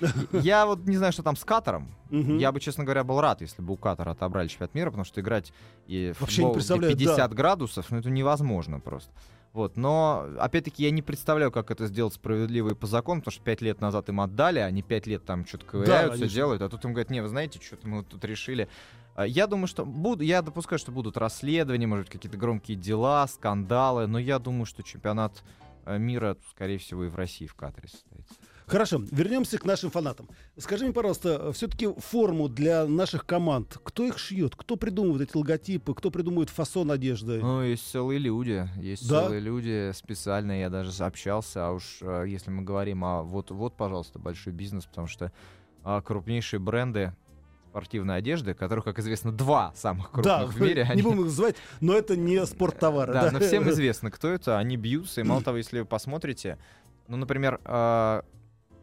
я 0.32 0.64
вот 0.66 0.86
не 0.86 0.96
знаю, 0.96 1.12
что 1.12 1.22
там 1.22 1.36
с 1.36 1.44
Катаром. 1.44 1.94
Я 2.10 2.50
бы, 2.50 2.60
честно 2.60 2.82
говоря, 2.84 3.04
был 3.04 3.20
рад, 3.20 3.40
если 3.42 3.62
бы 3.62 3.74
у 3.74 3.76
Катара 3.76 4.10
отобрали 4.12 4.48
чемпионат 4.48 4.74
мира, 4.74 4.86
потому 4.90 5.04
что 5.04 5.20
играть 5.20 5.52
и 5.86 6.12
в 6.16 6.20
Вообще 6.22 6.38
не 6.38 6.46
футбол, 6.46 6.54
представляю, 6.54 6.96
50 6.96 7.16
да. 7.30 7.36
градусов, 7.36 7.90
ну 7.90 7.98
это 7.98 8.10
невозможно 8.10 8.80
просто. 8.80 9.12
Вот, 9.52 9.76
но, 9.76 10.28
опять-таки, 10.38 10.84
я 10.84 10.92
не 10.92 11.02
представляю, 11.02 11.50
как 11.50 11.72
это 11.72 11.86
сделать 11.86 12.14
справедливо 12.14 12.70
и 12.70 12.74
по 12.74 12.86
закону, 12.86 13.20
потому 13.20 13.32
что 13.32 13.42
5 13.42 13.60
лет 13.62 13.80
назад 13.80 14.08
им 14.08 14.20
отдали, 14.20 14.60
они 14.60 14.82
5 14.82 15.06
лет 15.08 15.24
там 15.24 15.44
что-то 15.44 15.66
ковыряют, 15.66 16.12
все 16.12 16.20
конечно. 16.20 16.34
делают, 16.34 16.62
а 16.62 16.68
тут 16.68 16.84
им 16.84 16.92
говорят, 16.92 17.10
не, 17.10 17.20
вы 17.20 17.28
знаете, 17.28 17.60
что-то 17.60 17.88
мы 17.88 18.04
тут 18.04 18.24
решили. 18.24 18.68
А, 19.16 19.26
Я 19.26 19.48
думаю, 19.48 19.66
что 19.66 19.84
буду, 19.84 20.22
я 20.22 20.42
допускаю, 20.42 20.78
что 20.78 20.92
будут 20.92 21.16
расследования, 21.16 21.88
может 21.88 22.06
быть, 22.06 22.12
какие-то 22.12 22.38
громкие 22.38 22.76
дела, 22.76 23.26
скандалы, 23.26 24.06
но 24.06 24.20
я 24.20 24.38
думаю, 24.38 24.66
что 24.66 24.84
чемпионат 24.84 25.42
э, 25.84 25.98
мира, 25.98 26.36
скорее 26.50 26.78
всего, 26.78 27.04
и 27.04 27.08
в 27.08 27.16
России, 27.16 27.46
в 27.46 27.54
Катаре 27.56 27.88
состоится. 27.88 28.34
Хорошо, 28.70 29.02
вернемся 29.10 29.58
к 29.58 29.64
нашим 29.64 29.90
фанатам. 29.90 30.28
Скажи 30.56 30.84
мне, 30.84 30.92
пожалуйста, 30.92 31.52
все-таки 31.52 31.88
форму 31.98 32.48
для 32.48 32.86
наших 32.86 33.26
команд, 33.26 33.76
кто 33.82 34.04
их 34.04 34.16
шьет, 34.16 34.54
кто 34.54 34.76
придумывает 34.76 35.28
эти 35.28 35.36
логотипы, 35.36 35.92
кто 35.92 36.12
придумывает 36.12 36.50
фасон 36.50 36.92
одежды? 36.92 37.40
Ну, 37.40 37.62
есть 37.62 37.90
целые 37.90 38.20
люди, 38.20 38.68
есть 38.76 39.08
Да? 39.08 39.24
целые 39.24 39.40
люди, 39.40 39.90
специально 39.92 40.60
я 40.60 40.70
даже 40.70 41.04
общался, 41.04 41.66
а 41.66 41.72
уж 41.72 41.98
э, 42.00 42.26
если 42.28 42.52
мы 42.52 42.62
говорим 42.62 43.04
о 43.04 43.24
вот, 43.24 43.50
вот, 43.50 43.76
пожалуйста, 43.76 44.20
большой 44.20 44.52
бизнес, 44.52 44.86
потому 44.86 45.08
что 45.08 45.32
а, 45.82 46.00
крупнейшие 46.00 46.60
бренды 46.60 47.12
спортивной 47.70 48.18
одежды, 48.18 48.54
которых, 48.54 48.84
как 48.84 49.00
известно, 49.00 49.32
два 49.32 49.72
самых 49.74 50.12
крупных 50.12 50.24
да, 50.24 50.46
в 50.46 50.60
мире, 50.60 50.84
не 50.86 50.90
они- 50.90 51.02
будем 51.02 51.18
их 51.18 51.24
называть, 51.24 51.56
но 51.80 51.94
это 51.94 52.16
не 52.16 52.46
спорттовары. 52.46 53.12
да, 53.12 53.32
но 53.32 53.40
всем 53.40 53.68
известно, 53.70 54.12
кто 54.12 54.28
это, 54.28 54.58
они 54.58 54.76
бьются, 54.76 55.22
и 55.22 55.24
мало 55.24 55.42
того, 55.42 55.56
если 55.56 55.80
вы 55.80 55.86
посмотрите, 55.86 56.56
ну, 57.08 57.16
например, 57.16 57.60
а, 57.64 58.24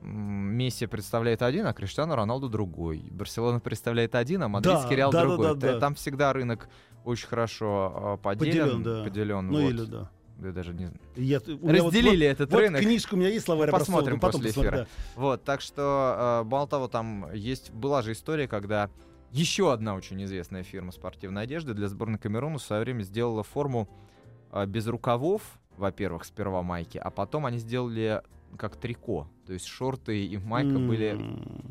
Месси 0.02 0.86
представляет 0.86 1.42
один, 1.42 1.66
а 1.66 1.74
Криштиану 1.74 2.16
Роналду 2.16 2.50
другой. 2.50 3.04
Барселона 3.12 3.60
представляет 3.60 4.16
один, 4.16 4.44
а 4.44 4.48
Мадридский 4.48 4.90
Да, 4.92 4.96
Реал 4.96 5.12
да, 5.12 5.22
да, 5.22 5.28
другой. 5.28 5.48
да, 5.48 5.54
Т- 5.54 5.74
да. 5.74 5.80
Там 5.80 5.96
всегда 5.96 6.34
рынок 6.34 6.70
очень 7.04 7.28
хорошо 7.28 7.92
а, 7.96 8.18
Поделен, 8.18 8.54
поделен. 8.68 8.84
да. 8.84 9.04
поделен, 9.04 9.48
Ну 9.48 9.62
вот. 9.62 9.70
или 9.70 9.86
да. 9.86 10.10
Я 10.40 10.52
даже 10.52 10.74
не 10.76 10.90
Я, 11.16 11.40
вот- 11.40 11.72
Разделили 11.72 12.26
вот, 12.28 12.32
этот 12.32 12.52
вот 12.52 12.60
рынок. 12.60 12.82
книжка 12.82 13.16
у 13.16 13.18
меня 13.18 13.30
есть, 13.30 13.46
словарь 13.46 13.72
Посмотрим 13.72 14.20
потом 14.20 14.40
после 14.42 14.50
посмотрим, 14.54 14.72
эфира. 14.84 14.88
Вот, 15.16 15.44
так 15.44 15.62
что, 15.62 16.42
э, 16.46 16.48
мало 16.48 16.68
того, 16.68 16.88
там 16.88 17.34
есть, 17.34 17.72
была 17.72 18.04
же 18.04 18.12
история, 18.12 18.48
когда 18.48 18.92
еще 19.32 19.74
одна 19.74 19.96
очень 19.96 20.24
известная 20.26 20.62
фирма 20.62 20.92
спортивной 20.92 21.42
одежды 21.44 21.74
для 21.74 21.88
сборной 21.88 22.20
Камеруна 22.20 22.60
в 22.60 22.62
свое 22.62 22.84
время 22.84 23.02
сделала 23.02 23.42
форму 23.44 23.90
э, 24.52 24.66
без 24.68 24.86
рукавов, 24.88 25.42
во-первых, 25.76 26.24
сперва 26.24 26.62
майки, 26.62 27.00
а 27.00 27.10
потом 27.10 27.48
они 27.48 27.58
сделали 27.58 28.22
как 28.58 28.76
трико. 28.76 29.28
То 29.46 29.54
есть 29.54 29.66
шорты 29.66 30.26
и 30.26 30.38
майка 30.38 30.74
да. 30.74 30.80
были... 30.80 31.18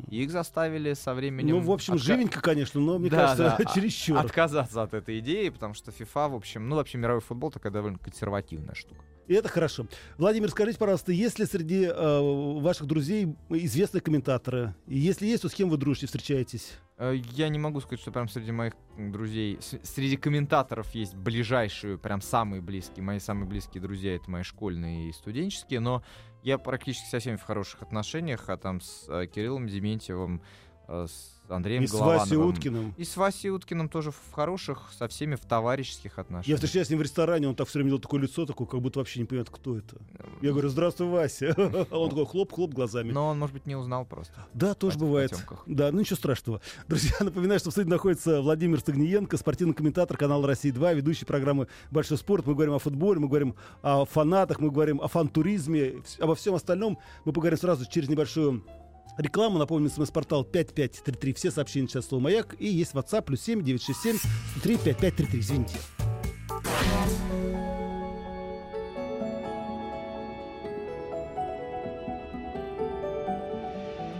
И 0.09 0.23
их 0.23 0.31
заставили 0.31 0.93
со 0.93 1.13
временем... 1.13 1.55
Ну, 1.57 1.61
в 1.61 1.71
общем, 1.71 1.95
отка- 1.95 1.99
живенько, 1.99 2.41
конечно, 2.41 2.79
но 2.79 2.97
мне 2.97 3.09
Да, 3.09 3.17
кажется, 3.17 3.55
да, 3.57 3.65
чересчур. 3.73 4.17
Отказаться 4.17 4.81
от 4.83 4.93
этой 4.93 5.19
идеи, 5.19 5.49
потому 5.49 5.73
что 5.73 5.91
FIFA, 5.91 6.29
в 6.29 6.35
общем, 6.35 6.69
ну, 6.69 6.75
вообще 6.75 6.97
мировой 6.97 7.21
футбол 7.21 7.51
такая 7.51 7.71
довольно 7.71 7.97
консервативная 7.97 8.75
штука. 8.75 9.03
И 9.27 9.33
это 9.33 9.49
хорошо. 9.49 9.87
Владимир, 10.17 10.49
скажите, 10.49 10.77
пожалуйста, 10.77 11.11
есть 11.11 11.37
ли 11.37 11.45
среди 11.45 11.83
э, 11.83 12.19
ваших 12.61 12.87
друзей 12.87 13.35
известные 13.49 14.01
комментаторы? 14.01 14.73
И 14.87 14.97
если 14.97 15.25
есть, 15.25 15.41
то 15.41 15.49
с 15.49 15.53
кем 15.53 15.69
вы 15.69 15.77
дружите, 15.77 16.05
встречаетесь? 16.07 16.77
Э, 16.97 17.13
Я 17.33 17.49
не 17.49 17.59
могу 17.59 17.81
сказать, 17.81 17.99
что 17.99 18.11
прям 18.11 18.29
среди 18.29 18.51
моих 18.51 18.73
друзей, 18.97 19.59
среди 19.83 20.15
комментаторов 20.15 20.89
есть 20.95 21.15
ближайшие, 21.15 21.97
прям 21.97 22.21
самые 22.21 22.61
близкие. 22.61 23.03
Мои 23.03 23.19
самые 23.19 23.47
близкие 23.47 23.81
друзья 23.81 24.15
это 24.15 24.31
мои 24.31 24.43
школьные 24.43 25.09
и 25.09 25.11
студенческие, 25.11 25.81
но 25.81 26.03
я 26.43 26.57
практически 26.57 27.09
со 27.09 27.19
всеми 27.19 27.35
в 27.35 27.43
хороших 27.43 27.81
отношениях, 27.81 28.45
а 28.47 28.55
там 28.57 28.79
с 28.79 29.05
э, 29.09 29.27
Кириллом 29.27 29.67
Дементьевым, 29.67 30.41
с 30.87 31.37
Андреем 31.49 31.83
И 31.83 31.87
с 31.87 31.93
Васей 31.93 32.35
Головановым. 32.35 32.49
Уткиным? 32.49 32.93
И 32.97 33.03
с 33.03 33.15
Васей 33.17 33.51
Уткиным 33.51 33.89
тоже 33.89 34.11
в 34.11 34.31
хороших, 34.31 34.91
со 34.97 35.07
всеми 35.07 35.35
в 35.35 35.41
товарищеских 35.41 36.19
отношениях. 36.19 36.47
Я 36.47 36.55
встречаюсь 36.55 36.87
с 36.87 36.89
ним 36.89 36.99
в 36.99 37.01
ресторане, 37.03 37.47
он 37.47 37.55
так 37.55 37.67
все 37.67 37.79
время 37.79 37.89
делал 37.89 38.01
такое 38.01 38.21
лицо, 38.21 38.45
такое, 38.45 38.67
как 38.67 38.81
будто 38.81 38.99
вообще 38.99 39.19
не 39.19 39.25
понимает, 39.25 39.49
кто 39.49 39.77
это. 39.77 39.97
Я 40.41 40.51
говорю, 40.51 40.69
здравствуй, 40.69 41.07
Вася. 41.07 41.55
А 41.89 41.97
он 41.97 42.09
такой 42.09 42.25
хлоп-хлоп 42.25 42.73
глазами. 42.73 43.11
Но 43.11 43.27
он, 43.27 43.39
может 43.39 43.53
быть, 43.53 43.65
не 43.65 43.75
узнал 43.75 44.05
просто. 44.05 44.33
Да, 44.53 44.73
тоже 44.73 44.97
бывает. 44.97 45.31
Да, 45.65 45.91
ну 45.91 45.99
ничего 45.99 46.15
страшного. 46.15 46.61
Друзья, 46.87 47.15
напоминаю, 47.19 47.59
что 47.59 47.69
в 47.69 47.73
студии 47.73 47.89
находится 47.89 48.41
Владимир 48.41 48.79
Стагниенко, 48.79 49.37
спортивный 49.37 49.73
комментатор 49.73 50.17
канала 50.17 50.45
«Россия-2», 50.47 50.95
ведущий 50.95 51.25
программы 51.25 51.67
«Большой 51.91 52.17
спорт». 52.17 52.45
Мы 52.45 52.55
говорим 52.55 52.73
о 52.73 52.79
футболе, 52.79 53.19
мы 53.19 53.27
говорим 53.27 53.55
о 53.81 54.05
фанатах, 54.05 54.59
мы 54.59 54.69
говорим 54.69 55.01
о 55.01 55.07
фан-туризме, 55.07 56.01
обо 56.19 56.35
всем 56.35 56.55
остальном. 56.55 56.97
Мы 57.25 57.33
поговорим 57.33 57.57
сразу 57.57 57.85
через 57.89 58.09
небольшую 58.09 58.63
рекламу. 59.17 59.59
Напомню, 59.59 59.89
смс-портал 59.89 60.43
5533. 60.43 61.33
Все 61.33 61.51
сообщения 61.51 61.87
сейчас 61.87 62.07
слово 62.07 62.23
«Маяк». 62.23 62.55
И 62.59 62.67
есть 62.67 62.93
WhatsApp 62.93 63.23
плюс 63.23 63.41
7 63.41 63.63
967 63.63 64.19
3 64.61 64.77
5533. 64.77 65.39
Извините. 65.39 65.77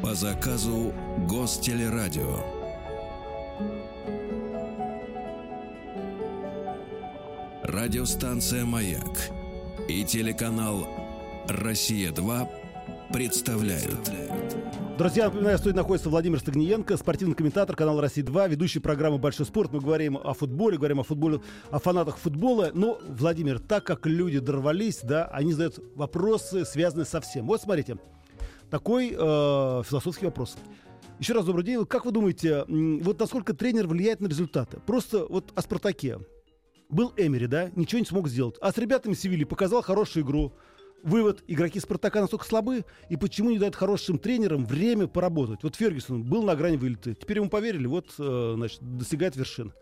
По 0.01 0.15
заказу 0.15 0.93
Гостелерадио. 1.27 2.57
Радиостанция 7.63 8.63
«Маяк» 8.63 9.29
и 9.89 10.03
телеканал 10.05 10.87
«Россия-2» 11.49 12.56
представляют. 13.11 14.11
Друзья, 14.97 15.25
напоминаю, 15.25 15.57
студии 15.57 15.75
находится 15.75 16.09
Владимир 16.09 16.39
Стагниенко, 16.39 16.97
спортивный 16.97 17.35
комментатор 17.35 17.75
канала 17.75 18.01
«Россия-2», 18.01 18.49
ведущий 18.49 18.79
программы 18.79 19.19
«Большой 19.19 19.45
спорт». 19.45 19.71
Мы 19.71 19.79
говорим 19.79 20.17
о 20.17 20.33
футболе, 20.33 20.77
говорим 20.77 20.99
о 20.99 21.03
футболе, 21.03 21.39
о 21.69 21.79
фанатах 21.79 22.17
футбола. 22.17 22.71
Но, 22.73 22.99
Владимир, 23.07 23.59
так 23.59 23.83
как 23.83 24.07
люди 24.07 24.39
дорвались, 24.39 25.01
да, 25.03 25.25
они 25.27 25.51
задают 25.51 25.79
вопросы, 25.95 26.65
связанные 26.65 27.05
со 27.05 27.21
всем. 27.21 27.45
Вот 27.45 27.61
смотрите, 27.61 27.97
такой 28.71 29.11
э, 29.11 29.15
философский 29.15 30.25
вопрос. 30.25 30.57
Еще 31.19 31.33
раз 31.33 31.45
добрый 31.45 31.63
день. 31.63 31.85
Как 31.85 32.05
вы 32.05 32.11
думаете, 32.11 32.65
вот 32.67 33.19
насколько 33.19 33.53
тренер 33.53 33.87
влияет 33.87 34.19
на 34.19 34.27
результаты? 34.27 34.79
Просто 34.85 35.25
вот 35.27 35.51
о 35.55 35.61
«Спартаке». 35.61 36.19
Был 36.89 37.11
Эмери, 37.17 37.47
да, 37.47 37.69
ничего 37.75 37.99
не 37.99 38.05
смог 38.05 38.29
сделать. 38.29 38.55
А 38.61 38.71
с 38.71 38.77
ребятами 38.77 39.13
Севильи 39.13 39.43
показал 39.43 39.81
хорошую 39.81 40.23
игру. 40.23 40.53
Вывод, 41.03 41.43
игроки 41.47 41.79
Спартака 41.79 42.21
настолько 42.21 42.45
слабы, 42.45 42.83
и 43.09 43.17
почему 43.17 43.51
не 43.51 43.59
дают 43.59 43.75
хорошим 43.75 44.17
тренерам 44.17 44.65
время 44.65 45.07
поработать? 45.07 45.63
Вот 45.63 45.75
Фергюсон 45.75 46.23
был 46.23 46.43
на 46.43 46.55
грани 46.55 46.77
вылета, 46.77 47.13
теперь 47.13 47.37
ему 47.37 47.49
поверили, 47.49 47.85
вот, 47.85 48.13
э, 48.17 48.53
значит, 48.55 48.81
достигает 48.81 49.35
вершин. 49.35 49.73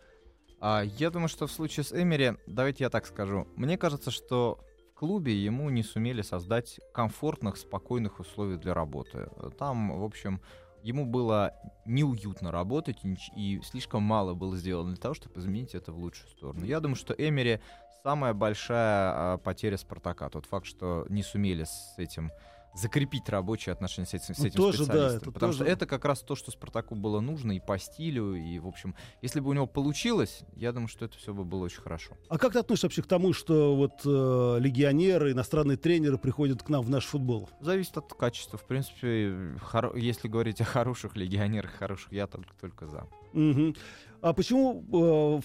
А, 0.59 0.84
я 0.84 1.09
думаю, 1.09 1.30
что 1.30 1.47
в 1.47 1.51
случае 1.51 1.84
с 1.84 1.93
Эмери, 1.93 2.36
давайте 2.47 2.84
я 2.84 2.89
так 2.89 3.05
скажу, 3.05 3.47
мне 3.55 3.78
кажется, 3.78 4.11
что 4.11 4.59
в 4.91 4.99
клубе 4.99 5.34
ему 5.34 5.70
не 5.70 5.84
сумели 5.84 6.22
создать 6.22 6.80
комфортных, 6.93 7.57
спокойных 7.57 8.20
условий 8.20 8.57
для 8.57 8.74
работы. 8.74 9.30
Там, 9.57 9.99
в 9.99 10.03
общем, 10.03 10.41
ему 10.84 11.05
было 11.05 11.53
неуютно 11.86 12.51
работать, 12.51 12.97
и, 13.36 13.59
слишком 13.63 14.03
мало 14.03 14.36
было 14.36 14.55
сделано 14.55 14.91
для 14.91 15.01
того, 15.01 15.16
чтобы 15.16 15.39
изменить 15.39 15.76
это 15.76 15.91
в 15.91 15.97
лучшую 15.97 16.30
сторону. 16.30 16.66
Я 16.66 16.80
думаю, 16.80 16.95
что 16.95 17.13
Эмери 17.18 17.59
самая 18.06 18.36
большая 18.36 19.34
а, 19.34 19.38
потеря 19.39 19.78
Спартака. 19.78 20.30
Тот 20.30 20.45
факт, 20.45 20.68
что 20.68 21.08
не 21.10 21.24
сумели 21.24 21.64
с 21.64 21.95
этим 21.97 22.32
закрепить 22.76 23.30
рабочие 23.30 23.73
отношения 23.73 24.05
с 24.07 24.13
этим, 24.13 24.36
с 24.36 24.39
Ну, 24.39 24.45
этим 24.45 24.57
тоже, 24.57 24.78
да, 24.80 24.84
специалистом. 24.86 25.17
это 25.21 25.32
потому 25.32 25.51
тоже. 25.53 25.63
что 25.63 25.71
это 25.71 25.86
как 25.86 26.05
раз 26.05 26.19
то, 26.21 26.36
что 26.36 26.51
Спартаку 26.51 26.95
было 26.95 27.19
нужно 27.21 27.53
и 27.53 27.59
по 27.59 27.78
стилю, 27.80 28.36
и, 28.36 28.59
в 28.59 28.67
общем, 28.67 28.95
если 29.21 29.39
бы 29.39 29.49
у 29.49 29.53
него 29.53 29.65
получилось, 29.65 30.41
я 30.55 30.71
думаю, 30.71 30.88
что 30.89 31.05
это 31.05 31.17
все 31.17 31.34
бы 31.34 31.45
было 31.45 31.65
очень 31.65 31.82
хорошо. 31.82 32.15
А 32.30 32.38
как 32.38 32.53
ты 32.53 32.59
относишься 32.59 32.88
вообще 32.88 33.01
к 33.01 33.07
тому, 33.07 33.34
что 33.34 33.76
вот 33.76 33.93
э, 34.05 34.57
легионеры, 34.59 35.32
иностранные 35.32 35.78
тренеры 35.78 36.17
приходят 36.17 36.63
к 36.63 36.69
нам 36.69 36.82
в 36.84 36.89
наш 36.89 37.05
футбол? 37.05 37.49
Зависит 37.61 37.97
от 37.97 38.13
качества. 38.13 38.57
В 38.59 38.65
принципе, 38.65 39.30
хоро- 39.71 39.97
если 39.97 40.28
говорить 40.28 40.59
о 40.61 40.65
хороших 40.65 41.15
легионерах, 41.15 41.71
хороших, 41.71 42.11
я 42.11 42.28
только, 42.28 42.53
только 42.59 42.86
за. 42.88 43.07
Мгм. 43.34 43.76
А 44.21 44.34
почему 44.34 44.84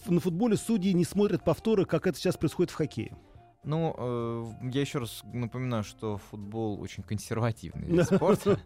э, 0.08 0.10
на 0.10 0.20
футболе 0.20 0.56
судьи 0.56 0.92
не 0.94 1.04
смотрят 1.04 1.44
повторы, 1.44 1.84
как 1.84 2.06
это 2.06 2.18
сейчас 2.18 2.36
происходит 2.36 2.70
в 2.70 2.74
хоккее? 2.74 3.16
Ну, 3.62 3.94
э, 3.96 4.68
я 4.72 4.80
еще 4.80 4.98
раз 5.00 5.22
напоминаю, 5.32 5.84
что 5.84 6.16
футбол 6.16 6.80
очень 6.80 7.02
консервативный 7.02 7.88
вид 7.88 8.04
спорта. 8.10 8.58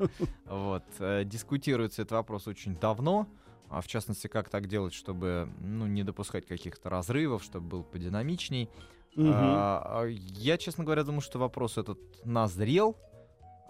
Вот. 0.46 0.84
э, 1.00 1.24
Дискутируется 1.24 2.02
этот 2.02 2.12
вопрос 2.12 2.46
очень 2.46 2.76
давно. 2.76 3.26
А 3.70 3.80
в 3.80 3.88
частности, 3.88 4.28
как 4.28 4.50
так 4.50 4.68
делать, 4.68 4.92
чтобы 4.94 5.48
ну, 5.60 5.86
не 5.86 6.04
допускать 6.04 6.46
каких-то 6.46 6.90
разрывов, 6.90 7.42
чтобы 7.42 7.66
был 7.66 7.82
подинамичней. 7.82 8.68
А, 9.16 10.02
а, 10.02 10.06
Я, 10.06 10.58
честно 10.58 10.84
говоря, 10.84 11.02
думаю, 11.02 11.22
что 11.22 11.38
вопрос 11.38 11.76
этот 11.78 11.98
назрел. 12.24 12.96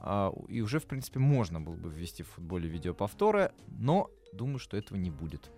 а, 0.00 0.30
И 0.48 0.60
уже, 0.60 0.78
в 0.78 0.86
принципе, 0.86 1.20
можно 1.20 1.60
было 1.60 1.74
бы 1.74 1.88
ввести 1.90 2.22
в 2.22 2.28
футболе 2.28 2.68
видеоповторы, 2.68 3.52
но 3.68 4.10
думаю, 4.32 4.58
что 4.58 4.76
этого 4.76 4.98
не 4.98 5.10
будет. 5.10 5.50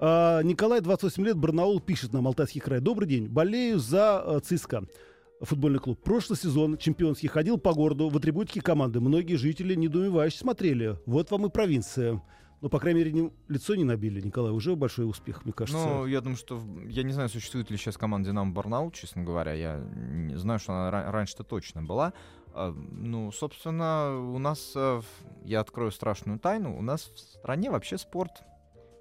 А, 0.00 0.42
Николай, 0.42 0.80
28 0.80 1.24
лет, 1.24 1.38
Барнаул, 1.38 1.80
пишет 1.80 2.12
нам, 2.12 2.26
Алтайский 2.26 2.60
край. 2.60 2.80
Добрый 2.80 3.08
день. 3.08 3.28
Болею 3.28 3.78
за 3.78 4.22
э, 4.26 4.40
ЦСКА. 4.40 4.84
Футбольный 5.44 5.78
клуб. 5.78 6.00
Прошлый 6.02 6.36
сезон 6.38 6.76
чемпионский 6.78 7.28
ходил 7.28 7.58
по 7.58 7.72
городу 7.72 8.08
в 8.08 8.16
атрибутике 8.16 8.60
команды. 8.60 9.00
Многие 9.00 9.36
жители 9.36 9.74
недоумевающе 9.74 10.38
смотрели. 10.38 10.98
Вот 11.06 11.30
вам 11.30 11.46
и 11.46 11.50
провинция. 11.50 12.22
Ну, 12.60 12.70
по 12.70 12.78
крайней 12.80 13.00
мере, 13.00 13.12
не- 13.12 13.30
лицо 13.48 13.74
не 13.74 13.84
набили, 13.84 14.20
Николай. 14.22 14.50
Уже 14.50 14.74
большой 14.74 15.06
успех, 15.08 15.44
мне 15.44 15.52
кажется. 15.52 15.78
Ну, 15.86 16.06
я 16.06 16.20
думаю, 16.22 16.36
что... 16.38 16.62
Я 16.88 17.02
не 17.02 17.12
знаю, 17.12 17.28
существует 17.28 17.70
ли 17.70 17.76
сейчас 17.76 17.98
команда 17.98 18.30
«Динамо 18.30 18.52
Барнаул», 18.52 18.90
честно 18.90 19.22
говоря. 19.22 19.52
Я 19.52 19.78
не 19.78 20.36
знаю, 20.38 20.58
что 20.58 20.72
она 20.72 20.90
ра- 20.90 21.10
раньше-то 21.10 21.44
точно 21.44 21.82
была. 21.82 22.14
А, 22.54 22.72
Ну, 22.72 23.30
собственно, 23.32 24.16
у 24.18 24.38
нас... 24.38 24.72
э, 24.76 25.02
Я 25.44 25.60
открою 25.60 25.90
страшную 25.90 26.38
тайну. 26.38 26.78
У 26.78 26.80
нас 26.80 27.02
в 27.14 27.18
стране 27.18 27.70
вообще 27.70 27.98
спорт 27.98 28.30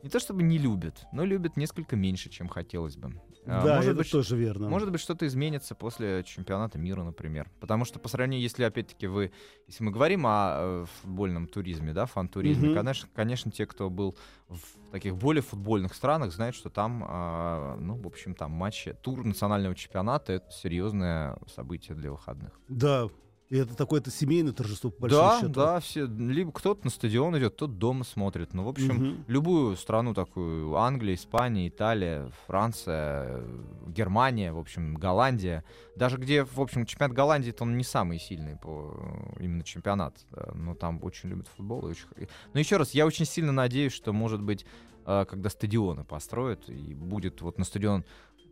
не 0.01 0.09
то 0.09 0.19
чтобы 0.19 0.43
не 0.43 0.57
любят, 0.57 1.05
но 1.13 1.23
любят 1.23 1.55
несколько 1.55 1.95
меньше, 1.95 2.29
чем 2.29 2.49
хотелось 2.49 2.97
бы. 2.97 3.13
А, 3.45 3.63
да, 3.63 3.75
может 3.75 3.91
это 3.91 3.97
быть, 3.99 4.11
тоже 4.11 4.37
верно. 4.37 4.69
Может 4.69 4.91
быть, 4.91 5.01
что-то 5.01 5.27
изменится 5.27 5.75
после 5.75 6.23
чемпионата 6.23 6.77
мира, 6.77 7.03
например. 7.03 7.49
Потому 7.59 7.85
что 7.85 7.99
по 7.99 8.07
сравнению, 8.07 8.41
если 8.41 8.63
опять-таки 8.63 9.07
вы, 9.07 9.31
если 9.67 9.83
мы 9.83 9.91
говорим 9.91 10.25
о 10.25 10.83
э, 10.83 10.85
футбольном 11.01 11.47
туризме, 11.47 11.93
да, 11.93 12.05
фан-туризме, 12.05 12.69
Мгм. 12.69 12.77
конечно, 12.77 13.09
конечно, 13.13 13.51
те, 13.51 13.65
кто 13.65 13.89
был 13.89 14.15
в 14.47 14.91
таких 14.91 15.15
более 15.15 15.41
футбольных 15.41 15.93
странах, 15.93 16.31
знают, 16.31 16.55
что 16.55 16.69
там, 16.69 17.03
а, 17.07 17.75
ну, 17.77 17.95
в 17.95 18.07
общем, 18.07 18.35
там 18.35 18.51
матчи, 18.51 18.93
тур 19.01 19.23
национального 19.25 19.75
чемпионата 19.75 20.33
это 20.33 20.49
серьезное 20.51 21.37
событие 21.53 21.95
для 21.97 22.11
выходных. 22.11 22.59
Да. 22.69 23.09
И 23.53 23.55
это 23.55 23.75
такое-то 23.75 24.09
семейное 24.09 24.51
торжество, 24.51 24.89
по 24.89 25.01
большому 25.03 25.21
да, 25.29 25.39
счету. 25.39 25.53
да, 25.53 25.79
все, 25.79 26.07
либо 26.07 26.51
кто-то 26.51 26.85
на 26.85 26.89
стадион 26.89 27.37
идет, 27.37 27.53
кто-то 27.53 27.71
дома 27.71 28.03
смотрит. 28.03 28.55
Ну, 28.55 28.63
в 28.63 28.67
общем, 28.69 28.95
Мгм. 28.95 29.25
любую 29.27 29.77
страну 29.77 30.15
такую, 30.15 30.75
Англия, 30.75 31.13
Испания, 31.13 31.67
Италия, 31.67 32.31
Франция, 32.47 33.43
Германия, 33.85 34.51
в 34.53 34.57
общем, 34.57 34.95
Голландия, 34.95 35.63
даже 35.95 36.17
где, 36.17 36.45
в 36.45 36.59
общем, 36.59 36.87
чемпионат 36.87 37.15
Голландии, 37.15 37.51
то 37.51 37.63
он 37.63 37.77
не 37.77 37.83
самый 37.83 38.17
сильный 38.19 38.55
по 38.55 38.97
именно 39.39 39.63
чемпионат, 39.63 40.25
э, 40.31 40.51
но 40.55 40.73
там 40.73 40.97
очень 41.03 41.29
любят 41.29 41.47
футбол. 41.47 41.85
И 41.85 41.91
очень... 41.91 42.07
Но 42.53 42.59
еще 42.59 42.77
раз, 42.77 42.95
я 42.95 43.05
очень 43.05 43.25
сильно 43.25 43.51
надеюсь, 43.51 43.93
что, 43.93 44.13
может 44.13 44.41
быть, 44.41 44.65
э, 45.05 45.25
когда 45.29 45.51
стадионы 45.51 46.03
построят, 46.03 46.67
и 46.69 46.95
будет 46.95 47.43
вот 47.43 47.59
на 47.59 47.65
стадион 47.65 48.03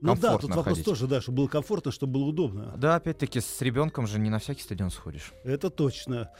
Ну 0.02 0.16
да, 0.16 0.38
тут 0.38 0.50
вопрос 0.50 0.66
ходить. 0.66 0.86
тоже, 0.86 1.08
да, 1.08 1.22
чтобы 1.22 1.38
было 1.38 1.48
комфортно, 1.48 1.92
чтобы 1.92 2.14
было 2.14 2.24
удобно. 2.26 2.74
Да, 2.78 2.96
опять-таки, 2.96 3.40
с 3.40 3.62
ребенком 3.62 4.08
же 4.08 4.20
не 4.20 4.30
на 4.30 4.40
всякий 4.40 4.64
стадион 4.64 4.90
сходишь. 4.90 5.32
Это 5.44 5.70
точно. 5.70 6.32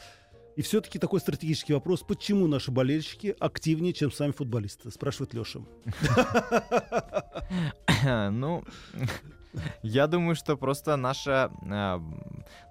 И 0.56 0.62
все-таки 0.62 0.98
такой 0.98 1.20
стратегический 1.20 1.72
вопрос, 1.72 2.02
почему 2.02 2.46
наши 2.46 2.70
болельщики 2.70 3.34
активнее, 3.38 3.94
чем 3.94 4.12
сами 4.12 4.32
футболисты, 4.32 4.90
спрашивает 4.90 5.32
Леша. 5.34 5.60
Ну, 8.30 8.64
я 9.82 10.06
думаю, 10.06 10.34
что 10.34 10.56
просто 10.56 10.96
наша... 10.96 11.50
а, 11.70 11.98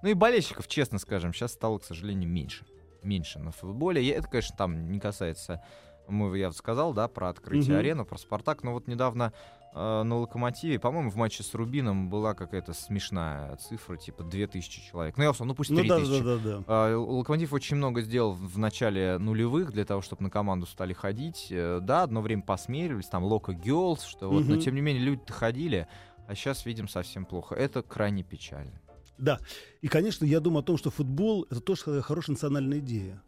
Ну 0.01 0.09
и 0.09 0.13
болельщиков, 0.13 0.67
честно 0.67 0.99
скажем, 0.99 1.33
сейчас 1.33 1.53
стало, 1.53 1.79
к 1.79 1.85
сожалению, 1.85 2.29
меньше. 2.29 2.65
Меньше 3.03 3.39
на 3.39 3.51
футболе. 3.51 4.07
Это, 4.09 4.27
конечно, 4.27 4.55
там 4.57 4.91
не 4.91 4.99
касается... 4.99 5.61
Мы, 6.07 6.37
я 6.37 6.51
сказал, 6.51 6.93
да, 6.93 7.07
про 7.07 7.29
открытие 7.29 7.77
арены, 7.77 8.03
про 8.03 8.17
Спартак. 8.17 8.63
Но 8.63 8.73
вот 8.73 8.87
недавно 8.87 9.31
на 9.73 10.15
Локомотиве, 10.19 10.79
по-моему, 10.79 11.09
в 11.09 11.15
матче 11.15 11.43
с 11.43 11.53
Рубином 11.53 12.09
была 12.09 12.33
какая-то 12.33 12.73
смешная 12.73 13.55
цифра, 13.55 13.95
типа 13.97 14.23
2000 14.23 14.81
человек. 14.91 15.17
Ну, 15.17 15.23
я 15.23 15.31
условно, 15.31 15.51
ну 15.53 15.55
пусть 15.55 15.69
Ну 15.69 15.77
3000. 15.79 16.09
да, 16.09 16.23
да, 16.23 16.37
да, 16.37 16.57
да. 16.57 16.63
А, 16.67 16.97
Локомотив 16.97 17.53
очень 17.53 17.77
много 17.77 18.01
сделал 18.01 18.33
в 18.33 18.57
начале 18.57 19.17
нулевых 19.17 19.71
для 19.71 19.85
того, 19.85 20.01
чтобы 20.01 20.23
на 20.23 20.29
команду 20.29 20.65
стали 20.65 20.93
ходить. 20.93 21.47
Э, 21.51 21.79
Да, 21.81 22.03
одно 22.03 22.21
время 22.21 22.41
посмеивались, 22.41 23.07
там 23.07 23.23
Лока 23.23 23.53
Girls, 23.53 24.01
что 24.05 24.29
вот, 24.29 24.45
но 24.45 24.55
Мгм. 24.55 24.61
тем 24.61 24.75
не 24.75 24.81
менее 24.81 25.03
люди-то 25.03 25.31
ходили, 25.33 25.87
а 26.27 26.35
сейчас 26.35 26.65
видим 26.65 26.87
совсем 26.87 27.25
плохо. 27.25 27.55
Это 27.55 27.81
крайне 27.81 28.23
печально. 28.23 28.79
Да. 29.17 29.39
И, 29.81 29.87
конечно, 29.87 30.25
я 30.25 30.39
думаю 30.39 30.61
о 30.61 30.63
том, 30.63 30.77
что 30.77 30.89
футбол 30.89 31.45
это 31.49 31.59
тоже 31.61 32.01
хорошая 32.01 32.33
национальная 32.35 32.79
идея. 32.79 33.21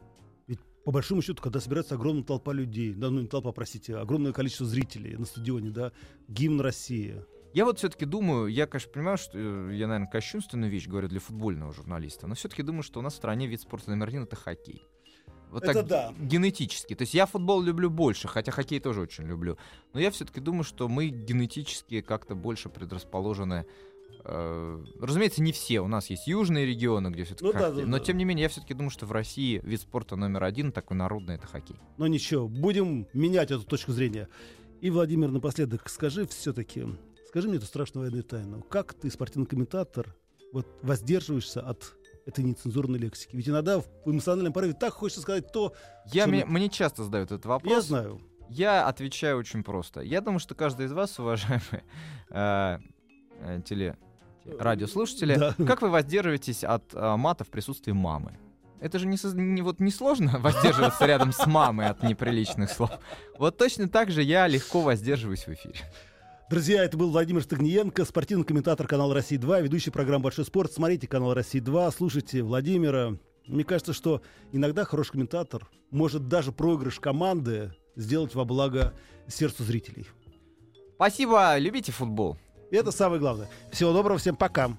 По 0.84 0.92
большому 0.92 1.22
счету, 1.22 1.42
когда 1.42 1.60
собирается 1.60 1.96
огромная 1.96 2.24
толпа 2.24 2.52
людей, 2.52 2.94
да, 2.94 3.10
ну 3.10 3.22
не 3.22 3.28
толпа, 3.28 3.52
простите, 3.52 3.96
огромное 3.96 4.34
количество 4.34 4.66
зрителей 4.66 5.16
на 5.16 5.26
стадионе, 5.26 5.70
да, 5.70 5.92
гимн 6.28 6.60
России. 6.60 7.24
Я 7.54 7.66
вот 7.66 7.78
все-таки 7.78 8.06
думаю, 8.06 8.48
я, 8.48 8.66
конечно, 8.66 8.92
понимаю, 8.92 9.18
что 9.18 9.38
э, 9.38 9.76
я, 9.76 9.88
наверное, 9.88 10.10
кощунственную 10.10 10.72
вещь 10.72 10.88
говорю 10.88 11.08
для 11.08 11.20
футбольного 11.20 11.72
журналиста, 11.72 12.28
но 12.28 12.36
все-таки 12.36 12.64
думаю, 12.64 12.84
что 12.84 13.00
у 13.00 13.04
нас 13.04 13.14
в 13.14 13.18
стране 13.18 13.48
вид 13.48 13.62
спорта 13.62 13.92
номер 13.92 14.08
один 14.08 14.24
это 14.24 14.36
хоккей. 14.36 14.82
Вот 15.52 15.64
Это 15.64 15.74
так 15.74 15.88
да. 15.88 16.14
генетически. 16.20 16.96
То 16.96 17.04
есть 17.04 17.14
я 17.14 17.28
футбол 17.28 17.62
люблю 17.62 17.92
больше, 17.92 18.28
хотя 18.28 18.52
хоккей 18.52 18.80
тоже 18.80 19.02
очень 19.02 19.26
люблю. 19.26 19.56
Но 19.94 20.00
я 20.00 20.10
все-таки 20.10 20.40
думаю, 20.40 20.64
что 20.64 20.88
мы 20.88 21.10
генетически 21.10 22.02
как-то 22.02 22.34
больше 22.34 22.70
предрасположены. 22.70 23.68
Разумеется, 24.24 25.42
не 25.42 25.52
все. 25.52 25.82
У 25.82 25.88
нас 25.88 26.10
есть 26.10 26.28
южные 26.28 26.66
регионы, 26.66 27.10
где 27.10 27.24
все-таки 27.24 27.46
Ну 27.46 27.54
да, 27.54 27.60
хоккей. 27.60 27.82
да, 27.84 27.88
Но 27.90 27.98
да. 28.00 28.04
тем 28.04 28.18
не 28.18 28.26
менее, 28.26 28.44
я 28.44 28.50
все-таки 28.50 28.74
думаю, 28.74 28.90
что 28.90 29.06
в 29.06 29.12
России 29.12 29.60
вид 29.64 29.82
спорта 29.82 30.16
номер 30.16 30.44
один, 30.44 30.72
такой 30.72 30.96
народный, 30.98 31.36
это 31.36 31.48
хоккей. 31.48 31.78
Но 31.98 32.08
ничего, 32.08 32.48
будем 32.48 33.08
менять 33.14 33.52
эту 33.52 33.64
точку 33.64 33.92
зрения. 33.92 34.30
И, 34.82 34.90
Владимир, 34.90 35.30
напоследок, 35.32 35.88
скажи 35.90 36.26
все-таки, 36.28 36.86
скажи 37.28 37.48
мне 37.48 37.58
эту 37.58 37.66
страшную 37.66 38.04
военную 38.04 38.24
тайну. 38.24 38.62
Как 38.64 38.94
ты, 38.94 39.10
спортивный 39.10 39.48
комментатор, 39.48 40.16
вот 40.52 40.68
воздерживаешься 40.82 41.62
от 41.62 41.94
этой 42.26 42.44
нецензурной 42.44 43.00
лексики? 43.00 43.36
Ведь 43.36 43.48
иногда 43.50 43.80
в 43.80 43.86
эмоциональном 44.06 44.54
порыве 44.54 44.74
так 44.74 44.94
хочется 44.94 45.22
сказать 45.22 45.52
то, 45.52 45.74
Я, 46.12 46.28
мне, 46.28 46.46
мне 46.46 46.70
часто 46.70 47.04
задают 47.04 47.32
этот 47.32 47.46
вопрос. 47.46 47.72
я 47.74 47.82
знаю. 47.82 48.22
Я 48.50 48.88
отвечаю 48.88 49.38
очень 49.38 49.64
просто. 49.64 50.02
Я 50.02 50.22
думаю, 50.22 50.40
что 50.40 50.54
каждый 50.54 50.86
из 50.86 50.92
вас, 50.92 51.18
уважаемые 51.18 51.84
э, 52.30 52.78
э, 53.44 53.62
теле, 53.66 53.98
радиослушатели, 54.60 55.36
Да. 55.36 55.56
как 55.66 55.82
вы 55.82 55.90
воздерживаетесь 55.90 56.64
от 56.64 56.94
э, 56.94 57.16
мата 57.16 57.44
в 57.44 57.50
присутствии 57.50 57.92
мамы? 57.92 58.38
Это 58.80 59.00
же 59.00 59.08
не, 59.08 59.18
не 59.36 59.62
вот 59.62 59.80
не 59.80 59.92
сложно 59.92 60.40
воздерживаться 60.40 61.06
рядом 61.06 61.32
с 61.32 61.46
мамой 61.46 61.88
от 61.88 62.04
неприличных 62.04 62.70
слов. 62.70 62.92
Вот 63.38 63.58
точно 63.58 63.88
так 63.88 64.12
же 64.12 64.22
я 64.22 64.48
легко 64.48 64.82
воздерживаюсь 64.82 65.46
в 65.48 65.54
эфире. 65.54 65.76
Друзья, 66.50 66.84
это 66.84 66.98
был 66.98 67.10
Владимир 67.10 67.42
Стагниенко, 67.42 68.04
спортивный 68.06 68.46
комментатор 68.46 68.86
канала 68.86 69.14
«Россия-2», 69.14 69.64
ведущий 69.64 69.90
программы 69.90 70.24
«Большой 70.24 70.46
спорт». 70.46 70.72
Смотрите 70.74 71.08
канал 71.08 71.34
«Россия-2», 71.34 71.94
слушайте 71.96 72.44
Владимира. 72.44 73.18
Мне 73.48 73.64
кажется, 73.64 73.94
что 73.94 74.22
иногда 74.52 74.84
хороший 74.84 75.14
комментатор 75.14 75.68
может 75.90 76.28
даже 76.28 76.52
проигрыш 76.52 77.00
команды 77.00 77.74
сделать 77.96 78.36
во 78.36 78.44
благо 78.46 78.94
сердцу 79.28 79.64
зрителей. 79.64 80.08
Спасибо, 80.96 81.58
любите 81.58 81.92
футбол. 81.92 82.38
Это 82.74 82.92
самое 82.92 83.20
главное. 83.20 83.48
Всего 83.72 83.94
доброго, 83.94 84.18
всем 84.18 84.36
пока. 84.36 84.72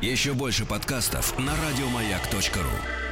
Еще 0.00 0.32
больше 0.32 0.64
подкастов 0.64 1.38
на 1.38 1.52
радиомаяк.ру. 1.54 3.07